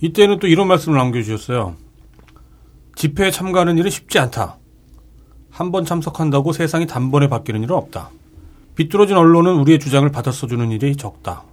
이때는 0.00 0.38
또 0.38 0.46
이런 0.46 0.68
말씀을 0.68 0.96
남겨주셨어요. 0.96 1.74
집회에 2.96 3.30
참가하는 3.30 3.76
일은 3.78 3.90
쉽지 3.90 4.18
않다. 4.18 4.58
한 5.50 5.70
번 5.70 5.84
참석한다고 5.84 6.52
세상이 6.52 6.86
단번에 6.86 7.28
바뀌는 7.28 7.62
일은 7.62 7.76
없다. 7.76 8.10
비뚤어진 8.74 9.16
언론은 9.16 9.54
우리의 9.60 9.78
주장을 9.78 10.08
받아 10.10 10.30
써주는 10.32 10.70
일이 10.70 10.96
적다. 10.96 11.44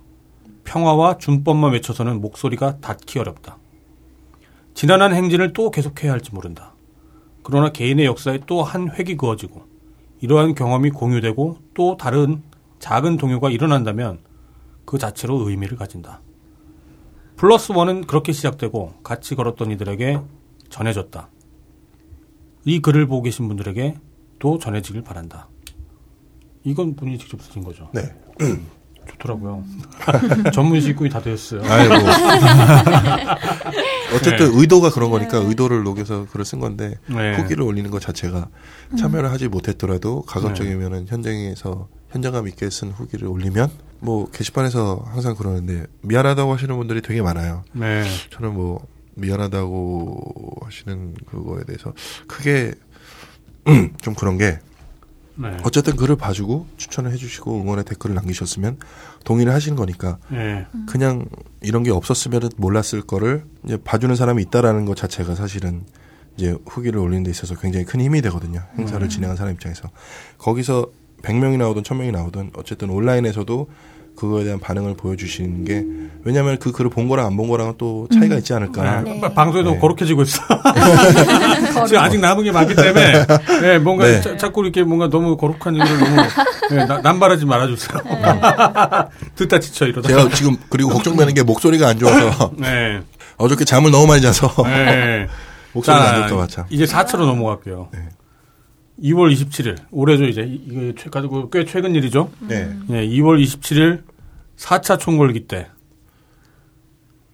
평화와 0.64 1.18
준법만 1.18 1.74
외쳐서는 1.74 2.20
목소리가 2.22 2.78
닿기 2.80 3.20
어렵다. 3.20 3.58
지난한 4.74 5.14
행진을 5.14 5.54
또 5.54 5.70
계속해야 5.72 6.12
할지 6.12 6.34
모른다. 6.34 6.74
그러나 7.44 7.72
개인의 7.72 8.06
역사에 8.06 8.40
또 8.46 8.64
한 8.64 8.90
획이 8.90 9.18
그어지고 9.18 9.64
이러한 10.22 10.56
경험이 10.56 10.90
공유되고 10.90 11.58
또 11.74 11.98
다른 11.98 12.42
작은 12.80 13.18
동요가 13.18 13.50
일어난다면 13.50 14.20
그 14.86 14.98
자체로 14.98 15.48
의미를 15.50 15.78
가진다. 15.78 16.22
플러스 17.36 17.72
원은 17.74 18.08
그렇게 18.08 18.32
시작되고 18.32 18.96
같이 19.04 19.36
걸었던 19.36 19.72
이들에게 19.72 20.20
전해졌다. 20.74 21.30
이 22.66 22.82
글을 22.82 23.06
보고 23.06 23.22
계신 23.22 23.48
분들에게 23.48 23.96
또 24.40 24.58
전해지길 24.58 25.04
바란다. 25.04 25.48
이건 26.64 26.96
본인이 26.96 27.20
직접 27.20 27.42
쓰신 27.44 27.64
거죠. 27.64 27.90
네. 27.94 28.02
좋더라고요. 29.08 29.64
전문 30.54 30.80
직군이 30.80 31.10
다 31.10 31.22
되었어요. 31.22 31.62
아이고. 31.64 31.94
어쨌든 34.16 34.54
의도가 34.54 34.92
그런 34.92 35.12
거니까 35.12 35.38
의도를 35.38 35.84
녹여서 35.84 36.26
글을 36.26 36.46
쓴 36.46 36.60
건데 36.60 36.98
네. 37.08 37.36
후기를 37.36 37.64
올리는 37.64 37.92
것 37.92 38.02
자체가 38.02 38.48
참여를 38.98 39.30
하지 39.30 39.50
못했더라도 39.50 40.24
가급적이면은 40.24 41.08
현장에서 41.08 41.90
현장감 42.10 42.48
있게 42.48 42.70
쓴 42.70 42.92
후기를 42.92 43.28
올리면 43.28 43.70
뭐 44.00 44.30
게시판에서 44.32 45.04
항상 45.06 45.36
그러는데 45.36 45.86
미안하다고 46.02 46.54
하시는 46.54 46.76
분들이 46.78 47.02
되게 47.02 47.22
많아요. 47.22 47.64
네. 47.74 48.06
저는 48.32 48.54
뭐 48.54 48.86
미안하다고 49.16 50.58
하시는 50.64 51.16
그거에 51.26 51.64
대해서 51.64 51.94
크게 52.28 52.74
좀 54.02 54.14
그런 54.14 54.38
게 54.38 54.60
네. 55.36 55.58
어쨌든 55.64 55.96
글을 55.96 56.16
봐주고 56.16 56.68
추천을 56.78 57.12
해주시고 57.12 57.62
응원의 57.62 57.86
댓글을 57.86 58.16
남기셨으면 58.16 58.78
동의를 59.24 59.54
하시는 59.54 59.76
거니까 59.76 60.20
네. 60.30 60.68
그냥 60.88 61.26
이런 61.62 61.84
게 61.84 61.92
없었으면 61.92 62.50
몰랐을 62.58 63.02
거를 63.08 63.46
이제 63.64 63.78
봐주는 63.78 64.16
사람이 64.16 64.44
있다라는 64.44 64.86
것 64.86 64.96
자체가 64.96 65.36
사실은 65.36 65.86
이제 66.38 66.56
후기를 66.66 67.00
올리는 67.00 67.24
데 67.24 67.32
있어서 67.32 67.56
굉장히 67.56 67.86
큰 67.86 68.02
힘이 68.02 68.22
되거든요. 68.24 68.64
행사를 68.78 69.08
진행한 69.08 69.38
사람 69.38 69.54
입장에서. 69.54 69.90
거기서 70.38 70.92
100명이 71.22 71.58
나오든 71.58 71.84
1000명이 71.84 72.12
나오든 72.12 72.52
어쨌든 72.56 72.90
온라인에서도 72.90 73.70
그거에 74.16 74.44
대한 74.44 74.60
반응을 74.60 74.96
보여주시는 74.96 75.66
게 75.66 75.84
왜냐하면 76.24 76.58
그 76.60 76.72
글을 76.72 76.90
본 76.92 77.08
거랑 77.10 77.26
안 77.26 77.36
본 77.36 77.48
거랑은 77.50 77.74
또 77.78 78.08
차이가 78.14 78.36
있지 78.36 78.54
않을까. 78.54 79.02
네. 79.02 79.20
네. 79.22 79.34
방송에도 79.34 79.72
네. 79.72 79.80
거룩해지고 79.80 80.22
있어. 80.22 80.42
지금 81.88 82.00
아직 82.02 82.20
남은 82.20 82.44
게 82.44 82.52
많기 82.52 82.76
때문에 82.76 83.26
네, 83.62 83.80
뭔가 83.80 84.06
네. 84.06 84.22
자, 84.22 84.38
자꾸 84.38 84.62
이렇게 84.64 84.84
뭔가 84.84 85.10
너무 85.10 85.36
거룩한 85.36 85.76
일을 85.76 85.86
너무 86.00 86.16
네, 86.72 86.86
나- 86.86 87.02
남발하지 87.02 87.46
말아주세요. 87.46 88.00
듣다 89.36 89.60
지쳐 89.60 89.86
이러다. 89.88 90.08
제가 90.08 90.30
지금 90.30 90.56
그리고 90.70 90.92
걱정되는 90.92 91.34
게 91.34 91.44
목소리가 91.44 91.88
안 91.90 92.00
좋아서 92.00 92.52
네. 92.58 93.02
어저께 93.38 93.66
잠을 93.66 93.92
너무 93.92 94.06
많이 94.08 94.22
자서 94.22 94.48
네. 94.64 95.28
목소리가 95.74 96.28
자, 96.28 96.36
안 96.42 96.48
참. 96.48 96.66
이제 96.70 96.86
4차로 96.86 97.26
넘어갈게요. 97.26 97.90
2월 99.02 99.34
27일 99.34 99.78
올해죠 99.92 100.26
이제 100.26 100.42
이게 100.42 100.94
최, 100.98 101.10
가지고 101.10 101.50
꽤 101.50 101.66
최근 101.66 101.96
일이죠. 101.96 102.32
네. 102.40 102.76
네, 102.88 103.08
2월 103.08 103.44
27일 103.44 104.04
4차 104.58 105.00
총궐기 105.00 105.48
때 105.48 105.68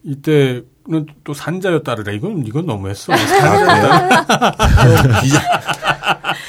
이때 0.04 0.64
는 0.90 1.06
또 1.24 1.36
산자였다르래 1.36 2.16
이건 2.16 2.44
이건 2.48 2.66
너무했어. 2.66 3.16
산자였다. 3.16 5.12
비장. 5.22 5.42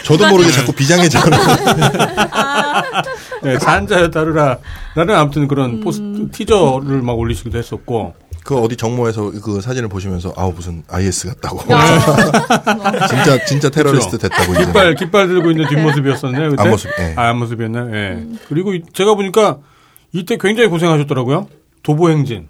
저도 0.04 0.28
모르게 0.28 0.50
자꾸 0.50 0.72
비장해져는. 0.72 1.38
네, 3.42 3.58
산자였다르라. 3.58 4.58
나는 4.96 5.14
아무튼 5.14 5.46
그런 5.46 5.80
포스트 5.80 6.30
티저를 6.30 7.02
막 7.02 7.18
올리시기도 7.18 7.58
했었고. 7.58 8.14
그 8.45 8.57
어디 8.59 8.76
정모에서 8.76 9.30
그 9.43 9.61
사진을 9.61 9.88
보시면서 9.88 10.32
아우 10.36 10.53
무슨 10.53 10.82
IS 10.88 11.28
같다고. 11.28 11.61
진짜 13.09 13.45
진짜 13.47 13.68
테러리스트 13.70 14.18
됐다고 14.18 14.53
이제. 14.55 14.64
깃발 14.66 14.95
깃발 14.95 15.28
들고 15.28 15.51
있는 15.51 15.68
뒷모습이었었네요. 15.68 16.51
그때? 16.51 16.62
앞모습, 16.62 16.91
예. 16.99 17.14
아, 17.16 17.28
앞모습이었나요? 17.30 17.95
예. 17.95 18.24
그리고 18.49 18.74
이- 18.74 18.82
제가 18.93 19.14
보니까 19.14 19.59
이때 20.12 20.36
굉장히 20.38 20.68
고생하셨더라고요. 20.68 21.49
도보 21.82 22.11
행진. 22.11 22.49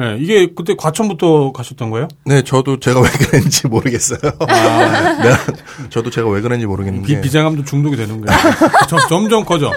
예, 0.00 0.16
이게 0.18 0.48
그때 0.56 0.74
과천부터 0.76 1.52
가셨던 1.52 1.90
거예요? 1.90 2.08
네, 2.24 2.42
저도 2.42 2.80
제가 2.80 3.00
왜 3.00 3.08
그랬는지 3.08 3.68
모르겠어요. 3.68 4.18
내가 4.18 5.38
저도 5.90 6.10
제가 6.10 6.28
왜 6.28 6.40
그랬는지 6.40 6.66
모르겠는 6.66 7.02
비, 7.02 7.14
게 7.14 7.20
비장함도 7.20 7.64
중독이 7.64 7.94
되는 7.96 8.20
거예요. 8.20 8.40
점- 8.88 8.98
점점 9.08 9.44
커져. 9.44 9.70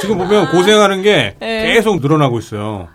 지금 0.00 0.18
보면 0.18 0.52
고생하는 0.52 1.02
게 1.02 1.34
계속 1.40 2.00
늘어나고 2.00 2.38
있어요. 2.38 2.86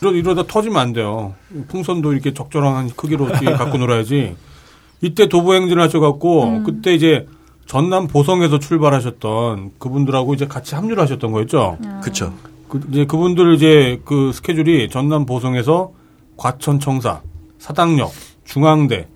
이러, 0.00 0.12
이러다 0.12 0.46
터지면 0.46 0.78
안 0.78 0.92
돼요. 0.92 1.34
풍선도 1.68 2.12
이렇게 2.12 2.32
적절한 2.34 2.90
크기로 2.90 3.28
이렇게 3.28 3.46
갖고 3.52 3.78
놀아야지. 3.78 4.36
이때 5.00 5.28
도보 5.28 5.54
행진을 5.54 5.82
하셔갖고 5.82 6.62
그때 6.64 6.94
이제 6.94 7.26
전남 7.66 8.06
보성에서 8.08 8.58
출발하셨던 8.58 9.72
그분들하고 9.78 10.34
이제 10.34 10.46
같이 10.46 10.74
합류를 10.74 11.02
하셨던 11.02 11.32
거였죠. 11.32 11.78
그쵸. 12.02 12.34
그 12.68 12.80
이제 12.90 13.04
그분들 13.06 13.54
이제 13.54 14.00
그 14.04 14.32
스케줄이 14.32 14.88
전남 14.88 15.26
보성에서 15.26 15.92
과천 16.36 16.80
청사, 16.80 17.22
사당역, 17.58 18.12
중앙대, 18.44 19.08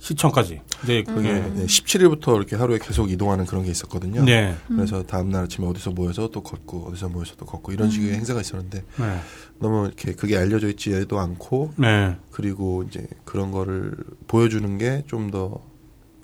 시청까지 0.00 0.60
이제 0.82 1.02
그게 1.02 1.32
네, 1.32 1.66
17일부터 1.66 2.34
이렇게 2.36 2.56
하루에 2.56 2.78
계속 2.78 3.10
이동하는 3.10 3.44
그런 3.44 3.64
게 3.64 3.70
있었거든요. 3.70 4.24
네. 4.24 4.56
그래서 4.66 5.02
다음 5.02 5.28
날 5.28 5.44
아침에 5.44 5.66
어디서 5.66 5.90
모여서 5.90 6.28
또 6.28 6.42
걷고 6.42 6.88
어디서 6.88 7.10
모여서 7.10 7.34
또 7.36 7.44
걷고 7.44 7.72
이런 7.72 7.90
식의 7.90 8.14
행사가 8.14 8.40
있었는데 8.40 8.82
네. 8.98 9.20
너무 9.60 9.86
이렇게 9.86 10.12
그게 10.14 10.36
알려져 10.36 10.68
있지도 10.70 11.20
않고 11.20 11.74
네. 11.76 12.16
그리고 12.32 12.82
이제 12.88 13.06
그런 13.24 13.50
거를 13.52 13.92
보여주는 14.26 14.78
게 14.78 15.04
좀 15.06 15.30
더 15.30 15.60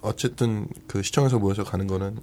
어쨌든 0.03 0.67
그 0.87 1.03
시청에서 1.03 1.39
모여서 1.39 1.65
가는 1.65 1.87
거는 1.87 2.19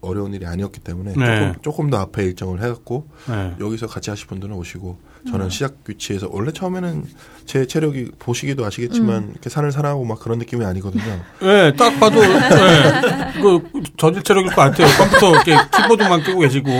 어려운 0.00 0.32
일이 0.34 0.46
아니었기 0.46 0.80
때문에 0.80 1.14
네. 1.14 1.24
조금 1.24 1.54
조금 1.62 1.90
더 1.90 1.98
앞에 1.98 2.22
일정을 2.24 2.62
해갖고 2.62 3.08
네. 3.28 3.54
여기서 3.58 3.86
같이 3.88 4.10
하실 4.10 4.26
분들은 4.28 4.54
오시고 4.54 4.98
저는 5.30 5.50
시작 5.50 5.74
위치에서 5.88 6.28
원래 6.30 6.52
처음에는 6.52 7.04
제 7.46 7.66
체력이 7.66 8.12
보시기도 8.18 8.64
아시겠지만 8.64 9.30
이렇게 9.32 9.50
산을 9.50 9.72
사랑하고 9.72 10.04
막 10.04 10.20
그런 10.20 10.38
느낌이 10.38 10.64
아니거든요. 10.64 11.02
네, 11.40 11.72
딱 11.74 11.98
봐도, 11.98 12.20
네. 12.20 13.32
그, 13.42 13.60
저질 13.96 14.22
체력일 14.22 14.50
것 14.50 14.56
같아요. 14.56 14.86
컴퓨터 14.96 15.30
이렇게 15.32 15.56
키보드만 15.76 16.22
끼고 16.22 16.40
계시고. 16.40 16.70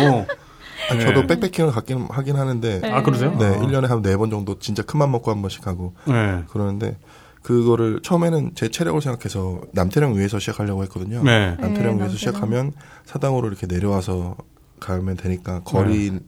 아, 0.91 0.95
네. 0.95 1.01
저도 1.01 1.26
백패킹을 1.26 1.70
갖긴 1.72 2.07
하긴 2.11 2.37
하는데 2.37 2.80
아, 2.84 3.03
그러세요? 3.03 3.37
네, 3.39 3.45
아. 3.47 3.59
1년에 3.59 3.87
한 3.89 4.03
네 4.03 4.16
번 4.16 4.30
정도 4.30 4.59
진짜 4.59 4.82
큰맘 4.82 5.11
먹고 5.12 5.30
한 5.30 5.41
번씩 5.43 5.62
가고 5.62 5.95
네. 6.07 6.45
그러는데 6.51 6.97
그거를 7.43 8.01
처음에는 8.03 8.53
제 8.55 8.68
체력을 8.68 9.01
생각해서 9.01 9.61
남태령 9.72 10.16
위에서 10.16 10.39
시작하려고 10.39 10.82
했거든요. 10.84 11.22
네. 11.22 11.57
남태령 11.61 11.72
네, 11.99 12.03
위에서 12.03 12.12
남태령. 12.12 12.16
시작하면 12.16 12.72
사당으로 13.05 13.49
이렇게 13.49 13.66
내려와서 13.66 14.37
가면 14.80 15.16
되니까 15.16 15.61
거리 15.64 16.18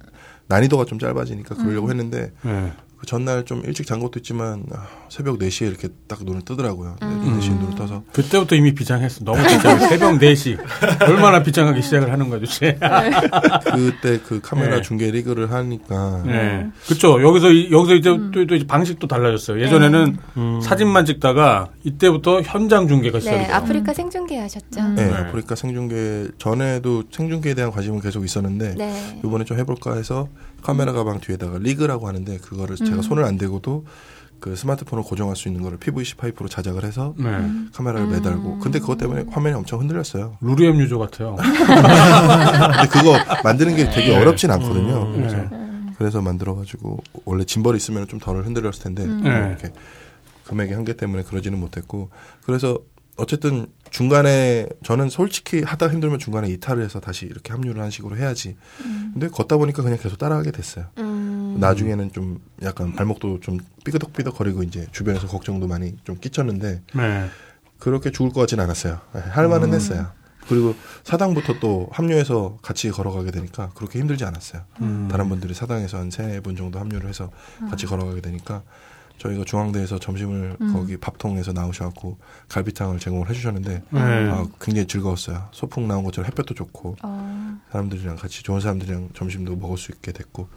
난이도가 0.47 0.85
좀 0.87 0.99
짧아지니까 0.99 1.57
그러려고 1.57 1.91
했는데 1.91 2.33
네. 2.43 2.73
그 2.99 3.07
전날 3.07 3.45
좀 3.45 3.63
일찍 3.65 3.87
잔 3.87 4.01
것도 4.01 4.19
있지만 4.19 4.65
아, 4.75 4.87
새벽 5.09 5.39
4시에 5.39 5.69
이렇게 5.69 5.89
딱 6.09 6.19
눈을 6.25 6.43
뜨더라고요. 6.43 6.97
음. 7.03 7.39
4시에 7.41 7.57
눈을 7.61 7.77
떠서 7.77 8.03
그때부터 8.13 8.57
이미 8.57 8.75
비장했어. 8.75 9.25
너무 9.25 9.41
비장. 9.45 9.79
새벽 9.79 10.19
4시. 10.19 10.59
얼마나 11.09 11.41
비장하게 11.43 11.81
시작을 11.81 12.11
하는 12.13 12.29
거야, 12.29 12.41
도대체. 12.41 12.77
그때 13.73 14.19
그 14.27 14.41
카메라 14.43 14.77
네. 14.77 14.83
중계 14.83 15.11
리그를 15.13 15.53
하니까 15.53 16.23
네. 16.27 16.67
그쵸. 16.89 17.23
여기서, 17.23 17.51
이- 17.53 17.71
여기서 17.71 17.95
이제 17.95 18.11
또, 18.11 18.47
또 18.47 18.55
이제 18.57 18.67
방식도 18.67 19.07
달라졌어요. 19.07 19.61
예전에는 19.63 20.17
사진만 20.63 21.05
찍다가 21.07 21.69
이때부터 21.85 22.43
현장 22.43 22.89
중계가 22.89 23.21
시작이 23.21 23.39
네, 23.39 23.47
돼요. 23.47 23.55
아프리카 23.57 23.95
생중계 23.95 24.39
하셨죠? 24.41 24.81
음. 24.81 24.95
네, 24.97 25.07
네. 25.09 25.15
아프리카 25.15 25.55
생중계 25.55 26.29
전에도 26.39 27.05
생중계에 27.13 27.55
대한 27.55 27.71
관심은 27.71 28.01
계속 28.01 28.25
있었는데 28.25 28.75
네. 28.77 29.21
이번에 29.25 29.45
좀 29.45 29.57
해볼까 29.59 29.95
해서 29.95 30.27
카메라 30.63 30.93
가방 30.93 31.21
뒤에다가 31.21 31.59
리그라고 31.59 32.09
하는데 32.09 32.39
그거를 32.39 32.77
음. 32.81 32.87
제가 32.87 33.03
손을 33.03 33.25
안 33.25 33.39
대고도 33.39 33.85
그 34.41 34.55
스마트폰을 34.55 35.03
고정할 35.03 35.35
수 35.35 35.49
있는 35.49 35.63
거를 35.63 35.79
PVC 35.79 36.15
파이프로 36.17 36.49
자작을 36.49 36.85
해서 36.85 37.15
네. 37.19 37.27
카메라를 37.75 38.07
음. 38.07 38.11
매달고 38.13 38.59
근데 38.61 38.79
그것 38.79 38.97
때문에 38.99 39.25
화면이 39.31 39.57
엄청 39.57 39.81
흔들렸어요. 39.81 40.37
루리엠 40.41 40.77
유저 40.81 40.99
같아요. 40.99 41.37
근데 41.43 42.89
그거 42.89 43.17
만드는 43.43 43.75
게 43.77 43.91
되게 43.91 44.11
네. 44.11 44.17
어렵진 44.21 44.51
않거든요. 44.53 45.05
네. 45.11 45.17
그래서 45.17 45.51
그래서 45.99 46.23
만들어가지고 46.23 46.99
원래 47.25 47.43
짐벌이 47.45 47.77
있으면 47.77 48.07
좀 48.07 48.21
덜 48.21 48.45
흔들렸을 48.45 48.75
텐데 48.81 49.05
네. 49.07 49.29
이렇게 49.49 49.73
금액의 50.45 50.75
한계 50.75 50.93
때문에 50.95 51.25
그러지는 51.25 51.59
못했고 51.59 52.11
그래서 52.45 52.79
어쨌든 53.19 53.67
중간에 53.91 54.67
저는 54.85 55.11
솔직히 55.11 55.63
하다 55.63 55.89
힘들면 55.89 56.19
중간에 56.19 56.49
이탈을 56.49 56.83
해서 56.85 57.01
다시 57.01 57.27
이렇게 57.27 57.53
합류를 57.53 57.83
한 57.83 57.91
식으로 57.91 58.17
해야지. 58.17 58.57
근데 59.13 59.29
걷다 59.29 59.57
보니까 59.57 59.83
그냥 59.83 59.99
계속 59.99 60.19
따라가게 60.19 60.53
됐어요. 60.53 60.87
음. 60.99 61.57
나중에는 61.61 62.13
좀 62.13 62.41
약간 62.63 62.95
발목도 62.95 63.41
좀 63.41 63.59
삐그덕삐덕 63.85 64.37
거리고 64.37 64.63
이제 64.63 64.87
주변에서 64.93 65.27
걱정도 65.27 65.67
많이 65.67 65.97
좀 66.05 66.17
끼쳤는데 66.17 66.83
네. 66.95 67.29
그렇게 67.79 68.11
죽을 68.13 68.31
것 68.33 68.41
같진 68.41 68.61
않았어요. 68.61 69.01
네, 69.15 69.21
할 69.21 69.49
만은 69.49 69.73
했어요. 69.75 70.07
그리고 70.49 70.75
사당부터 71.05 71.59
또 71.61 71.89
합류해서 71.93 72.59
같이 72.63 72.91
걸어가게 72.91 73.33
되니까 73.33 73.71
그렇게 73.75 73.99
힘들지 73.99 74.25
않았어요. 74.25 74.63
음. 74.81 75.09
다른 75.11 75.29
분들이 75.29 75.53
사당에서 75.55 75.99
한 75.99 76.11
세 76.11 76.41
분 76.41 76.57
정도 76.57 76.79
합류를 76.79 77.09
해서 77.09 77.31
같이 77.69 77.85
걸어가게 77.87 78.21
되니까 78.21 78.63
저희가 79.19 79.45
중앙대에서 79.45 79.99
점심을 79.99 80.57
거기 80.73 80.97
밥통에서 80.97 81.53
나오셔갖고 81.53 82.19
갈비탕을 82.49 82.99
제공을 83.01 83.29
해주셨는데 83.29 83.83
네. 83.91 84.01
아, 84.01 84.47
굉장히 84.61 84.87
즐거웠어요. 84.87 85.49
소풍 85.53 85.89
나온 85.89 86.05
것처럼 86.05 86.27
햇볕도 86.31 86.55
좋고 86.55 86.97
어, 87.03 87.59
사람들이랑 87.73 88.17
같이 88.17 88.43
좋은 88.43 88.61
사람들이랑 88.61 89.11
점심도 89.15 89.57
먹을 89.57 89.77
수 89.77 89.91
있게 89.93 90.13
됐고 90.13 90.49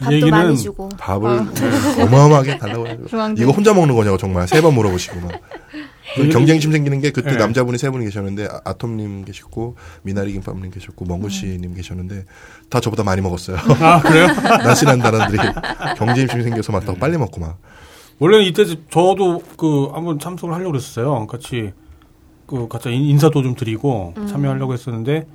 밥도 0.00 0.14
얘기는 0.14 0.30
많이 0.30 0.56
주고. 0.58 0.88
밥을 0.98 1.54
네, 1.54 2.02
어마어마하게 2.02 2.58
달라고 2.58 2.86
해요. 2.86 2.98
이거 3.38 3.50
혼자 3.52 3.72
먹는 3.74 3.94
거냐고 3.94 4.16
정말 4.16 4.48
세 4.48 4.60
번 4.62 4.74
물어보시고 4.74 5.20
막그 5.20 6.28
경쟁심 6.30 6.72
생기는 6.72 7.00
게 7.00 7.10
그때 7.10 7.32
네. 7.32 7.36
남자분이 7.36 7.76
세 7.76 7.90
분이 7.90 8.04
계셨는데 8.06 8.46
아- 8.50 8.60
아톰님 8.64 9.24
계셨고 9.26 9.76
미나리 10.02 10.32
김밥님 10.32 10.70
계셨고 10.70 11.04
멍구 11.04 11.28
씨님 11.28 11.74
계셨는데 11.74 12.24
다 12.70 12.80
저보다 12.80 13.02
많이 13.04 13.20
먹었어요. 13.20 13.58
아 13.58 14.00
그래요? 14.00 14.28
날씬한 14.64 15.00
사람들이 15.00 15.38
경쟁심이 15.98 16.42
생겨서 16.44 16.72
막 16.72 16.86
더 16.86 16.94
빨리 16.94 17.18
먹고 17.18 17.40
막. 17.40 17.58
원래는 18.18 18.44
이때 18.46 18.64
저도 18.64 19.42
그 19.56 19.86
한번 19.92 20.18
참석을 20.18 20.54
하려고 20.54 20.72
그랬었어요. 20.72 21.26
같이 21.26 21.72
그 22.46 22.68
같이 22.68 22.90
인- 22.90 23.04
인사도 23.04 23.42
좀 23.42 23.54
드리고 23.54 24.14
참여하려고 24.28 24.72
했었는데 24.72 25.26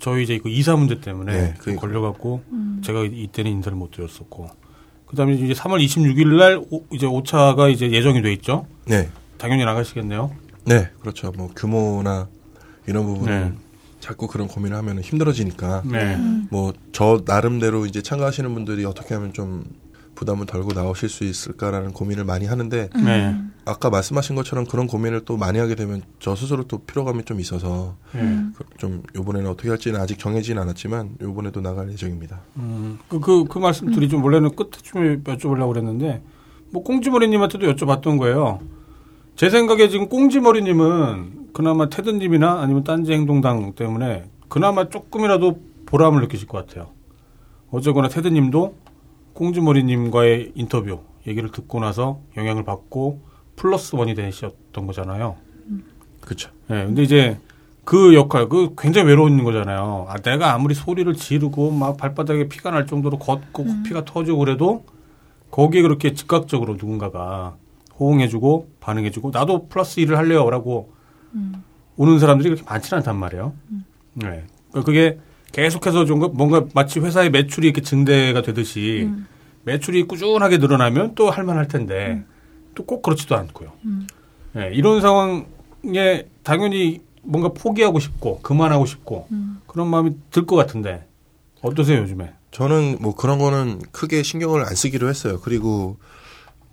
저희 0.00 0.22
이제 0.22 0.38
그 0.38 0.48
이사 0.48 0.76
문제 0.76 1.00
때문에 1.00 1.32
네, 1.32 1.54
좀. 1.62 1.76
걸려갖고 1.76 2.42
제가 2.84 3.02
이때는 3.04 3.50
인사를 3.50 3.76
못 3.76 3.90
드렸었고 3.90 4.48
그다음에 5.06 5.34
이제 5.34 5.52
3월 5.54 5.84
26일 5.84 6.36
날 6.38 6.58
오- 6.70 6.84
이제 6.92 7.06
5차가 7.06 7.72
이제 7.72 7.90
예정이 7.90 8.22
돼 8.22 8.32
있죠. 8.34 8.66
네, 8.86 9.08
당연히 9.38 9.64
나가시겠네요. 9.64 10.30
네, 10.66 10.90
그렇죠. 11.00 11.32
뭐 11.36 11.48
규모나 11.56 12.28
이런 12.86 13.06
부분은 13.06 13.40
네. 13.40 13.52
자꾸 14.00 14.28
그런 14.28 14.46
고민을 14.46 14.76
하면 14.76 15.00
힘들어지니까. 15.00 15.82
네. 15.86 16.16
뭐 16.50 16.72
저 16.92 17.20
나름대로 17.24 17.86
이제 17.86 18.02
참가하시는 18.02 18.52
분들이 18.54 18.84
어떻게 18.84 19.14
하면 19.14 19.32
좀 19.32 19.64
부담을 20.18 20.46
덜고 20.46 20.72
나오실 20.72 21.08
수 21.08 21.22
있을까라는 21.22 21.92
고민을 21.92 22.24
많이 22.24 22.44
하는데 22.44 22.90
네. 23.04 23.36
아까 23.64 23.88
말씀하신 23.88 24.34
것처럼 24.34 24.64
그런 24.66 24.88
고민을 24.88 25.24
또 25.24 25.36
많이 25.36 25.60
하게 25.60 25.76
되면 25.76 26.02
저 26.18 26.34
스스로 26.34 26.64
또 26.64 26.78
피로감이 26.78 27.22
좀 27.22 27.38
있어서 27.38 27.94
네. 28.12 28.20
그- 28.56 28.64
좀 28.78 29.04
요번에는 29.14 29.48
어떻게 29.48 29.68
할지는 29.68 30.00
아직 30.00 30.18
정해지진 30.18 30.58
않았지만 30.58 31.18
요번에도 31.20 31.60
나갈 31.60 31.88
예정입니다. 31.92 32.40
음, 32.56 32.98
그, 33.08 33.20
그, 33.20 33.44
그 33.44 33.60
말씀 33.60 33.92
드리죠. 33.92 34.20
원래는 34.20 34.56
끝에쯤에 34.56 35.18
여쭤보려고 35.20 35.68
그랬는데, 35.68 36.20
뭐, 36.72 36.82
꽁지머리님한테도 36.82 37.72
여쭤봤던 37.72 38.18
거예요. 38.18 38.58
제 39.36 39.50
생각에 39.50 39.88
지금 39.88 40.08
꽁지머리님은 40.08 41.50
그나마 41.52 41.88
테드님이나 41.88 42.60
아니면 42.60 42.82
딴지 42.82 43.12
행동당 43.12 43.72
때문에 43.74 44.24
그나마 44.48 44.88
조금이라도 44.88 45.60
보람을 45.86 46.22
느끼실 46.22 46.48
것 46.48 46.66
같아요. 46.66 46.88
어쨌거나 47.70 48.08
테드님도 48.08 48.74
꽁지머리님과의 49.38 50.52
인터뷰 50.56 50.98
얘기를 51.24 51.52
듣고 51.52 51.78
나서 51.78 52.18
영향을 52.36 52.64
받고 52.64 53.20
플러스 53.54 53.94
원이 53.94 54.16
되셨던 54.16 54.86
거잖아요. 54.86 55.36
그렇죠. 56.20 56.50
예, 56.70 56.84
근데 56.84 57.02
이제 57.04 57.38
그 57.84 58.14
역할, 58.14 58.48
그 58.48 58.74
굉장히 58.76 59.08
외로운 59.08 59.44
거잖아요. 59.44 60.06
아, 60.08 60.16
내가 60.18 60.54
아무리 60.54 60.74
소리를 60.74 61.12
지르고 61.14 61.70
막 61.70 61.96
발바닥에 61.96 62.48
피가 62.48 62.72
날 62.72 62.86
정도로 62.86 63.18
걷고 63.18 63.64
피가 63.84 64.04
터지고 64.04 64.38
그래도 64.38 64.84
거기에 65.52 65.82
그렇게 65.82 66.14
즉각적으로 66.14 66.74
누군가가 66.74 67.56
호응해주고 67.98 68.72
반응해주고 68.80 69.30
나도 69.30 69.68
플러스 69.68 70.00
일을 70.00 70.18
할래요라고 70.18 70.92
오는 71.96 72.18
사람들이 72.18 72.50
그렇게 72.50 72.68
많지는 72.68 72.98
않단 72.98 73.16
말이에요. 73.16 73.52
네. 74.14 74.44
그러니까 74.70 74.82
그게 74.84 75.18
계속해서 75.52 76.04
좀 76.04 76.20
그- 76.20 76.26
뭔가 76.26 76.64
마치 76.74 77.00
회사의 77.00 77.30
매출이 77.30 77.66
이렇게 77.66 77.80
증대가 77.80 78.42
되듯이 78.42 79.08
매출이 79.64 80.04
꾸준하게 80.04 80.58
늘어나면 80.58 81.14
또 81.14 81.30
할만할 81.30 81.68
텐데 81.68 82.24
또꼭 82.74 83.02
그렇지도 83.02 83.36
않고요. 83.36 83.72
네, 84.52 84.70
이런 84.72 85.00
상황에 85.00 86.26
당연히 86.42 87.00
뭔가 87.22 87.48
포기하고 87.50 87.98
싶고 87.98 88.40
그만하고 88.40 88.86
싶고 88.86 89.26
그런 89.66 89.88
마음이 89.88 90.12
들 90.30 90.46
것 90.46 90.56
같은데 90.56 91.06
어떠세요 91.60 91.98
요즘에? 92.02 92.32
저는 92.50 92.98
뭐 93.00 93.14
그런 93.14 93.38
거는 93.38 93.80
크게 93.92 94.22
신경을 94.22 94.64
안 94.64 94.74
쓰기로 94.74 95.08
했어요. 95.08 95.40
그리고 95.42 95.96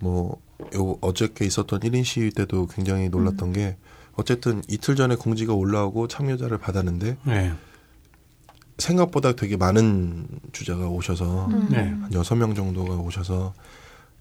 뭐 0.00 0.38
요 0.74 0.96
어저께 1.02 1.44
있었던 1.44 1.80
1인 1.80 2.02
시위 2.02 2.30
때도 2.30 2.66
굉장히 2.68 3.10
놀랐던 3.10 3.52
게 3.52 3.76
어쨌든 4.14 4.62
이틀 4.68 4.96
전에 4.96 5.14
공지가 5.14 5.52
올라오고 5.52 6.08
참여자를 6.08 6.56
받았는데 6.56 7.18
네, 7.24 7.52
생각보다 8.78 9.32
되게 9.32 9.56
많은 9.56 10.26
주자가 10.52 10.88
오셔서 10.88 11.48
네, 11.70 11.78
한 11.78 12.12
여섯 12.12 12.34
명 12.34 12.54
정도가 12.54 12.96
오셔서 12.96 13.54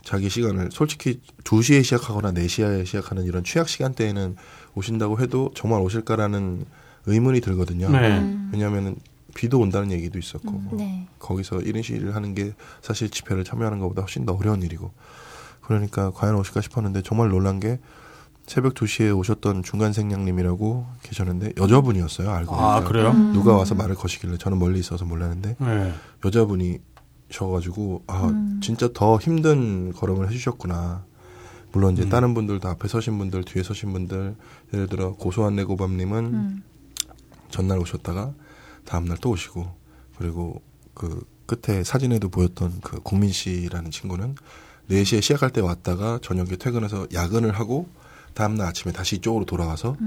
자기 0.03 0.29
시간을 0.29 0.69
솔직히 0.71 1.19
2시에 1.43 1.83
시작하거나 1.83 2.31
4시에 2.31 2.85
시작하는 2.85 3.25
이런 3.25 3.43
취약 3.43 3.67
시간대에는 3.67 4.35
오신다고 4.75 5.19
해도 5.19 5.51
정말 5.55 5.81
오실까라는 5.81 6.65
의문이 7.07 7.41
들거든요. 7.41 7.89
네. 7.89 8.37
왜냐하면 8.51 8.95
비도 9.33 9.59
온다는 9.59 9.91
얘기도 9.91 10.17
있었고 10.17 10.51
뭐 10.51 10.77
네. 10.77 11.07
거기서 11.19 11.57
1인 11.57 11.83
시위를 11.83 12.15
하는 12.15 12.33
게 12.33 12.53
사실 12.81 13.09
집회를 13.09 13.43
참여하는 13.43 13.79
것보다 13.79 14.03
훨씬 14.03 14.25
더 14.25 14.33
어려운 14.33 14.61
일이고 14.61 14.91
그러니까 15.61 16.11
과연 16.11 16.35
오실까 16.35 16.61
싶었는데 16.61 17.01
정말 17.01 17.29
놀란 17.29 17.59
게 17.59 17.79
새벽 18.45 18.75
2시에 18.75 19.17
오셨던 19.17 19.63
중간생량님이라고 19.63 20.85
계셨는데 21.03 21.53
여자분이었어요 21.57 22.29
알고 22.29 22.55
아 22.55 22.75
보니까. 22.75 22.89
그래요? 22.89 23.13
누가 23.33 23.55
와서 23.55 23.73
말을 23.75 23.95
거시길래 23.95 24.37
저는 24.37 24.59
멀리 24.59 24.79
있어서 24.79 25.03
몰랐는데 25.05 25.55
네, 25.59 25.93
여자분이 26.23 26.79
셔가지고 27.31 28.03
아 28.07 28.31
진짜 28.61 28.87
더 28.93 29.17
힘든 29.17 29.91
걸음을 29.93 30.29
해주셨구나. 30.29 31.05
물론 31.71 31.93
이제 31.93 32.07
다른 32.07 32.33
분들도 32.33 32.69
앞에 32.69 32.87
서신 32.87 33.17
분들, 33.17 33.43
뒤에 33.43 33.61
서신 33.61 33.91
분들, 33.91 34.35
예를 34.73 34.87
들어 34.87 35.13
고소한 35.15 35.57
내고밤님은 35.57 36.63
전날 37.49 37.79
오셨다가 37.79 38.33
다음날 38.85 39.17
또 39.19 39.31
오시고 39.31 39.75
그리고 40.17 40.61
그 40.93 41.21
끝에 41.47 41.83
사진에도 41.83 42.29
보였던 42.29 42.79
그 42.81 43.01
국민 43.01 43.31
씨라는 43.31 43.91
친구는 43.91 44.35
4시에 44.89 45.21
시작할 45.21 45.49
때 45.49 45.59
왔다가 45.59 46.19
저녁에 46.21 46.55
퇴근해서 46.55 47.07
야근을 47.13 47.51
하고 47.51 47.89
다음날 48.35 48.67
아침에 48.67 48.93
다시 48.93 49.15
이쪽으로 49.15 49.45
돌아와서 49.45 49.97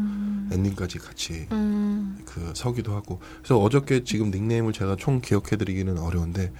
엔딩까지 0.52 0.98
같이 0.98 1.48
음. 1.50 2.18
그 2.24 2.52
서기도 2.54 2.94
하고 2.94 3.20
그래서 3.38 3.58
어저께 3.58 4.04
지금 4.04 4.30
닉네임을 4.30 4.72
제가 4.72 4.96
총 4.96 5.20
기억해드리기는 5.20 5.98
어려운데 5.98 6.52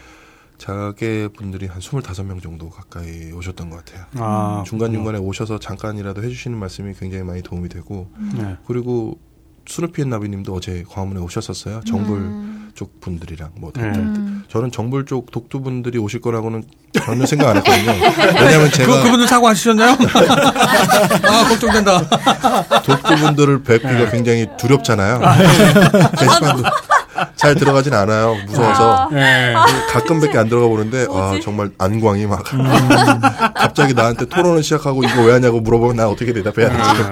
자개 0.56 1.28
분들이 1.28 1.66
한 1.66 1.78
25명 1.78 2.42
정도 2.42 2.68
가까이 2.68 3.30
오셨던 3.30 3.70
것 3.70 3.84
같아요. 3.84 4.06
아 4.16 4.64
중간중간에 4.66 5.18
오셔서 5.18 5.60
잠깐이라도 5.60 6.24
해주시는 6.24 6.58
말씀이 6.58 6.94
굉장히 6.94 7.22
많이 7.22 7.42
도움이 7.42 7.68
되고 7.68 8.10
네. 8.34 8.56
그리고 8.66 9.20
수르피엔 9.66 10.08
나비님도 10.08 10.52
어제 10.52 10.82
광화문에 10.88 11.20
오셨었어요. 11.20 11.82
정불 11.86 12.18
음. 12.18 12.67
쪽 12.78 13.00
분들이랑 13.00 13.50
뭐 13.56 13.72
네. 13.74 13.82
댓글 13.82 14.04
저는 14.48 14.70
정불 14.70 15.04
쪽 15.04 15.32
독두 15.32 15.60
분들이 15.60 15.98
오실 15.98 16.20
거라고는 16.20 16.62
전혀 16.92 17.26
생각 17.26 17.48
안 17.48 17.56
했거든요. 17.56 17.90
왜냐하면 18.38 18.70
그, 18.70 18.76
제가 18.76 19.02
그분들 19.02 19.26
사과하셨나요? 19.26 19.96
아 21.26 21.48
걱정된다. 21.48 22.08
독두 22.84 23.16
분들을 23.16 23.64
뵙기가 23.64 24.10
굉장히 24.12 24.46
두렵잖아요. 24.56 25.20
게시판도 26.20 26.62
잘 27.34 27.56
들어가진 27.56 27.94
않아요. 27.94 28.36
무서워서. 28.46 29.08
네. 29.10 29.54
가끔밖에 29.90 30.38
안 30.38 30.48
들어가 30.48 30.68
보는데 30.68 31.06
아 31.10 31.36
정말 31.42 31.72
안광이 31.78 32.26
막 32.26 32.44
갑자기 33.56 33.92
나한테 33.92 34.26
토론을 34.26 34.62
시작하고 34.62 35.02
이거 35.02 35.22
왜 35.22 35.32
하냐고 35.32 35.60
물어보면 35.60 35.96
나 35.96 36.08
어떻게 36.08 36.32
대답해야 36.32 36.68
되지 36.68 37.10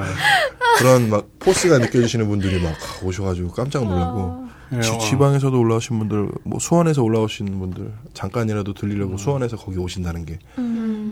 그런 0.79 1.11
막 1.11 1.27
포스가 1.41 1.79
느껴지시는 1.79 2.29
분들이 2.29 2.63
막 2.63 2.73
오셔가지고 3.03 3.51
깜짝 3.51 3.83
놀라고 3.83 4.43
네, 4.43 4.46
지, 4.83 4.91
어. 4.91 4.99
지방에서도 4.99 5.59
올라오신 5.59 5.99
분들 6.01 6.29
뭐 6.45 6.59
수원에서 6.59 7.03
올라오신 7.03 7.59
분들 7.59 7.93
잠깐이라도 8.15 8.75
들리려고 8.75 9.17
수원에서 9.17 9.57
거기 9.57 9.79
오신다는 9.79 10.25
게 10.25 10.39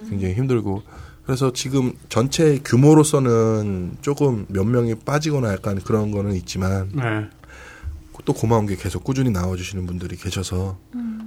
굉장히 0.09 0.35
힘들고 0.35 0.83
그래서 1.25 1.53
지금 1.53 1.93
전체 2.09 2.59
규모로서는 2.65 3.97
조금 4.03 4.45
몇 4.49 4.65
명이 4.65 4.97
빠지거나 5.07 5.53
약간 5.53 5.81
그런 5.81 6.11
거는 6.11 6.35
있지만 6.35 6.91
네. 6.95 7.29
또 8.25 8.33
고마운 8.33 8.67
게 8.67 8.75
계속 8.77 9.05
꾸준히 9.05 9.31
나와주시는 9.31 9.87
분들이 9.87 10.17
계셔서 10.17 10.79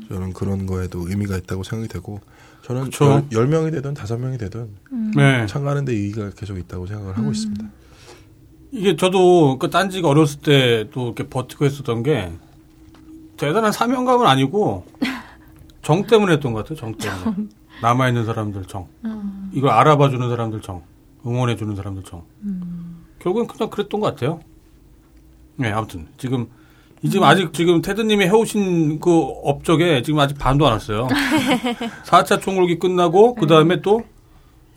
저는 0.09 0.33
그런 0.33 0.65
거에도 0.65 1.07
의미가 1.07 1.37
있다고 1.37 1.63
생각이 1.63 1.91
되고 1.91 2.21
저는. 2.63 2.91
열, 3.01 3.23
열 3.31 3.47
명이 3.47 3.71
되든 3.71 3.93
다섯 3.93 4.17
명이 4.17 4.37
되든 4.37 4.67
네. 5.15 5.45
참가하는 5.47 5.85
데 5.85 5.93
의의가 5.93 6.31
계속 6.31 6.57
있다고 6.57 6.85
생각을 6.87 7.17
하고 7.17 7.31
있습니다. 7.31 7.65
이게 8.77 8.95
저도 8.95 9.57
그 9.57 9.69
딴지가 9.69 10.07
어렸을 10.07 10.39
때도 10.41 11.05
이렇게 11.05 11.27
버티고 11.27 11.65
했었던 11.65 12.03
게 12.03 12.31
대단한 13.35 13.71
사명감은 13.71 14.27
아니고 14.27 14.85
정 15.81 16.05
때문에 16.05 16.33
했던 16.33 16.53
것 16.53 16.59
같아요. 16.59 16.77
정 16.77 16.95
때문에 16.95 17.47
남아 17.81 18.07
있는 18.09 18.25
사람들 18.25 18.65
정, 18.65 18.87
이걸 19.53 19.71
알아봐 19.71 20.09
주는 20.09 20.29
사람들 20.29 20.61
정, 20.61 20.83
응원해 21.25 21.55
주는 21.55 21.75
사람들 21.75 22.03
정. 22.03 22.23
결국엔 23.19 23.47
그냥 23.47 23.69
그랬던 23.69 23.99
것 23.99 24.07
같아요. 24.07 24.41
네, 25.55 25.71
아무튼 25.71 26.07
지금 26.17 26.47
이 27.01 27.09
지금 27.09 27.25
아직 27.25 27.53
지금 27.53 27.81
테드님이 27.81 28.25
해오신 28.25 28.99
그 28.99 29.11
업적에 29.43 30.01
지금 30.01 30.19
아직 30.19 30.37
반도 30.37 30.65
안 30.65 30.73
왔어요. 30.73 31.07
4차 32.05 32.41
총궐기 32.41 32.79
끝나고 32.79 33.35
그 33.35 33.47
다음에 33.47 33.81
또 33.81 34.03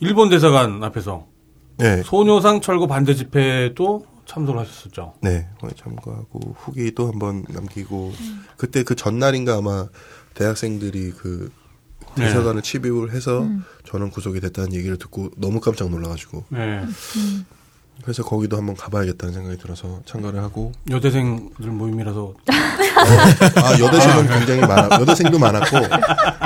일본 0.00 0.28
대사관 0.28 0.82
앞에서 0.84 1.26
네, 1.80 2.02
소녀상 2.04 2.60
철거 2.60 2.86
반대 2.86 3.14
집회도 3.14 4.06
참석을 4.26 4.60
하셨었죠. 4.60 5.14
네, 5.22 5.48
참가하고 5.76 6.54
후기도 6.56 7.08
한번 7.08 7.44
남기고 7.48 8.12
그때 8.56 8.84
그 8.84 8.94
전날인가 8.94 9.56
아마 9.56 9.88
대학생들이 10.34 11.12
그 11.12 11.50
네. 12.16 12.26
대사관을 12.26 12.62
침입을 12.62 13.12
해서 13.12 13.46
저는 13.84 14.10
구속이 14.10 14.40
됐다는 14.40 14.74
얘기를 14.74 14.98
듣고 14.98 15.30
너무 15.36 15.60
깜짝 15.60 15.90
놀라가지고 15.90 16.44
네. 16.50 16.84
그래서 18.02 18.22
거기도 18.24 18.56
한번 18.56 18.76
가봐야겠다는 18.76 19.34
생각이 19.34 19.58
들어서 19.58 20.00
참가를 20.04 20.40
하고 20.42 20.72
여대생들 20.90 21.70
모임이라서 21.70 22.34
아 22.48 23.78
여대생은 23.78 24.28
굉장히 24.28 24.60
많아 24.60 24.88
여대생도 25.00 25.38
많았고 25.38 25.76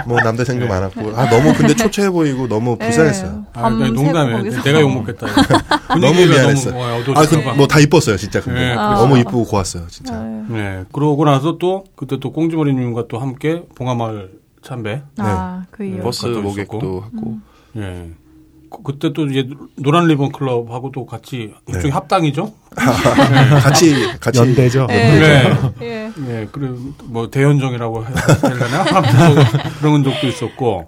뭐 0.06 0.20
남대생도 0.20 0.66
많았고 0.66 1.16
아 1.16 1.28
너무 1.30 1.52
근데 1.54 1.74
초췌해 1.74 2.10
보이고 2.10 2.48
너무 2.48 2.76
불쌍했어요. 2.76 3.46
아, 3.54 3.70
그러니까 3.70 4.02
농담이에요. 4.02 4.62
내가 4.62 4.80
욕 4.80 4.92
먹겠다. 4.92 5.26
너무 6.00 6.14
미안했어요. 6.26 6.74
너무 6.74 6.84
아, 6.84 6.96
어두워서 6.96 7.40
그, 7.42 7.48
뭐 7.56 7.66
다 7.66 7.80
이뻤어요, 7.80 8.16
진짜. 8.16 8.40
근데 8.40 8.60
네, 8.60 8.74
너무 8.74 9.18
이쁘고 9.18 9.44
고왔어요, 9.46 9.86
진짜. 9.88 10.20
네. 10.48 10.84
그러고 10.92 11.24
나서 11.24 11.58
또 11.58 11.84
그때 11.96 12.18
또 12.20 12.32
꽁지머리님과 12.32 13.06
또 13.08 13.18
함께 13.18 13.64
봉화마을 13.74 14.32
참배. 14.62 15.02
아, 15.18 15.64
그. 15.70 15.98
버스 16.02 16.26
오셨고. 16.26 17.00
하고. 17.00 17.38
예. 17.76 18.10
그- 18.76 18.82
그때 18.82 19.12
또 19.12 19.26
이제 19.26 19.48
노란 19.76 20.06
리본 20.06 20.32
클럽하고도 20.32 21.06
같이 21.06 21.52
네. 21.66 21.72
일종의 21.74 21.90
합당이죠. 21.92 22.52
같이 23.62 23.94
같이 24.20 24.38
연대죠. 24.40 24.86
네. 24.88 25.52
예. 25.82 26.12
예. 26.28 26.48
그리고 26.52 26.76
뭐 27.04 27.30
대연정이라고 27.30 28.04
해야 28.04 28.14
되나? 28.14 28.84
아무튼 28.98 29.44
그런 29.80 30.04
적도 30.04 30.26
있었고. 30.26 30.86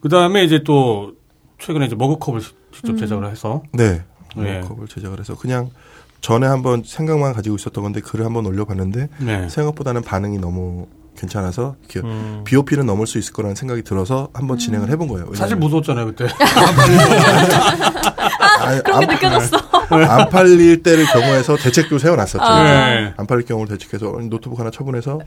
그 0.00 0.08
다음에 0.08 0.44
이제 0.44 0.62
또 0.64 1.12
최근에 1.58 1.86
이제 1.86 1.94
머그컵을 1.94 2.40
시- 2.40 2.52
직접 2.72 2.96
제작을 2.96 3.30
해서 3.30 3.62
네. 3.72 4.02
네. 4.36 4.60
컵을 4.62 4.86
제작을 4.88 5.18
해서 5.20 5.34
그냥 5.36 5.70
전에 6.22 6.46
한번 6.46 6.82
생각만 6.84 7.32
가지고 7.34 7.56
있었던 7.56 7.82
건데 7.82 8.00
글을 8.00 8.24
한번 8.24 8.46
올려봤는데 8.46 9.08
네. 9.18 9.48
생각보다는 9.48 10.02
반응이 10.02 10.38
너무 10.38 10.86
괜찮아서 11.20 11.76
이렇게 11.88 12.00
음. 12.06 12.42
BOP는 12.44 12.86
넘을 12.86 13.06
수 13.06 13.18
있을 13.18 13.32
거라는 13.32 13.54
생각이 13.54 13.82
들어서 13.82 14.28
한번 14.32 14.58
진행을 14.58 14.88
해본 14.90 15.08
거예요. 15.08 15.26
사실 15.34 15.56
무서웠잖아요 15.56 16.06
그때. 16.06 16.26
안- 18.60 18.82
그런 18.82 19.00
게 19.00 19.06
안- 19.06 19.14
느껴졌어. 19.14 19.56
안 19.90 20.28
팔릴 20.30 20.82
때를 20.82 21.04
경우에서 21.06 21.56
대책도 21.56 21.98
세워놨었죠. 21.98 22.38
네. 22.64 23.12
안 23.16 23.26
팔릴 23.26 23.44
경우를 23.44 23.76
대책해서 23.76 24.06
노트북 24.30 24.58
하나 24.60 24.70
처분해서 24.70 25.20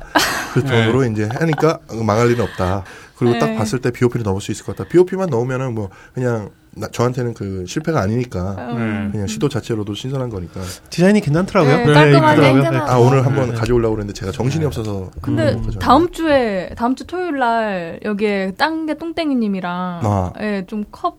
그 0.53 0.63
돈으로 0.63 1.03
이제 1.05 1.29
하니까 1.39 1.79
망할 2.03 2.29
일은 2.31 2.43
없다. 2.45 2.83
그리고 3.23 3.39
딱 3.39 3.47
네. 3.51 3.55
봤을 3.57 3.79
때 3.79 3.91
BOP를 3.91 4.23
넣을 4.23 4.41
수 4.41 4.51
있을 4.51 4.65
것 4.65 4.75
같다. 4.75 4.89
BOP만 4.89 5.29
넣으면은 5.29 5.73
뭐 5.73 5.89
그냥 6.13 6.49
나- 6.75 6.87
저한테는 6.87 7.33
그 7.35 7.65
실패가 7.67 8.01
아니니까 8.01 8.55
네. 8.75 9.11
그냥 9.11 9.27
시도 9.27 9.47
자체로도 9.49 9.93
신선한 9.93 10.29
거니까. 10.29 10.59
디자인이 10.89 11.21
괜찮더라고요. 11.21 11.77
네, 11.77 11.83
깔끔하게 11.93 12.09
이쁘더라고요. 12.33 12.63
깔끔하고. 12.63 12.91
아 12.91 12.97
오늘 12.97 13.25
한번 13.25 13.49
네. 13.49 13.55
가져오려고 13.55 13.95
그랬는데 13.95 14.17
제가 14.19 14.31
정신이 14.31 14.65
없어서 14.65 15.11
근데 15.21 15.51
못 15.53 15.65
가져왔네요. 15.67 15.79
다음 15.79 16.09
주에 16.11 16.69
다음 16.75 16.95
주 16.95 17.05
토요일 17.05 17.37
날 17.37 17.99
여기에 18.03 18.53
딴게 18.57 18.95
똥땡이님이랑 18.97 19.71
아. 20.03 20.33
예, 20.41 20.65
좀 20.67 20.83
컵 20.91 21.17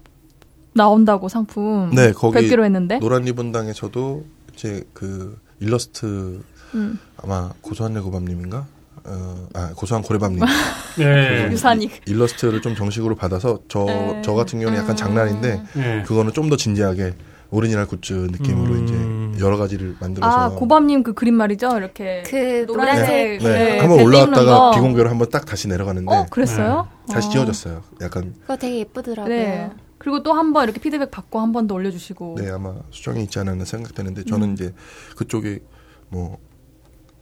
나온다고 0.77 1.29
상품 1.29 1.91
네, 1.95 2.11
거기 2.13 2.35
뵙기로 2.35 2.65
했는데 2.65 2.99
노란 2.99 3.23
리본 3.23 3.53
당에서도 3.53 4.25
이제 4.55 4.83
그 4.93 5.39
일러스트 5.61 6.43
음. 6.75 6.99
아마 7.23 7.51
고소한 7.61 7.95
내고밤님인가? 7.95 8.67
어, 9.07 9.47
아 9.55 9.73
고소한 9.77 10.03
고래밤님 10.03 10.41
네. 10.99 11.49
유산이 11.51 11.91
일러스트를 12.07 12.63
좀 12.63 12.75
정식으로 12.75 13.15
받아서 13.17 13.61
저 13.69 13.85
네. 13.85 14.23
저 14.25 14.33
같은 14.35 14.61
경우는 14.61 14.79
약간 14.79 14.97
장난인데 14.97 15.63
네. 15.75 16.03
그거는 16.07 16.33
좀 16.33 16.49
더 16.49 16.57
진지하게 16.57 17.15
오리지널 17.51 17.87
굿즈 17.87 18.13
느낌으로 18.33 18.75
음. 18.75 19.33
이제 19.35 19.45
여러 19.45 19.57
가지를 19.57 19.97
만들어서 20.01 20.37
아 20.37 20.49
고밤님 20.51 21.03
그 21.03 21.13
그림 21.15 21.35
말이죠 21.35 21.77
이렇게 21.77 22.23
그 22.27 22.65
노란색 22.67 23.39
노란색 23.39 23.39
네, 23.43 23.65
네, 23.75 23.79
한번 23.81 23.99
배 23.99 24.05
올라왔다가. 24.05 24.71
비공개로 24.73 25.09
한번 25.11 25.29
딱 25.31 25.45
다시 25.47 25.69
내려가는데 25.69 26.13
어 26.15 26.27
그랬어요? 26.31 26.89
다시 27.11 27.29
어. 27.29 27.31
지워졌어요. 27.31 27.83
약간 28.01 28.35
그거 28.41 28.57
되게 28.57 28.79
예쁘더라고요. 28.81 29.29
네. 29.35 29.71
그리고 29.99 30.23
또 30.23 30.33
한 30.35 30.53
번 30.53 30.65
이렇게 30.65 30.81
피드백 30.81 31.11
받고 31.11 31.41
한 31.41 31.53
번 31.53 31.67
더 31.67 31.75
올려주시고 31.75 32.37
네 32.41 32.51
아마 32.51 32.75
수정이 32.91 33.23
있지 33.25 33.39
않았나 33.39 33.65
생각되는데 33.65 34.25
저는 34.25 34.53
이제 34.55 34.75
그쪽에 35.17 35.61
뭐 36.09 36.39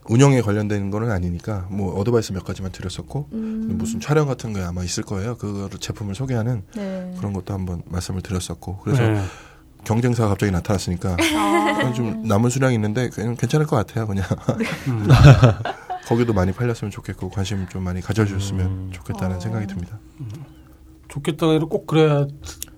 운영에 0.09 0.41
관련된 0.41 0.91
거는 0.91 1.11
아니니까 1.11 1.67
뭐 1.69 1.99
advice 1.99 2.33
몇 2.33 2.43
가지만 2.43 2.71
드렸었고 2.71 3.29
음. 3.33 3.75
무슨 3.77 3.99
촬영 3.99 4.27
같은 4.27 4.53
게 4.53 4.61
아마 4.61 4.83
있을 4.83 5.03
거예요. 5.03 5.37
그거를 5.37 5.79
제품을 5.79 6.15
소개하는 6.15 6.63
네. 6.75 7.13
그런 7.17 7.33
것도 7.33 7.53
한번 7.53 7.81
말씀을 7.85 8.21
드렸었고 8.21 8.79
그래서 8.83 9.03
네. 9.03 9.21
경쟁사가 9.85 10.29
갑자기 10.29 10.51
나타났으니까 10.51 11.17
아. 11.37 11.93
좀 11.93 12.23
남은 12.27 12.49
수량이 12.49 12.75
있는데 12.75 13.09
그냥 13.09 13.35
괜찮을 13.35 13.65
것 13.65 13.75
같아요. 13.75 14.07
그냥 14.07 14.25
음. 14.87 15.07
거기도 16.07 16.33
많이 16.33 16.51
팔렸으면 16.51 16.91
좋겠고 16.91 17.29
관심 17.29 17.67
좀 17.69 17.83
많이 17.83 18.01
가져주셨으면 18.01 18.65
음. 18.65 18.89
좋겠다는 18.91 19.37
어. 19.37 19.39
생각이 19.39 19.67
듭니다. 19.67 19.99
좋겠다가 21.07 21.51
아니라 21.53 21.67
꼭 21.67 21.87
그래야 21.87 22.25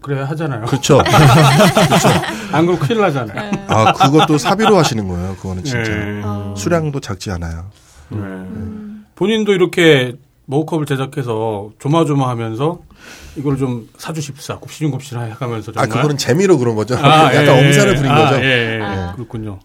그래야 0.06 0.26
하잖아요. 0.26 0.66
그렇죠. 0.68 0.99
안 2.53 2.68
그러면 2.68 2.78
큰일 2.78 3.01
나잖아요. 3.01 3.51
네. 3.51 3.66
아 3.68 3.91
그것도 3.91 4.38
사비로 4.38 4.78
하시는 4.78 5.08
거예요. 5.08 5.36
그거는 5.38 5.64
진짜 5.64 5.91
네. 5.91 6.22
어. 6.24 6.53
수량도 6.56 6.99
작지 6.99 7.32
않아요. 7.32 7.72
네. 8.10 8.18
음. 8.20 9.06
본인도 9.16 9.53
이렇게 9.53 10.14
머그컵을 10.45 10.86
제작해서 10.86 11.72
조마조마하면서 11.80 12.80
이걸 13.38 13.58
좀 13.58 13.89
사주십사 13.97 14.60
굽시중굽시라 14.60 15.24
해가면서 15.24 15.72
아 15.72 15.82
정말 15.82 15.89
그거는 15.89 16.18
재미로 16.18 16.60
그런 16.60 16.76
거죠. 16.76 16.95
아, 16.97 17.34
약간 17.34 17.47
예, 17.58 17.66
엄살을 17.68 17.93
예. 17.93 17.95
부린 17.95 18.12
아, 18.12 18.30
거죠. 18.30 18.43
예, 18.43 18.78
예. 18.78 18.82
아. 18.84 19.14
그렇군요. 19.16 19.58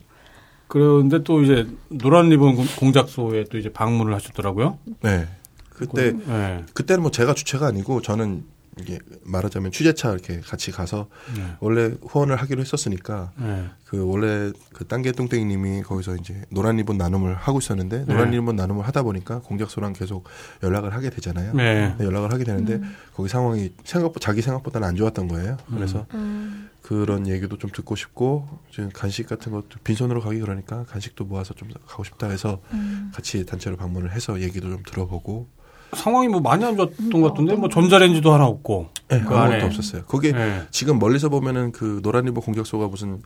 그런데 0.69 1.23
또 1.23 1.43
이제 1.43 1.67
노란 1.91 2.31
리본 2.31 2.57
공- 2.57 2.67
공작소에 2.77 3.45
또 3.51 3.59
이제 3.59 3.69
방문을 3.71 4.15
하셨더라고요. 4.15 4.79
네. 5.03 5.29
그때 5.69 6.13
네. 6.13 6.65
그때는 6.73 7.03
뭐 7.03 7.11
제가 7.11 7.35
주체가 7.35 7.67
아니고 7.67 8.01
저는 8.01 8.45
이게 8.81 8.99
말하자면 9.25 9.73
취재차 9.73 10.13
이렇게 10.13 10.41
같이 10.41 10.71
가서 10.71 11.09
네. 11.37 11.57
원래 11.61 11.95
후원을 12.07 12.37
하기로 12.37 12.61
했었으니까 12.61 13.33
네. 13.37 13.69
그 13.85 14.05
원래 14.05 14.53
그 14.73 14.87
땅개 14.87 15.13
뚱땡이님이 15.13 15.83
거기서 15.83 16.17
이제 16.17 16.43
노란 16.51 16.77
리본 16.77 16.97
나눔을 16.97 17.35
하고 17.35 17.59
있었는데 17.59 18.05
노란 18.07 18.31
네. 18.31 18.37
리본 18.37 18.57
나눔을 18.57 18.87
하다 18.87 19.03
보니까 19.03 19.41
공작소랑 19.41 19.93
계속 19.93 20.25
연락을 20.63 20.95
하게 20.95 21.11
되잖아요. 21.11 21.55
네. 21.55 21.95
네, 21.99 22.05
연락을 22.05 22.33
하게 22.33 22.45
되는데 22.45 22.81
거기 23.15 23.29
상황이 23.29 23.73
생각 23.85 24.13
자기 24.21 24.43
생각보다는 24.43 24.89
안 24.89 24.97
좋았던 24.97 25.29
거예요. 25.29 25.57
그래서 25.69 26.07
음. 26.15 26.71
그런 26.83 27.29
얘기도 27.29 27.59
좀 27.59 27.71
듣고 27.71 27.95
싶고 27.95 28.49
지금 28.71 28.91
간식 28.91 29.29
같은 29.29 29.53
것도 29.53 29.79
빈손으로 29.85 30.21
가기 30.21 30.41
그러니까 30.41 30.85
간식도 30.85 31.25
모아서 31.25 31.55
좀 31.55 31.69
가고 31.87 32.05
싶다 32.05 32.29
해서 32.29 32.61
음. 32.73 33.13
같이 33.15 33.45
단체로 33.47 33.77
방문을 33.77 34.13
해서 34.13 34.41
얘기도 34.41 34.71
좀 34.71 34.83
들어보고 34.85 35.49
상황이 35.97 36.29
뭐 36.29 36.41
많이 36.41 36.65
안 36.65 36.77
좋았던 36.77 37.11
것 37.11 37.29
같은데 37.29 37.55
뭐 37.57 37.69
전자레인지도 37.69 38.33
하나 38.33 38.47
없고 38.47 38.89
네, 39.09 39.21
그 39.21 39.35
아무것도 39.35 39.39
안에. 39.39 39.65
없었어요. 39.65 40.03
거기 40.07 40.33
네. 40.33 40.63
지금 40.71 40.99
멀리서 40.99 41.29
보면은 41.29 41.73
그 41.73 42.01
노란 42.03 42.25
리본 42.25 42.43
공작소가 42.43 42.87
무슨 42.89 43.23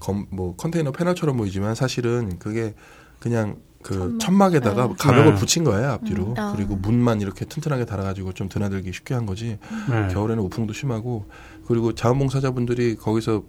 검, 0.00 0.26
뭐 0.30 0.54
컨테이너 0.56 0.92
패널처럼 0.92 1.36
보이지만 1.36 1.74
사실은 1.74 2.38
그게 2.38 2.74
그냥 3.20 3.56
그 3.82 4.16
천막. 4.18 4.54
에다가 4.54 4.94
가벽을 4.98 5.34
네. 5.34 5.40
붙인 5.40 5.62
거예요 5.64 5.90
앞뒤로 5.90 6.28
음. 6.28 6.34
아. 6.38 6.52
그리고 6.56 6.74
문만 6.76 7.20
이렇게 7.20 7.44
튼튼하게 7.44 7.84
달아가지고 7.84 8.32
좀 8.32 8.48
드나들기 8.48 8.92
쉽게 8.92 9.14
한 9.14 9.26
거지 9.26 9.58
네. 9.90 10.08
겨울에는 10.12 10.42
우풍도 10.44 10.72
심하고 10.72 11.26
그리고 11.66 11.94
자원봉사자분들이 11.94 12.96
거기서 12.96 13.42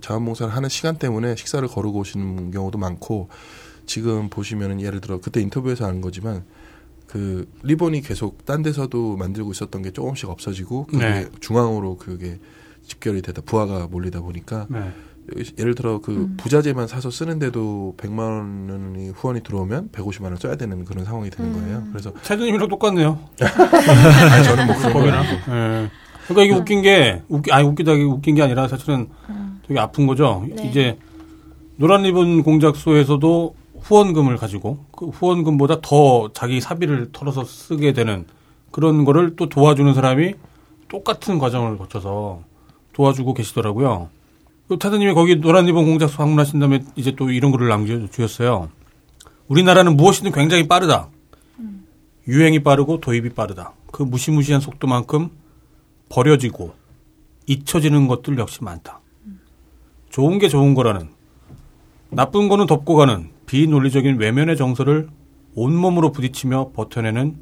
자원봉사를 0.00 0.54
하는 0.54 0.68
시간 0.68 0.96
때문에 0.98 1.36
식사를 1.36 1.66
거르고 1.68 2.00
오시는 2.00 2.50
경우도 2.50 2.78
많고 2.78 3.28
지금 3.86 4.28
보시면은 4.30 4.80
예를 4.80 5.00
들어 5.00 5.20
그때 5.20 5.40
인터뷰에서 5.40 5.86
아는 5.86 6.00
거지만 6.00 6.44
그 7.12 7.46
리본이 7.62 8.00
계속 8.00 8.46
딴 8.46 8.62
데서도 8.62 9.18
만들고 9.18 9.52
있었던 9.52 9.82
게 9.82 9.90
조금씩 9.90 10.30
없어지고 10.30 10.86
그게 10.86 11.04
네. 11.04 11.28
중앙으로 11.40 11.98
그게 11.98 12.38
집결이 12.86 13.20
되다 13.20 13.42
부하가 13.42 13.86
몰리다 13.86 14.22
보니까 14.22 14.66
네. 14.70 14.90
예를 15.58 15.74
들어 15.74 16.00
그 16.00 16.30
부자재만 16.38 16.88
사서 16.88 17.10
쓰는데도 17.10 17.96
100만 17.98 18.70
원이 18.70 19.10
후원이 19.10 19.42
들어오면 19.42 19.90
150만 19.92 20.24
원 20.24 20.36
써야 20.36 20.56
되는 20.56 20.86
그런 20.86 21.04
상황이 21.04 21.28
되는 21.28 21.52
거예요. 21.52 21.84
그래서 21.92 22.14
차주님이랑 22.22 22.68
똑같네요. 22.68 23.18
아니, 24.32 24.44
저는 24.44 24.66
뭐 24.66 24.76
그런 24.76 24.92
거 24.94 24.98
거기나. 25.00 25.20
아니고 25.20 25.34
예. 25.52 25.90
그러니까 26.28 26.42
이게 26.44 26.54
웃긴 26.54 26.80
게 26.82 27.22
웃기 27.28 27.52
아니 27.52 27.68
웃기다 27.68 27.94
게 27.94 28.02
웃긴 28.04 28.34
게 28.36 28.42
아니라 28.42 28.68
사실은 28.68 29.08
되게 29.68 29.78
아픈 29.78 30.06
거죠. 30.06 30.46
네. 30.48 30.66
이제 30.66 30.98
노란 31.76 32.04
리본 32.04 32.42
공작소에서도 32.42 33.54
후원금을 33.82 34.36
가지고 34.36 34.84
그 34.92 35.06
후원금보다 35.08 35.80
더 35.82 36.32
자기 36.32 36.60
사비를 36.60 37.10
털어서 37.12 37.44
쓰게 37.44 37.92
되는 37.92 38.26
그런 38.70 39.04
거를 39.04 39.36
또 39.36 39.48
도와주는 39.48 39.92
사람이 39.92 40.34
똑같은 40.88 41.38
과정을 41.38 41.78
거쳐서 41.78 42.42
도와주고 42.92 43.34
계시더라고요. 43.34 44.08
그 44.68 44.78
타드님이 44.78 45.12
거기 45.14 45.36
노란 45.36 45.66
리본 45.66 45.84
공작소 45.84 46.18
방문하신 46.18 46.60
다음에 46.60 46.84
이제 46.96 47.12
또 47.16 47.30
이런 47.30 47.50
글을 47.50 47.68
남겨주셨어요. 47.68 48.70
우리나라는 49.48 49.96
무엇이든 49.96 50.32
굉장히 50.32 50.68
빠르다. 50.68 51.08
유행이 52.28 52.62
빠르고 52.62 53.00
도입이 53.00 53.30
빠르다. 53.30 53.72
그 53.90 54.02
무시무시한 54.02 54.60
속도만큼 54.60 55.30
버려지고 56.08 56.72
잊혀지는 57.46 58.06
것들 58.06 58.38
역시 58.38 58.62
많다. 58.62 59.00
좋은 60.10 60.38
게 60.38 60.48
좋은 60.48 60.74
거라는 60.74 61.08
나쁜 62.10 62.48
거는 62.48 62.66
덮고 62.66 62.94
가는 62.94 63.31
비논리적인 63.52 64.18
외면의 64.18 64.56
정서를 64.56 65.10
온몸으로 65.54 66.10
부딪히며 66.10 66.70
버텨내는 66.72 67.38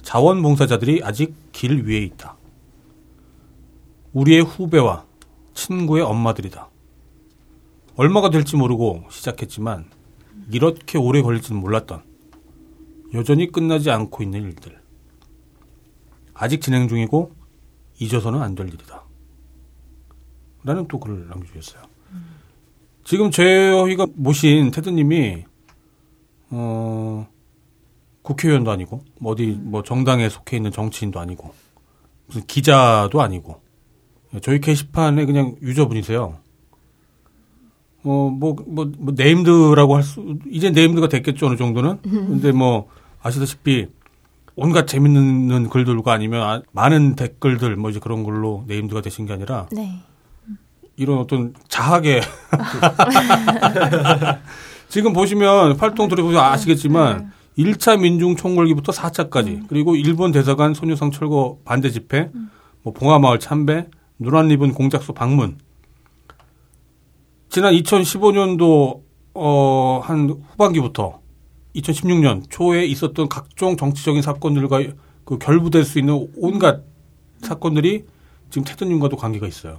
자원봉사자들이 0.00 1.02
아직 1.04 1.34
길 1.52 1.86
위에 1.86 1.98
있다. 1.98 2.38
우리의 4.14 4.40
후배와 4.40 5.04
친구의 5.52 6.04
엄마들이다. 6.04 6.70
얼마가 7.96 8.30
될지 8.30 8.56
모르고 8.56 9.04
시작했지만 9.10 9.90
이렇게 10.50 10.96
오래 10.96 11.20
걸릴지는 11.20 11.60
몰랐던 11.60 12.02
여전히 13.12 13.52
끝나지 13.52 13.90
않고 13.90 14.22
있는 14.22 14.42
일들. 14.42 14.80
아직 16.32 16.62
진행 16.62 16.88
중이고 16.88 17.34
잊어서는 17.98 18.40
안 18.40 18.54
될 18.54 18.68
일이다. 18.68 19.04
라는 20.64 20.88
또 20.88 20.98
글을 20.98 21.28
남겨주셨어요. 21.28 21.95
지금 23.06 23.30
저희가 23.30 24.06
모신 24.14 24.72
테드님이 24.72 25.44
어 26.50 27.26
국회의원도 28.22 28.70
아니고 28.72 29.02
뭐 29.20 29.32
어디 29.32 29.46
뭐 29.60 29.82
정당에 29.84 30.28
속해 30.28 30.56
있는 30.56 30.72
정치인도 30.72 31.20
아니고 31.20 31.54
무슨 32.26 32.44
기자도 32.46 33.22
아니고 33.22 33.60
저희 34.42 34.60
게시판에 34.60 35.24
그냥 35.24 35.54
유저분이세요. 35.62 36.38
어뭐뭐 38.04 38.56
뭐, 38.66 38.90
뭐 38.98 39.14
named라고 39.16 39.94
할 39.96 40.02
수 40.02 40.38
이제 40.50 40.70
named가 40.70 41.08
됐겠죠 41.08 41.46
어느 41.46 41.56
정도는. 41.56 42.02
근데 42.02 42.50
뭐 42.50 42.88
아시다시피 43.22 43.86
온갖 44.56 44.86
재밌는 44.88 45.68
글들과 45.68 46.12
아니면 46.12 46.42
아- 46.42 46.62
많은 46.72 47.14
댓글들 47.14 47.76
뭐 47.76 47.90
이제 47.90 48.00
그런 48.00 48.24
걸로 48.24 48.64
named가 48.66 49.00
되신 49.00 49.26
게 49.26 49.32
아니라 49.32 49.68
네. 49.70 50.00
이런 50.96 51.18
어떤 51.18 51.54
자학의 51.68 52.22
지금 54.88 55.12
보시면 55.12 55.76
활동 55.76 56.08
들어보시면 56.08 56.42
아시겠지만 56.42 57.32
1차 57.58 58.00
민중 58.00 58.36
총궐기부터 58.36 58.92
4차까지 58.92 59.66
그리고 59.68 59.96
일본 59.96 60.32
대사관 60.32 60.74
소녀상 60.74 61.10
철거 61.10 61.58
반대 61.64 61.90
집회 61.90 62.30
뭐 62.82 62.92
봉화마을 62.92 63.38
참배 63.40 63.88
누란 64.18 64.50
입은 64.50 64.72
공작소 64.72 65.12
방문. 65.12 65.58
지난 67.48 67.74
2015년도 67.74 69.02
어, 69.34 70.00
한 70.02 70.30
후반기부터 70.50 71.20
2016년 71.74 72.44
초에 72.48 72.86
있었던 72.86 73.28
각종 73.28 73.76
정치적인 73.76 74.22
사건들과 74.22 74.80
그 75.24 75.38
결부될 75.38 75.84
수 75.84 75.98
있는 75.98 76.28
온갖 76.36 76.82
사건들이 77.40 78.04
지금 78.50 78.64
테드님과도 78.64 79.16
관계가 79.16 79.46
있어요. 79.46 79.78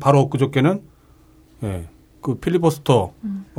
바로 0.00 0.28
그저께는 0.28 0.80
예, 1.64 1.84
그 2.22 2.36
필리버스터와 2.36 3.08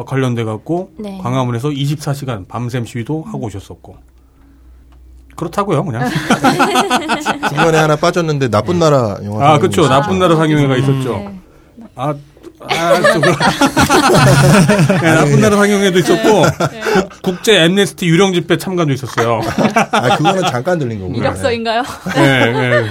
관련돼 0.06 0.44
갖고 0.44 0.92
네. 0.98 1.18
광화문에서 1.22 1.70
24시간 1.70 2.48
밤샘 2.48 2.86
시위도 2.86 3.24
하고 3.28 3.46
오셨었고 3.48 3.98
그렇다고요, 5.36 5.86
그냥. 5.86 6.10
중간에 7.50 7.78
하나 7.78 7.96
빠졌는데 7.96 8.50
나쁜 8.50 8.78
나라 8.78 9.18
영화. 9.24 9.54
아, 9.54 9.58
그렇죠. 9.58 9.88
나쁜 9.88 10.20
나라 10.20 10.36
상영회가 10.36 10.76
있었죠. 10.78 11.14
네. 11.18 11.40
아, 11.96 12.14
아, 12.62 13.02
좀 13.14 13.22
그렇- 13.22 13.36
네, 15.02 15.16
나쁜 15.16 15.40
나라 15.40 15.56
상영회도 15.56 16.00
있었고 16.00 16.44
국제 17.24 17.64
엠네스티 17.64 18.06
유령 18.06 18.34
집회 18.34 18.58
참관도 18.58 18.92
있었어요. 18.94 19.40
아, 19.92 20.18
그거는 20.18 20.42
잠깐 20.52 20.78
들린 20.78 21.00
거고. 21.00 21.14
이력서인가요? 21.14 21.84
네, 22.16 22.52
네. 22.52 22.86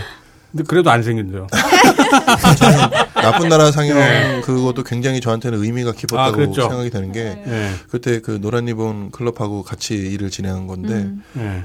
근데 0.50 0.64
그래도 0.66 0.90
안 0.90 1.02
생긴대요. 1.02 1.46
나쁜 3.30 3.48
나라 3.48 3.70
상영 3.70 3.96
네. 3.98 4.40
그것도 4.42 4.82
굉장히 4.84 5.20
저한테는 5.20 5.62
의미가 5.62 5.92
깊었다고 5.92 6.20
아, 6.20 6.30
그랬죠. 6.32 6.62
생각이 6.62 6.90
되는 6.90 7.12
게 7.12 7.24
네, 7.44 7.70
그때 7.90 8.20
그 8.20 8.40
노란 8.40 8.64
리본 8.66 9.10
클럽하고 9.10 9.62
같이 9.62 9.94
일을 9.94 10.30
진행한 10.30 10.66
건데 10.66 11.10
네. 11.34 11.64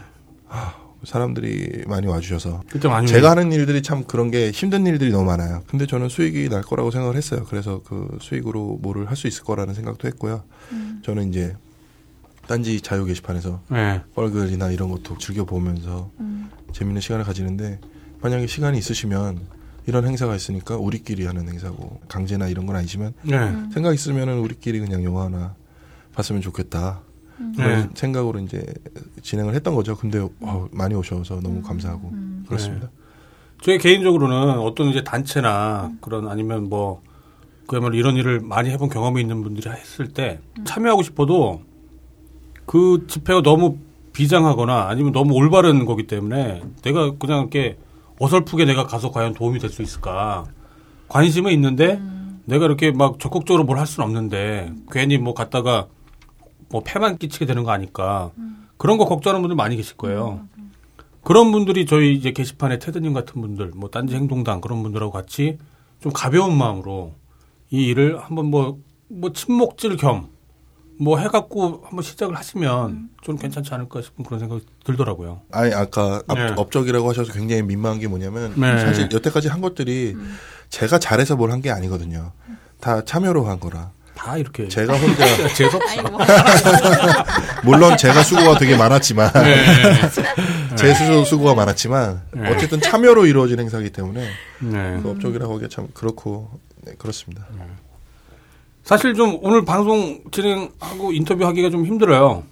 사람들이 1.05 1.84
많이 1.88 2.07
와주셔서 2.07 2.64
많이 2.86 3.07
제가 3.07 3.32
하는 3.32 3.51
일들이 3.51 3.82
참 3.82 4.05
그런 4.05 4.32
게 4.32 4.51
힘든 4.51 4.86
일들이 4.86 5.11
너무 5.11 5.26
많아요. 5.26 5.64
근데 5.68 5.86
저는 5.86 6.07
수익이 6.07 6.47
날 6.47 6.61
거라고 6.61 6.91
생각을 6.91 7.18
했어요. 7.18 7.45
그래서 7.49 7.82
그 7.86 8.18
수익으로 8.22 8.80
뭐를 8.82 9.09
할 9.09 9.18
수 9.18 9.28
있을 9.28 9.43
거라는 9.43 9.74
생각도 9.74 10.07
했고요. 10.07 10.43
저는 11.03 11.30
이제 11.30 11.55
딴지 12.47 12.80
자유 12.82 13.05
게시판에서 13.05 13.61
네. 13.70 14.01
뻘글이나 14.16 14.72
이런 14.72 14.89
것도 14.89 15.18
즐겨 15.18 15.43
보면서 15.43 16.09
재밌는 16.72 17.01
시간을 17.01 17.26
가지는데 17.26 17.80
만약에 18.22 18.47
시간이 18.47 18.78
있으시면 18.78 19.41
이런 19.86 20.06
행사가 20.06 20.36
있으니까 20.36 20.78
우리끼리 20.78 21.26
하는 21.26 21.48
행사고 21.48 22.00
강제나 22.08 22.48
이런 22.48 22.66
건 22.66 22.76
아니지만 22.76 23.14
네. 23.24 23.38
생각 23.74 23.94
있으면은 23.94 24.40
우리끼리 24.40 24.80
그냥 24.80 25.04
영화 25.04 25.26
하나 25.26 25.56
봤으면 26.16 26.42
좋겠다. 26.42 27.02
네. 27.38 27.52
그런 27.56 27.92
생각으로 27.94 28.40
이제 28.40 28.64
진행을 29.22 29.56
했던 29.56 29.76
거죠. 29.76 29.96
근데 29.96 30.20
어, 30.42 30.68
많이 30.72 30.96
오셔서 30.96 31.42
너무 31.42 31.62
감사하고 31.62 32.14
그렇습니다. 32.48 32.90
저희 33.62 33.78
개인적으로는 33.78 34.60
어떤 34.60 34.88
이제 34.88 35.04
단체나 35.04 35.94
그런 36.02 36.28
아니면 36.28 36.70
뭐 36.70 37.02
그야말로 37.68 37.96
이런 37.96 38.16
일을 38.16 38.42
많이 38.42 38.70
해본 38.70 38.90
경험이 38.90 39.22
있는 39.22 39.42
분들이 39.42 39.70
했을 39.70 40.10
때 40.10 40.40
참여하고 40.66 41.02
싶어도 41.02 41.62
그 42.66 43.06
집회가 43.08 43.42
너무 43.42 43.78
비장하거나 44.14 44.90
아니면 44.90 45.12
너무 45.12 45.34
올바른 45.34 45.86
거기 45.86 46.08
때문에 46.08 46.62
내가 46.82 47.16
그냥 47.18 47.40
이렇게 47.40 47.78
어설프게 48.20 48.66
내가 48.66 48.86
가서 48.86 49.11
과연 49.11 49.34
도움이 49.34 49.59
될 49.59 49.70
수 49.70 49.82
있을까 49.82 50.45
관심은 51.09 51.51
있는데 51.53 52.01
내가 52.45 52.66
이렇게 52.66 52.91
막 52.91 53.20
적극적으로 53.20 53.64
뭘 53.64 53.78
할 53.80 53.88
수는 53.88 54.07
없는데 54.07 54.72
괜히 54.91 55.18
뭐 55.18 55.34
갔다가 55.34 55.88
뭐 56.70 56.82
폐만 56.86 57.18
끼치게 57.18 57.45
되는 57.45 57.64
거 57.64 57.72
아니까 57.72 58.32
그런 58.78 58.97
거 58.97 59.05
걱정하는 59.05 59.41
분들 59.41 59.55
많이 59.55 59.76
계실 59.76 59.95
거예요. 59.97 60.41
그런 61.24 61.51
분들이 61.51 61.86
저희 61.86 62.14
이제 62.14 62.32
게시판에 62.32 62.80
테드님 62.80 63.14
같은 63.14 63.39
분들, 63.41 63.72
뭐 63.76 63.89
딴지 63.89 64.16
행동당 64.16 64.59
그런 64.59 64.84
분들하고 64.84 65.11
같이 65.11 65.57
좀 66.01 66.11
가벼운 66.11 66.57
마음으로 66.57 67.14
이 67.72 67.86
일을 67.86 68.20
한번 68.20 68.47
뭐, 68.47 68.80
뭐 69.07 69.32
침묵질 69.32 69.95
겸 69.95 70.28
뭐 71.04 71.18
해갖고 71.20 71.82
한번 71.86 72.01
시작을 72.01 72.36
하시면 72.36 73.10
좀 73.22 73.38
괜찮지 73.38 73.74
않을까 73.74 74.01
싶은 74.01 74.24
그런 74.24 74.39
생각이 74.39 74.66
들더라고요. 74.86 75.41
아니 75.51 75.74
아까 75.74 76.22
앞- 76.28 76.38
네. 76.38 76.54
업적이라고 76.56 77.10
하셔서 77.10 77.34
굉장히 77.34 77.62
민망한 77.62 77.99
게 77.99 78.08
뭐냐면 78.08 78.54
네. 78.56 78.80
사실 78.80 79.10
여태까지 79.12 79.49
한 79.49 79.60
것들이 79.62 80.16
제가 80.70 80.99
잘해서 80.99 81.36
뭘 81.36 81.51
한 81.51 81.62
게 81.62 81.72
아니거든요. 81.72 82.32
다 82.80 83.04
참여로 83.04 83.45
한 83.45 83.60
거라. 83.60 83.91
다 84.16 84.38
이렇게 84.38 84.68
제가 84.70 84.93
혼자 84.95 85.26
재수없어. 85.56 86.01
물론 87.64 87.97
제가 87.97 88.24
수고가 88.24 88.58
되게 88.58 88.78
많았지만 88.78 89.32
네. 89.34 89.56
제 90.78 90.93
스스로 90.93 91.26
수고가 91.26 91.56
많았지만 91.56 92.22
네. 92.34 92.49
어쨌든 92.51 92.80
참여로 92.82 93.26
이루어진 93.26 93.60
행사이기 93.60 93.89
때문에 93.91 94.30
네. 94.60 94.99
그 95.01 95.10
업적이라고 95.12 95.54
하기가 95.56 95.70
참 95.70 95.88
그렇고 95.93 96.49
네, 96.86 96.93
그렇습니다. 96.97 97.45
사실 98.84 99.14
좀 99.14 99.40
오늘 99.42 99.64
방송 99.66 100.20
진행하고 100.32 101.12
인터뷰하기가 101.14 101.70
좀 101.70 101.86
힘들어요. 101.86 102.44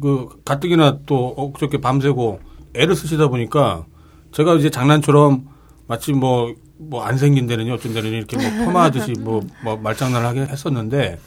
그 0.00 0.28
가뜩이나 0.44 0.98
또 1.06 1.34
엊그저께 1.36 1.80
밤새고 1.80 2.40
애를 2.74 2.94
쓰시다 2.94 3.28
보니까 3.28 3.84
제가 4.32 4.54
이제 4.54 4.70
장난처럼 4.70 5.48
마치 5.86 6.12
뭐 6.12 6.54
뭐 6.78 7.02
안 7.04 7.16
생긴 7.16 7.46
데는 7.46 7.70
어떤 7.72 7.94
데는 7.94 8.10
이렇게 8.10 8.36
뭐 8.36 8.44
폄하하듯이 8.66 9.12
뭐, 9.20 9.40
뭐 9.62 9.76
말장난을 9.76 10.26
하게 10.26 10.40
했었는데 10.42 11.18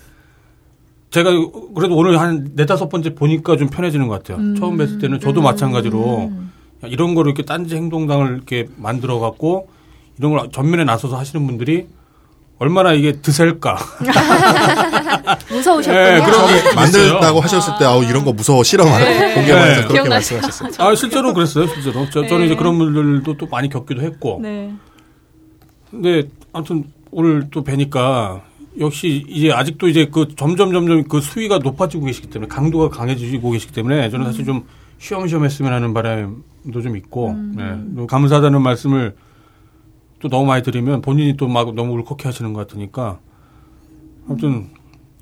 제가 1.10 1.32
그래도 1.74 1.96
오늘 1.96 2.20
한 2.20 2.52
네다섯 2.54 2.90
번째 2.90 3.16
보니까 3.16 3.56
좀 3.56 3.70
편해지는 3.70 4.08
것 4.08 4.22
같아요. 4.24 4.56
처음 4.56 4.78
뵀을 4.78 5.00
때는 5.00 5.20
저도 5.20 5.42
마찬가지로 5.42 6.32
이런 6.84 7.16
거를 7.16 7.30
이렇게 7.30 7.44
딴지 7.44 7.76
행동당을 7.76 8.36
이렇게 8.36 8.68
만들어 8.76 9.20
갖고 9.20 9.70
이런 10.20 10.32
걸 10.32 10.50
전면에 10.52 10.84
나서서 10.84 11.18
하시는 11.18 11.46
분들이 11.48 11.88
얼마나 12.60 12.94
이게 12.94 13.12
드셀까. 13.14 13.78
무서우셨군요. 15.52 16.04
네, 16.04 16.22
그런 16.24 16.48
게. 16.48 16.74
만들다고 16.76 17.40
하셨을 17.40 17.74
때 17.78 17.86
아우 17.86 18.04
이런 18.04 18.26
거 18.26 18.34
무서워 18.34 18.64
싫어 18.64 18.84
막 18.86 18.98
공개방에서 18.98 19.82
네. 19.82 19.88
그렇게? 19.88 20.10
말씀하셨어요. 20.10 20.72
아, 20.78 20.96
실제로 20.96 21.34
그랬어요, 21.34 21.68
실제로. 21.68 22.10
저, 22.10 22.26
저는 22.26 22.48
이제 22.48 22.56
그런 22.56 22.78
분들도 22.78 23.38
또 23.38 23.46
많이 23.48 23.70
겪기도 23.70 24.02
했고. 24.02 24.40
네. 24.42 24.74
근데 25.92 26.24
아무튼 26.52 26.86
오늘 27.12 27.48
또 27.52 27.64
뵈니까 27.64 28.42
역시 28.80 29.24
이제 29.28 29.52
아직도 29.52 29.88
이제 29.88 30.08
그 30.12 30.28
점점 30.36 30.72
점점 30.72 31.04
그 31.04 31.22
수위가 31.22 31.60
높아지고 31.60 32.06
계시기 32.06 32.28
때문에 32.30 32.48
강도가 32.50 32.90
강해지고 32.90 33.52
계시기 33.52 33.74
때문에 33.74 34.10
저는 34.10 34.26
사실 34.26 34.46
좀 34.46 34.66
쉬엄쉬엄 35.00 35.46
했으면 35.46 35.74
하는 35.74 35.94
바람도 35.94 36.82
좀 36.82 36.98
있고, 36.98 37.36
네. 37.56 37.64
또 37.96 38.08
감사하다는 38.08 38.62
말씀을 38.62 39.16
또 40.20 40.30
너무 40.30 40.46
많이 40.46 40.64
드리면 40.64 41.02
본인이 41.02 41.38
또 41.38 41.48
막 41.48 41.74
너무 41.76 41.94
울컥해 41.94 42.24
하시는 42.26 42.54
것 42.54 42.68
같으니까 42.68 43.20
아무튼 44.28 44.70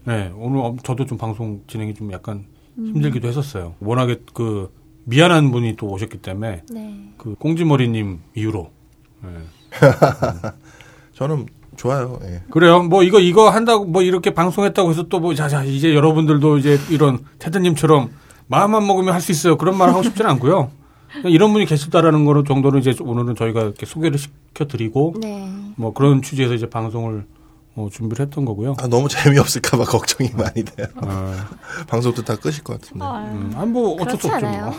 네, 0.05 0.31
오늘 0.37 0.59
엄- 0.59 0.77
저도 0.79 1.05
좀 1.05 1.17
방송 1.17 1.61
진행이 1.67 1.93
좀 1.95 2.11
약간 2.11 2.45
힘들기도 2.77 3.27
했었어요. 3.27 3.75
워낙에 3.79 4.21
그 4.33 4.71
미안한 5.05 5.51
분이 5.51 5.75
또 5.77 5.87
오셨기 5.87 6.17
때문에 6.19 6.63
네. 6.71 7.09
그 7.17 7.35
꽁지머리님 7.39 8.19
이후로. 8.35 8.69
네. 9.23 9.29
저는 11.13 11.45
좋아요. 11.77 12.19
예. 12.23 12.41
그래요. 12.49 12.83
뭐 12.83 13.03
이거 13.03 13.19
이거 13.19 13.49
한다고 13.49 13.85
뭐 13.85 14.01
이렇게 14.01 14.33
방송했다고 14.33 14.89
해서 14.89 15.03
또 15.03 15.19
뭐 15.19 15.33
자자 15.35 15.63
이제 15.63 15.93
여러분들도 15.95 16.57
이제 16.57 16.77
이런 16.89 17.19
테드님처럼 17.39 18.11
마음만 18.47 18.85
먹으면 18.85 19.13
할 19.13 19.21
수 19.21 19.31
있어요. 19.31 19.57
그런 19.57 19.77
말 19.77 19.89
하고 19.89 20.03
싶지는 20.03 20.29
않고요. 20.31 20.71
그냥 21.21 21.31
이런 21.31 21.53
분이 21.53 21.65
계시다라는 21.65 22.25
거는 22.25 22.45
정도는 22.45 22.79
이제 22.79 22.93
오늘은 22.99 23.35
저희가 23.35 23.61
이렇게 23.61 23.85
소개를 23.85 24.17
시켜드리고 24.17 25.15
네. 25.21 25.49
뭐 25.75 25.93
그런 25.93 26.21
취지에서 26.21 26.53
이제 26.53 26.69
방송을 26.69 27.25
어, 27.77 27.89
준비를 27.91 28.25
했던 28.25 28.45
거고요. 28.45 28.75
아, 28.79 28.87
너무 28.87 29.09
재미없을까봐 29.09 29.83
걱정이 29.83 30.29
많이 30.33 30.63
돼요. 30.63 30.87
어, 30.95 31.33
방송도 31.87 32.23
다 32.23 32.37
끄실 32.37 32.63
것 32.63 32.79
같은데. 32.79 33.05
음, 33.05 33.51
아니 33.53 33.69
뭐 33.69 34.01
어쩔 34.01 34.17
수 34.17 34.27
없죠. 34.27 34.47
뭐. 34.47 34.73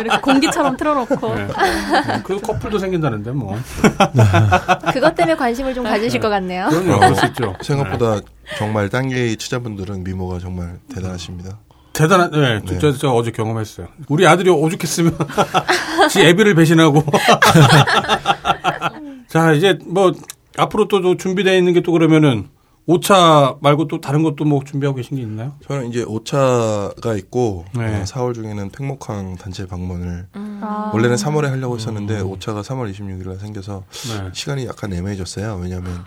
이렇게 0.00 0.20
공기처럼 0.20 0.76
틀어놓고. 0.76 1.34
네. 1.34 1.42
어, 1.44 2.22
그래서 2.24 2.46
커플도 2.46 2.78
생긴다는데 2.78 3.30
뭐. 3.32 3.56
그것 4.92 5.14
때문에 5.14 5.34
관심을 5.34 5.72
좀 5.72 5.84
가지실 5.84 6.20
것 6.20 6.28
같네요. 6.28 6.68
그럼요, 6.68 6.98
그럴 6.98 7.14
수 7.14 7.26
있죠. 7.26 7.54
생각보다 7.62 8.20
정말 8.58 8.90
딴게이 8.90 9.36
치자분들은 9.36 10.04
미모가 10.04 10.40
정말 10.40 10.78
대단하십니다. 10.94 11.58
대단한, 11.96 12.30
네, 12.30 12.60
네. 12.64 12.78
저, 12.78 12.92
저 12.92 13.10
어제 13.10 13.30
경험했어요. 13.30 13.88
우리 14.08 14.26
아들이 14.26 14.50
오죽했으면, 14.50 15.16
지 16.10 16.20
애비를 16.20 16.54
배신하고. 16.54 17.02
자, 19.28 19.52
이제 19.52 19.78
뭐, 19.86 20.12
앞으로 20.56 20.88
또, 20.88 21.00
또 21.00 21.16
준비되어 21.16 21.56
있는 21.56 21.72
게 21.72 21.80
또 21.80 21.92
그러면은, 21.92 22.48
오차 22.88 23.56
말고 23.62 23.88
또 23.88 24.00
다른 24.00 24.22
것도 24.22 24.44
뭐 24.44 24.62
준비하고 24.64 24.94
계신 24.94 25.16
게 25.16 25.22
있나요? 25.24 25.54
저는 25.66 25.88
이제 25.88 26.04
오차가 26.04 27.16
있고 27.16 27.64
네. 27.74 27.84
어, 27.84 28.04
4월 28.04 28.32
중에는 28.32 28.70
팽목항 28.70 29.34
단체 29.38 29.66
방문을 29.66 30.28
아. 30.34 30.92
원래는 30.94 31.16
3월에 31.16 31.48
하려고 31.48 31.74
했었는데 31.74 32.20
오차가 32.20 32.62
3월 32.62 32.94
26일에 32.94 33.40
생겨서 33.40 33.82
네. 33.90 34.30
시간이 34.32 34.66
약간 34.66 34.92
애매해졌어요. 34.92 35.58
왜냐하면 35.60 36.04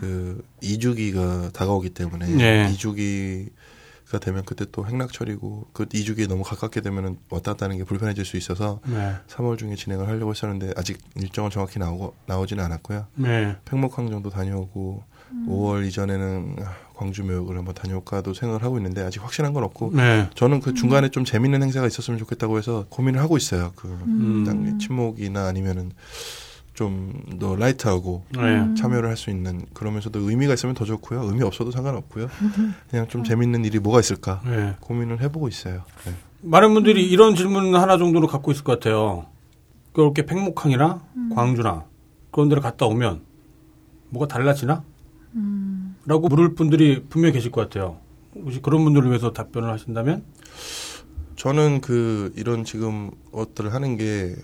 그 0.00 0.44
2주기가 0.62 1.52
다가오기 1.52 1.90
때문에 1.90 2.26
네. 2.26 2.70
2주기 2.72 3.48
가 4.12 4.18
되면 4.18 4.44
그때 4.44 4.66
또 4.70 4.86
행락철이고 4.86 5.68
그 5.72 5.86
2주기에 5.86 6.28
너무 6.28 6.42
가깝게 6.44 6.82
되면은 6.82 7.18
왔다 7.30 7.52
갔다 7.52 7.64
하는 7.64 7.78
게 7.78 7.84
불편해질 7.84 8.26
수 8.26 8.36
있어서 8.36 8.80
네. 8.86 9.14
3월 9.26 9.56
중에 9.56 9.74
진행을 9.74 10.06
하려고 10.06 10.32
했었는데 10.32 10.74
아직 10.76 10.98
일정은 11.16 11.50
정확히 11.50 11.78
나오고 11.78 12.14
나오지는 12.26 12.62
않았고요. 12.62 13.06
네. 13.14 13.56
팽목항 13.64 14.10
정도 14.10 14.28
다녀오고 14.28 15.02
5월 15.48 15.86
이전에는 15.86 16.56
광주 16.94 17.24
묘역을 17.24 17.56
한번 17.56 17.74
다녀올까도 17.74 18.34
생각을 18.34 18.62
하고 18.62 18.76
있는데 18.76 19.02
아직 19.02 19.22
확실한 19.22 19.54
건 19.54 19.64
없고 19.64 19.92
네. 19.94 20.28
저는 20.34 20.60
그 20.60 20.74
중간에 20.74 21.08
좀 21.08 21.24
재밌는 21.24 21.62
행사가 21.62 21.86
있었으면 21.86 22.18
좋겠다고 22.18 22.58
해서 22.58 22.84
고민을 22.90 23.18
하고 23.18 23.38
있어요. 23.38 23.72
그 23.76 23.88
음. 23.88 24.44
땅 24.44 24.78
침묵이나 24.78 25.46
아니면은 25.46 25.90
좀 26.74 27.12
더 27.38 27.56
라이트하고 27.56 28.24
네. 28.34 28.74
참여를 28.74 29.08
할 29.08 29.16
수 29.16 29.30
있는 29.30 29.66
그러면서도 29.74 30.18
의미가 30.20 30.54
있으면 30.54 30.74
더 30.74 30.84
좋고요. 30.84 31.22
의미 31.24 31.42
없어도 31.42 31.70
상관없고요. 31.70 32.28
그냥 32.90 33.08
좀 33.08 33.24
재밌는 33.24 33.64
일이 33.64 33.78
뭐가 33.78 34.00
있을까 34.00 34.40
네. 34.44 34.76
고민을 34.80 35.20
해보고 35.20 35.48
있어요. 35.48 35.84
네. 36.04 36.12
많은 36.42 36.72
분들이 36.74 37.04
이런 37.08 37.34
질문 37.34 37.74
하나 37.74 37.98
정도는 37.98 38.28
갖고 38.28 38.52
있을 38.52 38.64
것 38.64 38.78
같아요. 38.78 39.26
그렇게 39.92 40.24
팽목항이나 40.24 41.02
광주나 41.34 41.84
그런 42.30 42.48
데를 42.48 42.62
갔다 42.62 42.86
오면 42.86 43.20
뭐가 44.10 44.26
달라지나? 44.26 44.82
라고 46.06 46.28
물을 46.28 46.54
분들이 46.54 47.04
분명히 47.08 47.32
계실 47.34 47.50
것 47.50 47.60
같아요. 47.62 47.98
혹시 48.34 48.60
그런 48.60 48.82
분들을 48.84 49.08
위해서 49.08 49.32
답변을 49.32 49.70
하신다면? 49.70 50.24
저는 51.36 51.80
그 51.80 52.32
이런 52.36 52.64
지금 52.64 53.10
것들을 53.32 53.72
하는 53.72 53.96
게 53.96 54.34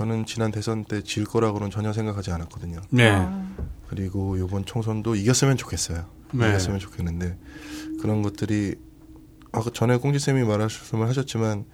저는 0.00 0.24
지난 0.24 0.50
대선 0.50 0.86
때 0.86 1.02
질 1.02 1.26
거라고는 1.26 1.68
전혀 1.70 1.92
생각하지 1.92 2.30
않았거든요. 2.30 2.80
네. 2.88 3.28
그리고 3.86 4.38
이번 4.38 4.64
총선도 4.64 5.14
이겼으면 5.14 5.58
좋겠어요. 5.58 6.06
네. 6.32 6.48
이겼으면 6.48 6.78
좋겠는데 6.78 7.36
그런 8.00 8.22
것들이 8.22 8.76
아까 9.52 9.68
전에 9.70 9.98
공지쌤이 9.98 10.42
말씀을 10.44 11.06
하셨지만 11.06 11.66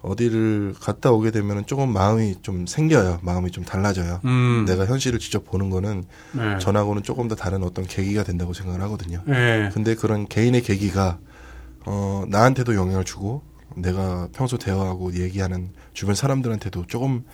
어디를 0.00 0.74
갔다 0.80 1.10
오게 1.12 1.30
되면 1.30 1.66
조금 1.66 1.92
마음이 1.92 2.36
좀 2.40 2.66
생겨요. 2.66 3.18
마음이 3.22 3.50
좀 3.50 3.64
달라져요. 3.64 4.20
음. 4.24 4.64
내가 4.66 4.86
현실을 4.86 5.18
직접 5.18 5.44
보는 5.44 5.68
거는 5.68 6.04
네. 6.32 6.58
전하고는 6.60 7.02
조금 7.02 7.28
더 7.28 7.34
다른 7.34 7.62
어떤 7.62 7.86
계기가 7.86 8.22
된다고 8.24 8.54
생각을 8.54 8.80
하거든요. 8.82 9.22
네. 9.26 9.68
근데 9.74 9.94
그런 9.94 10.26
개인의 10.26 10.62
계기가 10.62 11.18
어 11.84 12.24
나한테도 12.28 12.76
영향을 12.76 13.04
주고 13.04 13.42
내가 13.76 14.28
평소 14.32 14.56
대화하고 14.56 15.12
얘기하는 15.16 15.72
주변 15.92 16.14
사람들한테도 16.14 16.86
조금 16.86 17.24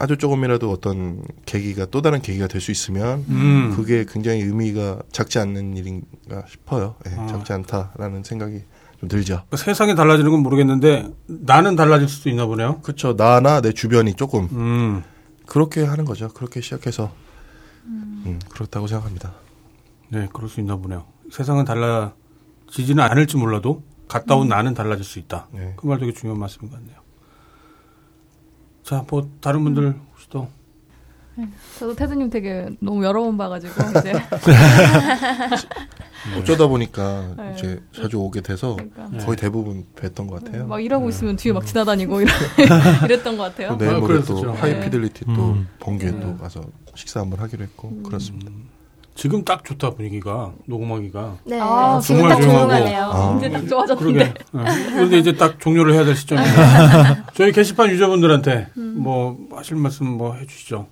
아주 0.00 0.16
조금이라도 0.16 0.70
어떤 0.70 1.22
계기가 1.44 1.84
또 1.90 2.00
다른 2.00 2.22
계기가 2.22 2.46
될 2.46 2.60
수 2.62 2.70
있으면 2.70 3.24
음. 3.28 3.72
그게 3.76 4.06
굉장히 4.08 4.40
의미가 4.40 5.00
작지 5.12 5.38
않는 5.38 5.76
일인가 5.76 6.42
싶어요. 6.48 6.96
예, 7.06 7.14
아. 7.18 7.26
작지 7.26 7.52
않다라는 7.52 8.22
생각이 8.22 8.62
좀 8.98 9.08
들죠. 9.10 9.42
그 9.50 9.58
세상이 9.58 9.94
달라지는 9.94 10.30
건 10.30 10.40
모르겠는데 10.42 11.10
나는 11.26 11.76
달라질 11.76 12.08
수도 12.08 12.30
있나 12.30 12.46
보네요. 12.46 12.80
그렇죠. 12.80 13.14
나나 13.14 13.60
내 13.60 13.72
주변이 13.72 14.14
조금 14.14 14.48
음. 14.52 15.02
그렇게 15.46 15.84
하는 15.84 16.06
거죠. 16.06 16.28
그렇게 16.28 16.62
시작해서 16.62 17.12
음, 17.84 18.38
그렇다고 18.48 18.86
생각합니다. 18.86 19.34
네, 20.08 20.28
그럴 20.32 20.48
수 20.48 20.60
있나 20.60 20.76
보네요. 20.76 21.04
세상은 21.30 21.66
달라지지는 21.66 23.00
않을지 23.04 23.36
몰라도 23.36 23.82
갔다 24.08 24.34
온 24.34 24.48
나는 24.48 24.72
달라질 24.72 25.04
수 25.04 25.18
있다. 25.18 25.48
네. 25.52 25.74
그말 25.76 25.98
되게 25.98 26.12
중요한 26.12 26.40
말씀인 26.40 26.70
것 26.70 26.76
같네요. 26.78 26.99
자, 28.90 29.04
뭐 29.08 29.30
다른 29.40 29.62
분들 29.62 29.94
혹시 30.10 30.28
또 30.30 30.48
저도 31.78 31.94
테드님 31.94 32.28
되게 32.28 32.68
너무 32.80 33.04
여러 33.04 33.22
번 33.22 33.38
봐가지고 33.38 33.72
이제 34.00 34.12
어쩌다 36.36 36.66
보니까 36.66 37.34
네. 37.36 37.54
이제 37.56 37.80
자주 37.94 38.18
오게 38.18 38.40
돼서 38.40 38.74
그러니까 38.74 39.24
거의 39.24 39.36
대부분 39.36 39.86
뵀던 39.94 40.28
것 40.28 40.42
같아요. 40.42 40.66
막 40.66 40.80
일하고 40.80 41.08
있으면 41.08 41.36
뒤에 41.36 41.52
막 41.52 41.64
지나다니고 41.64 42.18
이러, 42.20 42.32
이랬던 43.04 43.36
것 43.36 43.44
같아요. 43.44 43.68
또 43.68 43.78
내일 43.78 43.94
아, 43.94 44.00
모레 44.00 44.14
그랬었죠. 44.14 44.42
또 44.42 44.52
네. 44.54 44.58
하이피델리티 44.58 45.24
또 45.26 45.52
음. 45.52 45.68
번개에 45.78 46.10
네. 46.10 46.20
또 46.20 46.36
가서 46.36 46.60
식사 46.96 47.20
한번 47.20 47.38
하기로 47.38 47.62
했고 47.62 48.02
그렇습니다. 48.02 48.50
지금 49.14 49.44
딱 49.44 49.64
좋다 49.64 49.90
분위기가 49.90 50.52
녹음하기가. 50.66 51.38
네, 51.44 51.58
아, 51.60 52.00
지금 52.02 52.20
정말 52.22 52.36
딱. 52.36 52.42
조용하네요. 52.42 53.02
아. 53.04 53.36
이제 53.38 53.50
딱 53.50 53.66
좋아졌는데. 53.68 54.32
그러게. 54.52 54.72
네. 54.74 54.90
그런데 54.94 55.18
이제 55.18 55.34
딱 55.36 55.60
종료를 55.60 55.92
해야 55.94 56.04
될 56.04 56.16
시점이에요. 56.16 56.48
저희 57.34 57.52
게시판 57.52 57.90
유저분들한테 57.90 58.68
뭐 58.76 59.36
하실 59.54 59.76
말씀 59.76 60.06
뭐 60.06 60.34
해주시죠. 60.36 60.86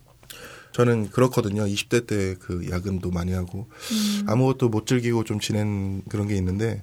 저는 0.72 1.10
그렇거든요. 1.10 1.64
20대 1.64 2.06
때 2.06 2.34
그 2.40 2.68
야근도 2.70 3.10
많이 3.10 3.32
하고 3.32 3.66
아무것도 4.26 4.68
못 4.68 4.86
즐기고 4.86 5.24
좀 5.24 5.40
지낸 5.40 6.02
그런 6.08 6.28
게 6.28 6.36
있는데 6.36 6.82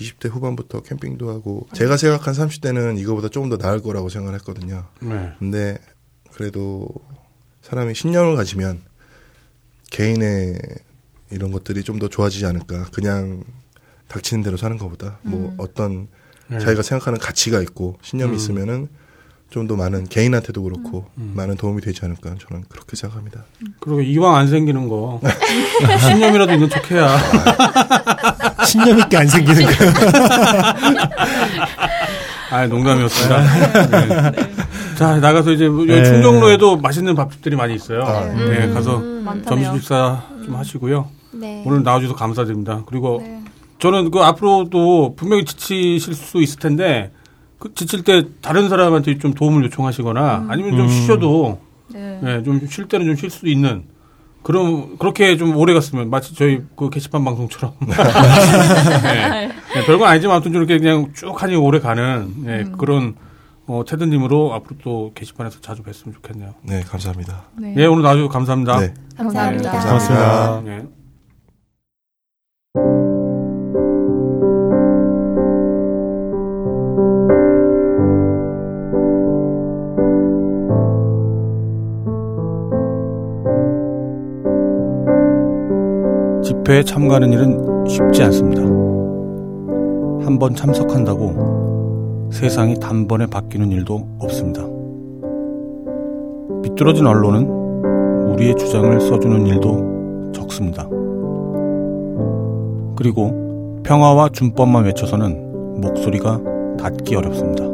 20대 0.00 0.30
후반부터 0.30 0.82
캠핑도 0.82 1.28
하고 1.28 1.66
제가 1.72 1.96
생각한 1.96 2.34
30대는 2.34 2.98
이거보다 2.98 3.28
조금 3.28 3.48
더 3.50 3.56
나을 3.58 3.82
거라고 3.82 4.08
생각을 4.08 4.38
했거든요. 4.38 4.84
네. 5.00 5.32
근데 5.38 5.78
그래도 6.32 6.88
사람이 7.62 7.94
신념을 7.94 8.36
가지면 8.36 8.80
개인의 9.94 10.58
이런 11.30 11.52
것들이 11.52 11.82
좀 11.84 11.98
더 12.00 12.08
좋아지지 12.08 12.44
않을까. 12.46 12.86
그냥 12.92 13.44
닥치는 14.08 14.42
대로 14.42 14.56
사는 14.56 14.76
것보다 14.76 15.18
뭐 15.22 15.54
어떤 15.58 16.08
네. 16.48 16.58
자기가 16.58 16.82
생각하는 16.82 17.18
가치가 17.20 17.60
있고 17.62 17.96
신념이 18.02 18.32
음. 18.32 18.36
있으면은 18.36 18.88
좀 19.50 19.68
더 19.68 19.76
많은 19.76 20.04
개인한테도 20.08 20.64
그렇고 20.64 21.06
많은 21.14 21.56
도움이 21.56 21.80
되지 21.80 22.00
않을까 22.04 22.34
저는 22.40 22.64
그렇게 22.68 22.96
생각합니다. 22.96 23.44
그리고 23.78 24.00
이왕 24.00 24.34
안 24.34 24.48
생기는 24.48 24.88
거 24.88 25.20
신념이라도 26.08 26.52
있는 26.54 26.68
척해야. 26.68 27.16
신념 28.66 28.98
있게 28.98 29.16
안 29.16 29.28
생기는 29.28 29.64
거예요. 29.64 29.92
아, 32.50 32.66
농담이었습니다. 32.66 33.86
네. 33.90 34.32
자, 34.96 35.18
나가서 35.18 35.52
이제 35.52 35.68
뭐 35.68 35.80
여기 35.82 35.92
네. 36.00 36.04
충정로에도 36.04 36.76
맛있는 36.78 37.14
밥집들이 37.14 37.56
많이 37.56 37.74
있어요. 37.74 38.02
아, 38.02 38.24
네, 38.26 38.68
가서 38.72 38.98
많다네요. 38.98 39.44
점심 39.44 39.74
식사 39.80 40.22
좀 40.44 40.54
하시고요. 40.56 41.08
네. 41.32 41.62
오늘 41.66 41.82
나와주셔서 41.82 42.16
감사드립니다. 42.16 42.82
그리고 42.86 43.18
네. 43.22 43.42
저는 43.78 44.10
그 44.10 44.20
앞으로도 44.20 45.14
분명히 45.16 45.44
지치실 45.44 46.14
수 46.14 46.40
있을 46.40 46.58
텐데 46.58 47.10
그 47.58 47.74
지칠 47.74 48.02
때 48.04 48.24
다른 48.40 48.68
사람한테 48.68 49.18
좀 49.18 49.34
도움을 49.34 49.64
요청하시거나 49.64 50.46
아니면 50.48 50.76
좀 50.76 50.80
음. 50.82 50.88
쉬셔도 50.88 51.60
네. 51.88 52.18
네, 52.22 52.42
좀쉴 52.42 52.88
때는 52.88 53.06
좀 53.06 53.16
쉴 53.16 53.30
수 53.30 53.48
있는 53.48 53.84
그럼 54.42 54.96
그렇게 54.98 55.36
좀 55.38 55.56
오래 55.56 55.72
갔으면 55.72 56.10
마치 56.10 56.34
저희 56.34 56.60
그 56.76 56.90
게시판 56.90 57.24
방송처럼 57.24 57.74
네. 59.02 59.48
네, 59.74 59.84
별건 59.86 60.06
아니지만 60.08 60.36
아무튼 60.36 60.52
좀 60.52 60.62
이렇게 60.62 60.78
그냥 60.78 61.10
쭉 61.14 61.42
하니 61.42 61.56
오래 61.56 61.80
가는 61.80 62.32
네, 62.42 62.64
그런 62.78 63.14
어, 63.66 63.82
테드님으로 63.86 64.52
앞으로 64.54 64.76
또 64.82 65.12
게시판에서 65.14 65.60
자주 65.60 65.82
뵀으면 65.82 66.12
좋겠네요. 66.14 66.54
네, 66.62 66.82
감사합니다. 66.82 67.44
네. 67.58 67.74
예, 67.78 67.86
오늘 67.86 68.02
나와주셔서 68.02 68.30
감사합니다. 68.30 68.78
네, 68.80 68.94
감사합니다. 69.16 69.72
네, 69.72 69.78
고맙습니다. 69.78 70.60
네. 70.62 70.86
집회에 86.42 86.82
참가하는 86.82 87.32
일은 87.32 87.86
쉽지 87.88 88.22
않습니다. 88.24 88.62
한 90.24 90.38
번 90.38 90.54
참석한다고 90.54 91.63
세상이 92.30 92.78
단번에 92.80 93.26
바뀌는 93.26 93.70
일도 93.70 94.06
없습니다. 94.18 94.62
비뚤어진 96.62 97.06
언론은 97.06 97.64
우리의 98.32 98.56
주장을 98.56 99.00
써주는 99.00 99.46
일도 99.46 100.32
적습니다. 100.32 100.88
그리고 102.96 103.80
평화와 103.84 104.30
준법만 104.30 104.84
외쳐서는 104.84 105.80
목소리가 105.80 106.40
닿기 106.78 107.14
어렵습니다. 107.16 107.64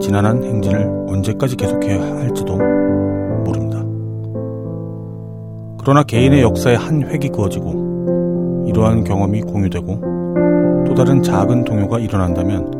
지난한 0.00 0.42
행진을 0.44 1.06
언제까지 1.08 1.56
계속해야 1.56 2.00
할지도 2.00 2.56
모릅니다. 3.44 3.82
그러나 5.78 6.02
개인의 6.02 6.42
역사의 6.42 6.76
한 6.76 7.02
획이 7.02 7.30
그어지고 7.30 8.64
이러한 8.66 9.04
경험이 9.04 9.42
공유되고 9.42 10.84
또 10.86 10.94
다른 10.94 11.22
작은 11.22 11.64
동요가 11.64 11.98
일어난다면 11.98 12.79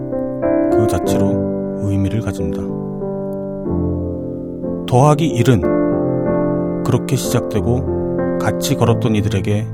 그 0.81 0.87
자체로 0.87 1.79
의미를 1.83 2.23
가집니다. 2.23 2.63
더하기 4.87 5.35
1은 5.35 6.85
그렇게 6.85 7.17
시작되고 7.17 8.39
같이 8.41 8.77
걸었던 8.77 9.15
이들에게 9.15 9.67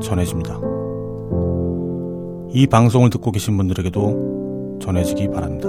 전해집니다. 0.00 0.58
이 2.50 2.66
방송을 2.66 3.10
듣고 3.10 3.30
계신 3.30 3.58
분들에게도 3.58 4.78
전해지기 4.80 5.28
바랍니다. 5.28 5.68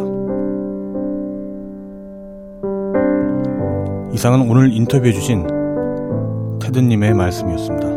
이상은 4.14 4.50
오늘 4.50 4.72
인터뷰해주신 4.72 6.60
테드님의 6.62 7.14
말씀이었습니다. 7.16 7.95